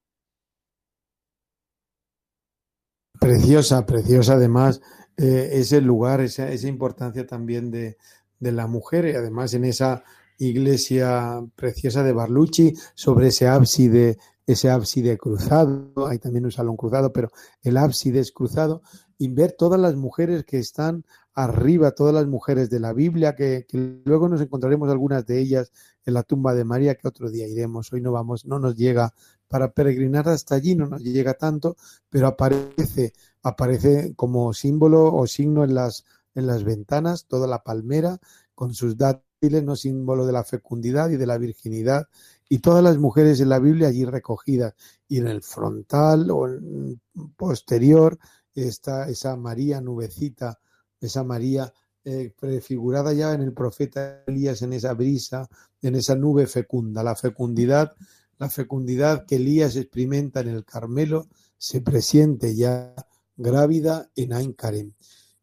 Preciosa, 3.25 3.87
preciosa 3.87 4.33
además 4.33 4.81
eh, 5.17 5.49
ese 5.53 5.81
lugar, 5.81 6.21
esa, 6.21 6.53
importancia 6.67 7.25
también 7.25 7.71
de, 7.71 7.97
de, 8.39 8.51
la 8.51 8.67
mujer 8.67 9.07
y 9.07 9.15
además 9.15 9.55
en 9.55 9.65
esa 9.65 10.03
iglesia 10.37 11.43
preciosa 11.55 12.03
de 12.03 12.13
Barlucci 12.13 12.75
sobre 12.93 13.29
ese 13.29 13.47
ábside, 13.47 14.19
ese 14.45 14.69
ábside 14.69 15.17
cruzado, 15.17 15.91
hay 16.07 16.19
también 16.19 16.45
un 16.45 16.51
salón 16.51 16.77
cruzado, 16.77 17.11
pero 17.11 17.31
el 17.63 17.77
ábside 17.77 18.19
es 18.19 18.31
cruzado 18.31 18.83
y 19.17 19.29
ver 19.29 19.53
todas 19.53 19.79
las 19.79 19.95
mujeres 19.95 20.43
que 20.43 20.59
están 20.59 21.03
arriba, 21.35 21.91
todas 21.91 22.13
las 22.13 22.27
mujeres 22.27 22.69
de 22.69 22.79
la 22.79 22.93
Biblia, 22.93 23.35
que, 23.35 23.67
luego 24.05 24.29
nos 24.29 24.39
encontraremos 24.39 24.89
algunas 24.89 25.25
de 25.25 25.39
ellas 25.41 25.71
en 26.05 26.13
la 26.13 26.23
tumba 26.23 26.55
de 26.55 26.63
María, 26.63 26.95
que 26.95 27.09
otro 27.09 27.29
día 27.29 27.45
iremos, 27.45 27.91
hoy 27.91 27.99
no 28.01 28.13
vamos, 28.13 28.45
no 28.45 28.57
nos 28.57 28.75
llega 28.75 29.13
para 29.49 29.71
peregrinar 29.73 30.29
hasta 30.29 30.55
allí, 30.55 30.75
no 30.75 30.87
nos 30.87 31.03
llega 31.03 31.33
tanto, 31.33 31.75
pero 32.09 32.27
aparece, 32.27 33.13
aparece 33.43 34.13
como 34.15 34.53
símbolo 34.53 35.13
o 35.13 35.27
signo 35.27 35.65
en 35.65 35.75
las, 35.75 36.05
en 36.35 36.47
las 36.47 36.63
ventanas, 36.63 37.25
toda 37.25 37.47
la 37.47 37.63
palmera, 37.63 38.17
con 38.55 38.73
sus 38.73 38.97
dátiles, 38.97 39.61
no 39.63 39.75
símbolo 39.75 40.25
de 40.25 40.31
la 40.31 40.45
fecundidad 40.45 41.09
y 41.09 41.17
de 41.17 41.27
la 41.27 41.37
virginidad, 41.37 42.07
y 42.47 42.59
todas 42.59 42.81
las 42.81 42.97
mujeres 42.97 43.41
en 43.41 43.49
la 43.49 43.59
Biblia 43.59 43.89
allí 43.89 44.05
recogidas, 44.05 44.73
y 45.09 45.17
en 45.17 45.27
el 45.27 45.41
frontal 45.41 46.31
o 46.31 46.47
en 46.47 47.01
posterior 47.35 48.17
está 48.53 49.09
esa 49.09 49.35
María 49.35 49.81
nubecita, 49.81 50.59
esa 51.05 51.23
María 51.23 51.71
eh, 52.03 52.33
prefigurada 52.39 53.13
ya 53.13 53.33
en 53.33 53.41
el 53.41 53.53
profeta 53.53 54.23
Elías, 54.27 54.61
en 54.61 54.73
esa 54.73 54.93
brisa, 54.93 55.47
en 55.81 55.95
esa 55.95 56.15
nube 56.15 56.47
fecunda, 56.47 57.03
la 57.03 57.15
fecundidad 57.15 57.95
la 58.37 58.49
fecundidad 58.49 59.25
que 59.25 59.37
Elías 59.37 59.75
experimenta 59.75 60.41
en 60.41 60.49
el 60.49 60.65
Carmelo 60.65 61.27
se 61.57 61.81
presiente 61.81 62.55
ya 62.55 62.93
grávida 63.37 64.09
en 64.15 64.33
Ain 64.33 64.55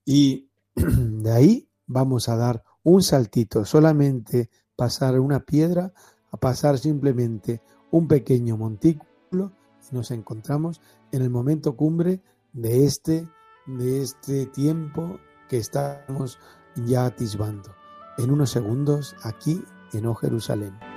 Y 0.05 0.49
de 0.75 1.33
ahí 1.33 1.69
vamos 1.87 2.29
a 2.29 2.37
dar 2.37 2.63
un 2.83 3.03
saltito, 3.03 3.65
solamente 3.65 4.51
pasar 4.77 5.19
una 5.21 5.41
piedra 5.41 5.93
a 6.31 6.37
pasar 6.37 6.79
simplemente 6.79 7.63
un 7.91 8.09
pequeño 8.09 8.57
montículo 8.57 9.53
y 9.91 9.95
nos 9.95 10.11
encontramos 10.11 10.81
en 11.13 11.23
el 11.23 11.31
momento 11.31 11.77
cumbre 11.77 12.21
de 12.53 12.85
este, 12.85 13.29
de 13.67 14.03
este 14.03 14.47
tiempo 14.47 15.19
que 15.53 15.59
estamos 15.59 16.39
ya 16.77 17.05
atisbando. 17.05 17.77
En 18.17 18.31
unos 18.31 18.49
segundos 18.49 19.15
aquí 19.23 19.63
en 19.93 20.07
O 20.07 20.15
Jerusalén. 20.15 20.92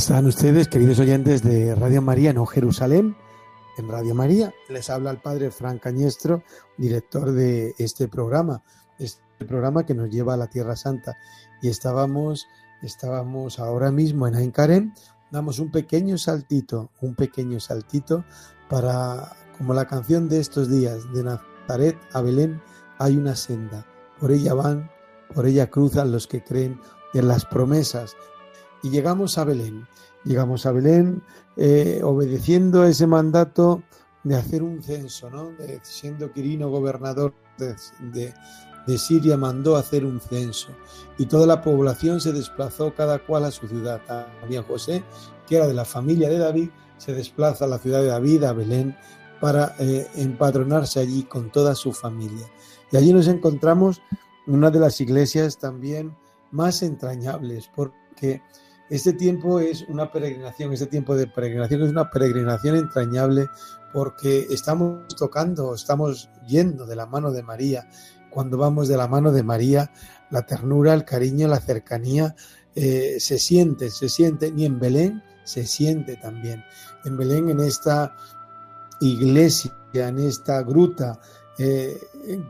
Están 0.00 0.24
ustedes, 0.24 0.68
queridos 0.68 0.98
oyentes 0.98 1.42
de 1.42 1.74
Radio 1.74 2.00
María, 2.00 2.32
no 2.32 2.46
Jerusalén, 2.46 3.14
en 3.76 3.86
Radio 3.86 4.14
María. 4.14 4.50
Les 4.70 4.88
habla 4.88 5.10
el 5.10 5.18
padre 5.18 5.50
Frank 5.50 5.82
Cañestro, 5.82 6.42
director 6.78 7.32
de 7.32 7.74
este 7.76 8.08
programa, 8.08 8.62
este 8.98 9.44
programa 9.46 9.84
que 9.84 9.92
nos 9.92 10.08
lleva 10.08 10.32
a 10.32 10.36
la 10.38 10.46
Tierra 10.46 10.74
Santa. 10.74 11.18
Y 11.60 11.68
estábamos, 11.68 12.46
estábamos 12.80 13.58
ahora 13.58 13.90
mismo 13.90 14.26
en 14.26 14.36
Aincarem, 14.36 14.94
damos 15.30 15.58
un 15.58 15.70
pequeño 15.70 16.16
saltito, 16.16 16.90
un 17.02 17.14
pequeño 17.14 17.60
saltito 17.60 18.24
para, 18.70 19.36
como 19.58 19.74
la 19.74 19.84
canción 19.84 20.30
de 20.30 20.40
estos 20.40 20.70
días, 20.70 21.12
de 21.12 21.24
Nazaret 21.24 21.98
a 22.14 22.22
Belén 22.22 22.62
hay 22.98 23.18
una 23.18 23.36
senda. 23.36 23.86
Por 24.18 24.32
ella 24.32 24.54
van, 24.54 24.90
por 25.34 25.44
ella 25.44 25.68
cruzan 25.68 26.10
los 26.10 26.26
que 26.26 26.42
creen 26.42 26.80
en 27.12 27.28
las 27.28 27.44
promesas 27.44 28.16
y 28.82 28.90
llegamos 28.90 29.38
a 29.38 29.44
Belén. 29.44 29.86
Llegamos 30.24 30.66
a 30.66 30.72
Belén 30.72 31.22
eh, 31.56 32.00
obedeciendo 32.02 32.84
ese 32.84 33.06
mandato 33.06 33.82
de 34.22 34.36
hacer 34.36 34.62
un 34.62 34.82
censo, 34.82 35.30
¿no? 35.30 35.50
siendo 35.82 36.32
Quirino 36.32 36.68
gobernador 36.68 37.34
de, 37.58 37.74
de, 38.86 38.98
Siria, 38.98 39.36
mandó 39.36 39.76
hacer 39.76 40.04
un 40.04 40.20
censo 40.20 40.68
y 41.16 41.26
toda 41.26 41.46
la 41.46 41.62
población 41.62 42.20
se 42.20 42.32
desplazó 42.32 42.94
cada 42.94 43.18
cual 43.20 43.44
a 43.44 43.50
su 43.50 43.68
ciudad. 43.68 44.00
También 44.40 44.64
José, 44.64 45.02
que 45.46 45.56
era 45.56 45.66
de 45.66 45.74
la 45.74 45.84
familia 45.84 46.28
de 46.28 46.38
David, 46.38 46.70
se 46.98 47.14
desplaza 47.14 47.64
a 47.64 47.68
la 47.68 47.78
ciudad 47.78 48.00
de 48.00 48.08
David, 48.08 48.44
a 48.44 48.52
Belén, 48.52 48.96
para 49.40 49.74
eh, 49.78 50.06
empadronarse 50.16 51.00
allí 51.00 51.22
con 51.22 51.50
toda 51.50 51.74
su 51.74 51.92
familia. 51.92 52.46
Y 52.92 52.96
allí 52.96 53.12
nos 53.12 53.26
encontramos 53.26 54.02
una 54.46 54.70
de 54.70 54.80
las 54.80 55.00
iglesias 55.00 55.58
también 55.58 56.16
más 56.50 56.82
entrañables, 56.82 57.70
porque 57.74 58.42
este 58.90 59.12
tiempo 59.12 59.60
es 59.60 59.82
una 59.88 60.10
peregrinación, 60.10 60.72
este 60.72 60.86
tiempo 60.86 61.14
de 61.14 61.28
peregrinación 61.28 61.82
es 61.82 61.90
una 61.90 62.10
peregrinación 62.10 62.76
entrañable 62.76 63.48
porque 63.92 64.46
estamos 64.50 65.06
tocando, 65.16 65.74
estamos 65.74 66.28
yendo 66.46 66.86
de 66.86 66.96
la 66.96 67.06
mano 67.06 67.30
de 67.30 67.42
María. 67.42 67.88
Cuando 68.30 68.58
vamos 68.58 68.88
de 68.88 68.96
la 68.96 69.06
mano 69.08 69.30
de 69.32 69.44
María, 69.44 69.92
la 70.30 70.44
ternura, 70.44 70.92
el 70.94 71.04
cariño, 71.04 71.46
la 71.48 71.60
cercanía 71.60 72.34
eh, 72.74 73.16
se 73.18 73.38
siente, 73.38 73.90
se 73.90 74.08
siente, 74.08 74.52
y 74.56 74.64
en 74.64 74.78
Belén 74.78 75.22
se 75.44 75.66
siente 75.66 76.16
también. 76.16 76.64
En 77.04 77.16
Belén, 77.16 77.48
en 77.48 77.60
esta 77.60 78.14
iglesia, 79.00 79.72
en 79.94 80.18
esta 80.18 80.62
gruta, 80.62 81.20
eh, 81.58 81.98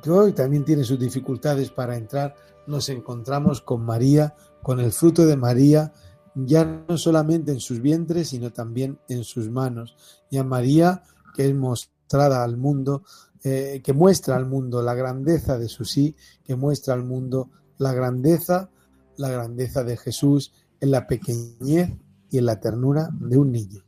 que 0.03 0.11
hoy 0.11 0.33
también 0.33 0.65
tiene 0.65 0.85
sus 0.85 0.99
dificultades 0.99 1.71
para 1.71 1.97
entrar, 1.97 2.35
nos 2.67 2.89
encontramos 2.89 3.61
con 3.61 3.83
María, 3.83 4.35
con 4.63 4.81
el 4.81 4.93
fruto 4.93 5.27
de 5.27 5.37
María, 5.37 5.93
ya 6.35 6.85
no 6.89 6.97
solamente 6.97 7.53
en 7.53 7.61
sus 7.61 7.81
vientres, 7.81 8.29
sino 8.29 8.53
también 8.53 8.99
en 9.09 9.25
sus 9.25 9.49
manos. 9.49 9.97
Y 10.31 10.39
a 10.39 10.45
María, 10.45 11.03
que 11.35 11.49
es 11.49 11.55
mostrada 11.55 12.45
al 12.45 12.57
mundo, 12.57 13.03
eh, 13.43 13.81
que 13.83 13.93
muestra 13.93 14.37
al 14.37 14.47
mundo 14.47 14.83
la 14.83 14.95
grandeza 14.95 15.59
de 15.59 15.69
su 15.69 15.85
sí, 15.85 16.15
que 16.45 16.57
muestra 16.57 16.95
al 16.95 17.05
mundo 17.05 17.49
la 17.79 17.93
grandeza, 17.93 18.71
la 19.17 19.31
grandeza 19.31 19.83
de 19.83 19.97
Jesús 19.97 20.53
en 20.81 20.91
la 20.91 21.07
pequeñez 21.07 21.91
y 22.31 22.39
en 22.39 22.47
la 22.47 22.61
ternura 22.61 23.09
de 23.13 23.39
un 23.39 23.53
niño. 23.53 23.83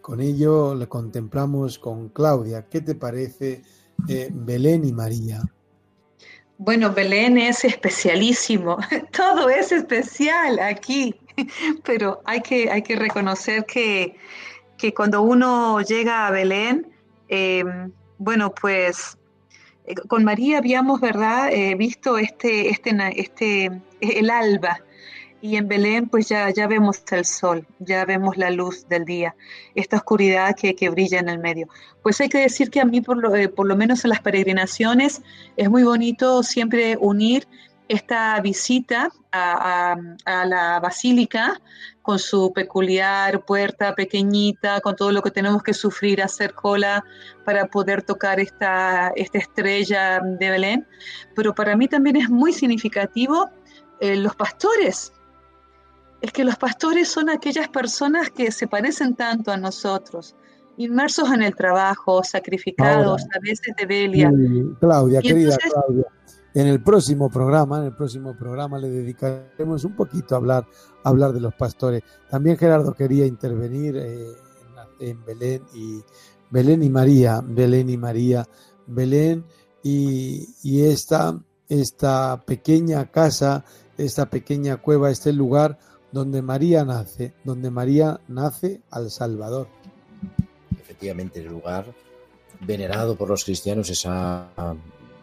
Con 0.00 0.20
ello 0.20 0.74
le 0.74 0.86
contemplamos 0.86 1.78
con 1.78 2.10
Claudia. 2.10 2.66
¿Qué 2.68 2.80
te 2.80 2.94
parece 2.94 3.62
eh, 4.08 4.30
Belén 4.32 4.84
y 4.84 4.92
María? 4.92 5.42
Bueno, 6.58 6.92
Belén 6.94 7.36
es 7.36 7.64
especialísimo, 7.64 8.78
todo 9.12 9.50
es 9.50 9.72
especial 9.72 10.58
aquí, 10.60 11.14
pero 11.84 12.20
hay 12.24 12.40
que, 12.40 12.70
hay 12.70 12.82
que 12.82 12.96
reconocer 12.96 13.64
que, 13.64 14.16
cuando 14.94 15.22
uno 15.22 15.80
llega 15.80 16.26
a 16.26 16.30
Belén, 16.30 16.86
em, 17.28 17.92
bueno, 18.18 18.54
pues 18.54 19.18
eh, 19.84 19.94
con 20.08 20.24
María 20.24 20.58
habíamos, 20.58 21.00
¿verdad?, 21.00 21.52
eh, 21.52 21.74
visto 21.74 22.18
este, 22.18 22.70
este, 22.70 22.94
este, 23.16 23.70
el 24.00 24.30
alba, 24.30 24.80
y 25.40 25.56
en 25.56 25.68
Belén 25.68 26.08
pues 26.08 26.28
ya, 26.28 26.50
ya 26.50 26.66
vemos 26.66 27.02
el 27.10 27.24
sol, 27.24 27.66
ya 27.78 28.04
vemos 28.04 28.36
la 28.36 28.50
luz 28.50 28.88
del 28.88 29.04
día, 29.04 29.36
esta 29.74 29.98
oscuridad 29.98 30.56
que, 30.56 30.74
que 30.74 30.88
brilla 30.88 31.20
en 31.20 31.28
el 31.28 31.38
medio. 31.38 31.68
Pues 32.02 32.20
hay 32.20 32.28
que 32.28 32.38
decir 32.38 32.70
que 32.70 32.80
a 32.80 32.84
mí 32.84 33.00
por 33.00 33.18
lo, 33.18 33.34
eh, 33.34 33.48
por 33.48 33.66
lo 33.66 33.76
menos 33.76 34.04
en 34.04 34.10
las 34.10 34.20
peregrinaciones 34.20 35.22
es 35.56 35.70
muy 35.70 35.84
bonito 35.84 36.42
siempre 36.42 36.96
unir 36.98 37.46
esta 37.88 38.40
visita 38.40 39.10
a, 39.32 39.96
a, 40.24 40.44
la 40.46 40.80
basílica 40.80 41.60
con 42.02 42.18
su 42.18 42.52
peculiar 42.52 43.44
puerta 43.44 43.94
pequeñita, 43.94 44.80
con 44.80 44.96
todo 44.96 45.12
lo 45.12 45.22
que 45.22 45.30
tenemos 45.30 45.62
que 45.62 45.74
sufrir, 45.74 46.22
hacer 46.22 46.54
cola 46.54 47.04
para 47.44 47.66
poder 47.66 48.02
tocar 48.02 48.40
esta, 48.40 49.12
esta 49.16 49.38
estrella 49.38 50.20
de 50.20 50.50
Belén. 50.50 50.86
Pero 51.34 51.54
para 51.54 51.76
mí 51.76 51.88
también 51.88 52.16
es 52.16 52.28
muy 52.28 52.52
significativo 52.52 53.50
eh, 54.00 54.16
los 54.16 54.34
pastores 54.36 55.12
es 56.20 56.32
que 56.32 56.44
los 56.44 56.56
pastores 56.56 57.08
son 57.08 57.28
aquellas 57.30 57.68
personas 57.68 58.30
que 58.30 58.50
se 58.50 58.66
parecen 58.66 59.14
tanto 59.14 59.50
a 59.50 59.56
nosotros, 59.56 60.34
inmersos 60.76 61.30
en 61.32 61.42
el 61.42 61.54
trabajo, 61.54 62.22
sacrificados, 62.24 63.22
a 63.34 63.38
veces 63.40 63.74
de 63.76 63.86
Belia. 63.86 64.32
Claudia, 64.80 65.20
querida 65.20 65.56
Claudia, 65.56 66.04
en 66.56 66.68
el 66.68 66.82
próximo 66.82 67.28
programa, 67.28 67.80
en 67.80 67.84
el 67.84 67.94
próximo 67.94 68.34
programa 68.34 68.78
le 68.78 68.88
dedicaremos 68.88 69.84
un 69.84 69.94
poquito 69.94 70.34
a 70.34 70.38
hablar, 70.38 70.66
hablar 71.04 71.34
de 71.34 71.40
los 71.40 71.54
pastores. 71.54 72.02
También 72.30 72.56
Gerardo 72.56 72.94
quería 72.94 73.26
intervenir 73.26 73.94
eh, 73.98 74.26
en 74.98 75.22
Belén 75.26 75.62
y 75.74 76.00
Belén 76.50 76.82
y 76.82 76.88
María, 76.88 77.42
Belén 77.44 77.90
y 77.90 77.98
María, 77.98 78.48
Belén 78.86 79.44
y, 79.82 80.48
y 80.62 80.84
esta, 80.84 81.38
esta 81.68 82.42
pequeña 82.46 83.10
casa, 83.10 83.62
esta 83.98 84.30
pequeña 84.30 84.78
cueva, 84.78 85.10
este 85.10 85.34
lugar 85.34 85.78
donde 86.10 86.40
María 86.40 86.86
nace, 86.86 87.34
donde 87.44 87.70
María 87.70 88.18
nace 88.28 88.80
al 88.90 89.10
Salvador. 89.10 89.68
Efectivamente, 90.80 91.40
el 91.40 91.48
lugar 91.48 91.84
venerado 92.62 93.14
por 93.14 93.28
los 93.28 93.44
cristianos, 93.44 93.90
esa 93.90 94.48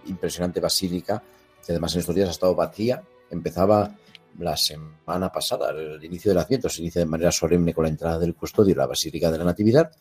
impresionante 0.08 0.60
basílica, 0.60 1.24
que 1.66 1.72
además 1.72 1.94
en 1.94 2.02
estos 2.02 2.16
días 2.16 2.28
ha 2.30 2.32
estado 2.32 2.56
vacía, 2.56 3.04
empezaba 3.30 3.96
la 4.40 4.58
semana 4.58 5.32
pasada, 5.32 5.70
el 5.72 6.04
inicio 6.04 6.32
del 6.32 6.40
Adviento, 6.40 6.70
se 6.70 6.82
inicia 6.82 7.00
de 7.00 7.06
manera 7.06 7.32
solemne 7.32 7.74
con 7.74 7.84
la 7.84 7.90
entrada 7.90 8.20
del 8.20 8.36
custodio, 8.36 8.76
la 8.76 8.88
Basílica 8.88 9.32
de 9.32 9.38
la 9.38 9.44
Natividad, 9.44 9.92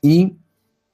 y 0.00 0.36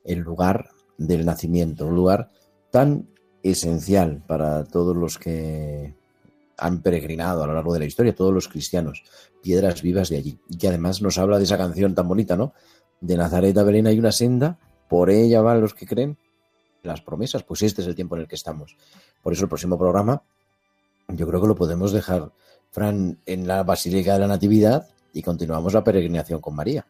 el 0.05 0.20
lugar 0.20 0.70
del 0.97 1.24
nacimiento, 1.24 1.87
un 1.87 1.97
lugar 1.97 2.30
tan 2.70 3.09
esencial 3.43 4.22
para 4.26 4.64
todos 4.64 4.97
los 4.97 5.18
que 5.18 5.95
han 6.57 6.80
peregrinado 6.80 7.43
a 7.43 7.47
lo 7.47 7.55
largo 7.55 7.72
de 7.72 7.80
la 7.80 7.87
historia, 7.87 8.14
todos 8.14 8.33
los 8.33 8.49
cristianos, 8.49 9.03
piedras 9.43 9.83
vivas 9.83 10.09
de 10.09 10.18
allí. 10.18 10.39
Y 10.49 10.66
además 10.66 11.03
nos 11.03 11.18
habla 11.18 11.39
de 11.39 11.45
esa 11.45 11.59
canción 11.59 11.95
tan 11.95 12.07
bonita, 12.07 12.37
¿no? 12.37 12.55
De 13.01 13.16
Nazaret 13.16 13.57
a 13.59 13.64
Belén 13.64 13.89
hay 13.89 13.99
una 13.99 14.12
senda, 14.12 14.59
por 14.89 15.11
ella 15.11 15.41
van 15.41 15.61
los 15.61 15.74
que 15.74 15.87
creen 15.87 16.16
las 16.83 17.01
promesas, 17.01 17.43
pues 17.43 17.62
este 17.62 17.83
es 17.83 17.89
el 17.89 17.95
tiempo 17.95 18.16
en 18.16 18.22
el 18.22 18.28
que 18.28 18.35
estamos. 18.35 18.76
Por 19.22 19.33
eso 19.33 19.45
el 19.45 19.49
próximo 19.49 19.78
programa, 19.78 20.22
yo 21.09 21.26
creo 21.26 21.41
que 21.41 21.47
lo 21.47 21.57
podemos 21.57 21.93
dejar, 21.93 22.33
Fran, 22.70 23.18
en 23.26 23.47
la 23.47 23.62
Basílica 23.62 24.14
de 24.14 24.20
la 24.20 24.26
Natividad 24.26 24.89
y 25.12 25.22
continuamos 25.22 25.72
la 25.72 25.85
peregrinación 25.85 26.41
con 26.41 26.55
María. 26.55 26.87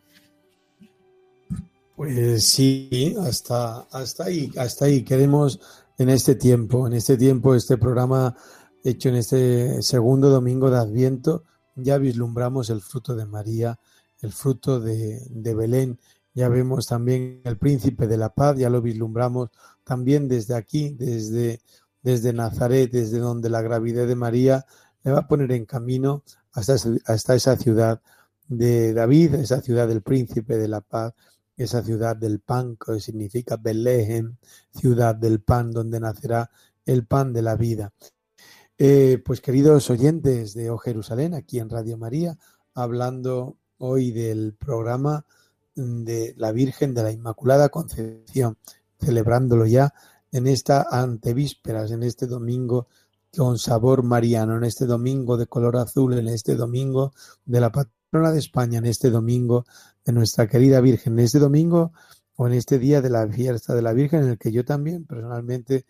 Pues 1.97 2.47
sí, 2.47 3.15
hasta, 3.21 3.81
hasta 3.91 4.25
ahí, 4.25 4.51
hasta 4.57 4.87
ahí 4.87 5.03
queremos 5.03 5.61
en 5.99 6.09
este 6.09 6.35
tiempo, 6.35 6.87
en 6.87 6.95
este 6.95 7.17
tiempo, 7.17 7.55
este 7.55 7.77
programa 7.77 8.35
hecho 8.83 9.09
en 9.09 9.17
este 9.17 9.83
segundo 9.83 10.29
domingo 10.29 10.71
de 10.71 10.79
Adviento, 10.79 11.45
ya 11.77 11.99
vislumbramos 11.99 12.71
el 12.71 12.81
fruto 12.81 13.15
de 13.15 13.27
María, 13.27 13.79
el 14.21 14.33
fruto 14.33 14.81
de, 14.81 15.55
Belén, 15.55 15.99
ya 16.35 16.49
vemos 16.49 16.87
también 16.87 17.41
el 17.45 17.59
príncipe 17.59 18.07
de 18.07 18.17
la 18.17 18.35
paz, 18.35 18.57
ya 18.57 18.71
lo 18.71 18.81
vislumbramos 18.81 19.51
también 19.85 20.29
desde 20.29 20.55
aquí, 20.55 20.91
desde, 20.91 21.61
desde 22.03 22.33
Nazaret, 22.33 22.91
desde 22.91 23.19
donde 23.19 23.51
la 23.51 23.63
gravidez 23.63 24.09
de 24.09 24.17
María 24.17 24.67
le 25.05 25.13
va 25.13 25.21
a 25.21 25.29
poner 25.29 25.53
en 25.53 25.67
camino 25.67 26.23
hasta, 26.53 26.77
hasta 27.07 27.35
esa 27.35 27.57
ciudad 27.57 28.01
de 28.49 28.93
David, 28.93 29.35
esa 29.35 29.61
ciudad 29.61 29.89
del 29.89 30.03
príncipe 30.03 30.57
de 30.57 30.69
la 30.69 30.81
paz, 30.81 31.15
esa 31.57 31.83
ciudad 31.83 32.17
del 32.17 32.41
pan, 32.41 32.77
que 32.77 33.01
significa 33.01 33.57
Belén, 33.57 34.39
ciudad 34.71 35.15
del 35.15 35.41
pan, 35.41 35.71
donde 35.71 36.01
nacerá 36.01 36.51
el 36.87 37.07
pan 37.07 37.33
de 37.33 37.43
la 37.43 37.57
vida. 37.57 37.93
Eh, 38.79 39.23
pues 39.25 39.41
queridos 39.41 39.91
oyentes 39.91 40.55
de 40.55 40.71
O 40.71 40.79
Jerusalén, 40.79 41.35
aquí 41.35 41.59
en 41.59 41.71
Radio 41.71 41.99
María, 41.99 42.39
hablando 42.75 43.59
hoy 43.79 44.11
del 44.11 44.55
programa 44.55 45.25
de 45.75 46.35
la 46.37 46.53
Virgen 46.53 46.95
de 46.95 47.03
la 47.03 47.13
Inmaculada 47.13 47.69
Concepción, 47.69 48.59
celebrándolo 49.01 49.67
ya 49.67 49.95
en 50.31 50.47
esta 50.47 50.87
antevísperas, 50.91 51.91
en 51.91 52.03
este 52.03 52.27
domingo 52.27 52.89
con 53.37 53.59
sabor 53.59 54.03
mariano, 54.03 54.57
en 54.57 54.65
este 54.65 54.87
domingo 54.87 55.37
de 55.37 55.47
color 55.47 55.77
azul, 55.77 56.19
en 56.19 56.29
este 56.29 56.55
domingo 56.55 57.13
de 57.45 57.61
la 57.61 57.73
patrona 57.73 58.31
de 58.31 58.39
España, 58.39 58.79
en 58.79 58.87
este 58.87 59.11
domingo 59.11 59.65
de 60.05 60.13
nuestra 60.13 60.47
querida 60.47 60.81
Virgen, 60.81 61.15
en 61.15 61.25
este 61.25 61.39
domingo 61.39 61.93
o 62.37 62.47
en 62.47 62.55
este 62.55 62.79
día 62.79 63.01
de 63.01 63.11
la 63.11 63.27
fiesta 63.29 63.75
de 63.75 63.83
la 63.83 63.93
Virgen, 63.93 64.23
en 64.23 64.31
el 64.31 64.39
que 64.39 64.53
yo 64.53 64.65
también 64.65 65.05
personalmente, 65.05 65.87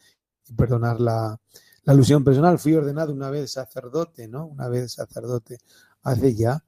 y 0.49 0.53
perdonar 0.55 1.01
la, 1.01 1.41
la 1.85 1.93
alusión 1.93 2.23
personal, 2.23 2.59
fui 2.59 2.75
ordenado 2.75 3.13
una 3.13 3.31
vez 3.31 3.53
sacerdote, 3.53 4.29
¿no? 4.29 4.47
Una 4.47 4.69
vez 4.69 4.93
sacerdote 4.93 5.59
hace 6.03 6.35
ya 6.35 6.63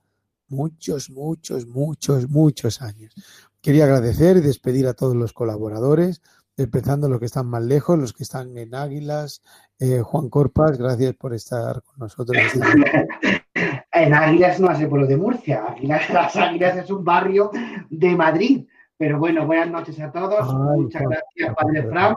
muchos, 0.48 1.10
muchos, 1.10 1.66
muchos, 1.66 2.28
muchos 2.28 2.82
años. 2.82 3.14
Quería 3.60 3.84
agradecer 3.84 4.36
y 4.36 4.40
despedir 4.40 4.86
a 4.86 4.94
todos 4.94 5.16
los 5.16 5.32
colaboradores, 5.32 6.22
empezando 6.56 7.08
los 7.08 7.18
que 7.18 7.26
están 7.26 7.46
más 7.46 7.62
lejos, 7.62 7.98
los 7.98 8.12
que 8.12 8.22
están 8.22 8.56
en 8.58 8.74
Águilas. 8.74 9.42
Eh, 9.78 10.00
Juan 10.00 10.28
Corpas, 10.28 10.78
gracias 10.78 11.14
por 11.14 11.34
estar 11.34 11.82
con 11.82 11.98
nosotros. 11.98 12.36
en 13.92 14.14
Águilas 14.14 14.60
no 14.60 14.68
hace 14.68 14.88
lo 14.88 15.06
de 15.06 15.16
Murcia, 15.16 15.64
Águilas, 15.66 16.10
las 16.10 16.36
Águilas 16.36 16.76
es 16.76 16.90
un 16.90 17.04
barrio 17.04 17.50
de 17.90 18.16
Madrid. 18.16 18.66
Pero 18.96 19.18
bueno, 19.18 19.46
buenas 19.46 19.70
noches 19.70 19.98
a 20.00 20.12
todos. 20.12 20.54
Muchas 20.54 21.02
gracias, 21.02 21.54
Padre 21.56 21.82
Fran, 21.88 22.16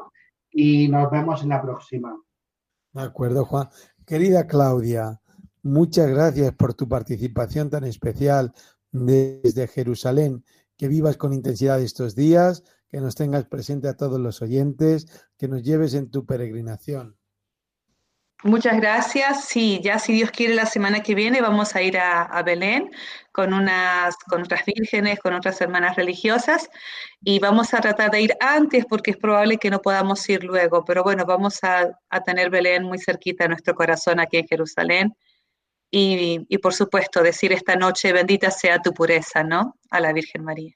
y 0.51 0.87
nos 0.89 1.09
vemos 1.09 1.41
en 1.41 1.49
la 1.49 1.61
próxima. 1.61 2.15
De 2.93 3.01
acuerdo, 3.01 3.45
Juan. 3.45 3.69
Querida 4.05 4.47
Claudia, 4.47 5.19
muchas 5.67 6.09
gracias 6.09 6.53
por 6.53 6.73
tu 6.73 6.87
participación 6.87 7.69
tan 7.69 7.83
especial 7.83 8.53
desde 8.91 9.67
Jerusalén. 9.67 10.43
Que 10.77 10.87
vivas 10.87 11.17
con 11.17 11.33
intensidad 11.33 11.81
estos 11.81 12.15
días, 12.15 12.63
que 12.89 13.01
nos 13.01 13.15
tengas 13.15 13.45
presente 13.45 13.87
a 13.87 13.97
todos 13.97 14.19
los 14.19 14.41
oyentes, 14.41 15.07
que 15.37 15.47
nos 15.47 15.63
lleves 15.63 15.93
en 15.93 16.09
tu 16.09 16.25
peregrinación. 16.25 17.17
Muchas 18.43 18.79
gracias. 18.79 19.45
Sí, 19.45 19.81
ya 19.83 19.97
si 19.97 20.13
Dios 20.13 20.29
quiere 20.29 20.53
la 20.53 20.67
semana 20.67 21.01
que 21.01 21.15
viene 21.15 21.41
vamos 21.41 21.75
a 21.75 21.81
ir 21.81 21.97
a, 21.97 22.43
Belén 22.43 22.91
con 23.31 23.51
unas 23.51 24.15
con 24.29 24.43
otras 24.43 24.63
vírgenes, 24.63 25.17
con 25.19 25.33
otras 25.33 25.59
hermanas 25.59 25.95
religiosas 25.95 26.69
y 27.21 27.39
vamos 27.39 27.73
a 27.73 27.81
tratar 27.81 28.11
de 28.11 28.21
ir 28.21 28.33
antes 28.39 28.85
porque 28.85 29.11
es 29.11 29.17
probable 29.17 29.57
que 29.57 29.71
no 29.71 29.81
podamos 29.81 30.27
ir 30.29 30.43
luego, 30.43 30.85
pero 30.85 31.03
bueno, 31.03 31.25
vamos 31.25 31.63
a, 31.63 31.89
tener 32.25 32.51
Belén 32.51 32.83
muy 32.83 32.99
cerquita 32.99 33.45
de 33.45 33.49
nuestro 33.49 33.73
corazón 33.73 34.19
aquí 34.19 34.37
en 34.37 34.47
Jerusalén 34.47 35.15
y, 35.89 36.57
por 36.57 36.73
supuesto 36.73 37.23
decir 37.23 37.53
esta 37.53 37.75
noche 37.75 38.11
bendita 38.11 38.51
sea 38.51 38.81
tu 38.81 38.93
pureza, 38.93 39.43
¿no? 39.43 39.75
A 39.89 39.99
la 39.99 40.13
Virgen 40.13 40.43
María. 40.43 40.73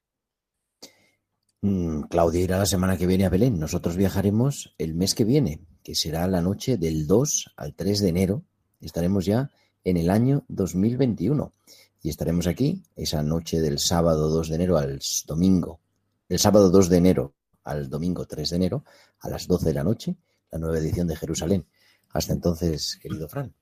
Mm, 1.62 2.03
Claudia 2.03 2.41
irá 2.41 2.57
la 2.57 2.66
semana 2.66 2.97
que 2.97 3.07
viene 3.07 3.26
a 3.26 3.30
Belén. 3.30 3.59
Nosotros 3.59 3.97
viajaremos 3.97 4.74
el 4.78 4.95
mes 4.95 5.14
que 5.14 5.26
viene, 5.26 5.62
que 5.84 5.95
será 5.95 6.28
la 6.28 6.41
noche 6.41 6.78
del 6.78 7.07
2 7.07 7.53
al 7.57 7.76
3 7.76 7.99
de 7.99 8.09
enero. 8.09 8.43
Estaremos 8.80 9.26
ya 9.26 9.51
en 9.84 9.97
el 9.97 10.09
año 10.09 10.45
2021 10.47 11.53
y 12.01 12.09
estaremos 12.09 12.47
aquí 12.47 12.84
esa 12.95 13.22
noche 13.22 13.62
del 13.62 13.80
sábado 13.80 14.30
2 14.30 14.49
de 14.49 14.55
enero 14.55 14.78
al 14.78 14.99
domingo, 15.28 15.80
el 16.30 16.39
sábado 16.39 16.70
2 16.70 16.89
de 16.89 16.97
enero 16.97 17.36
al 17.64 17.89
domingo 17.89 18.26
3 18.26 18.49
de 18.49 18.55
enero 18.55 18.86
a 19.20 19.30
las 19.30 19.47
12 19.47 19.66
de 19.66 19.74
la 19.74 19.84
noche, 19.84 20.16
la 20.51 20.57
nueva 20.57 20.80
edición 20.80 21.07
de 21.07 21.16
Jerusalén. 21.16 21.68
Hasta 22.09 22.34
entonces, 22.34 22.97
querido 23.01 23.30
Fran. 23.30 23.53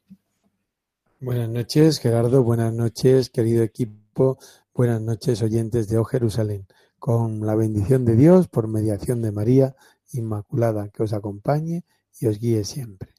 Buenas 1.22 1.50
noches, 1.50 2.00
Gerardo. 2.00 2.44
Buenas 2.44 2.74
noches, 2.74 3.30
querido 3.30 3.62
equipo. 3.62 4.38
Buenas 4.74 5.02
noches, 5.02 5.42
oyentes 5.42 5.90
de 5.90 5.98
O 5.98 6.06
Jerusalén. 6.06 6.66
Con 6.98 7.46
la 7.46 7.56
bendición 7.56 8.06
de 8.06 8.16
Dios, 8.16 8.48
por 8.48 8.70
mediación 8.70 9.22
de 9.22 9.34
María 9.34 9.76
Inmaculada, 10.14 10.88
que 10.88 11.04
os 11.04 11.12
acompañe 11.12 11.84
y 12.22 12.28
os 12.28 12.40
guíe 12.40 12.64
siempre. 12.64 13.19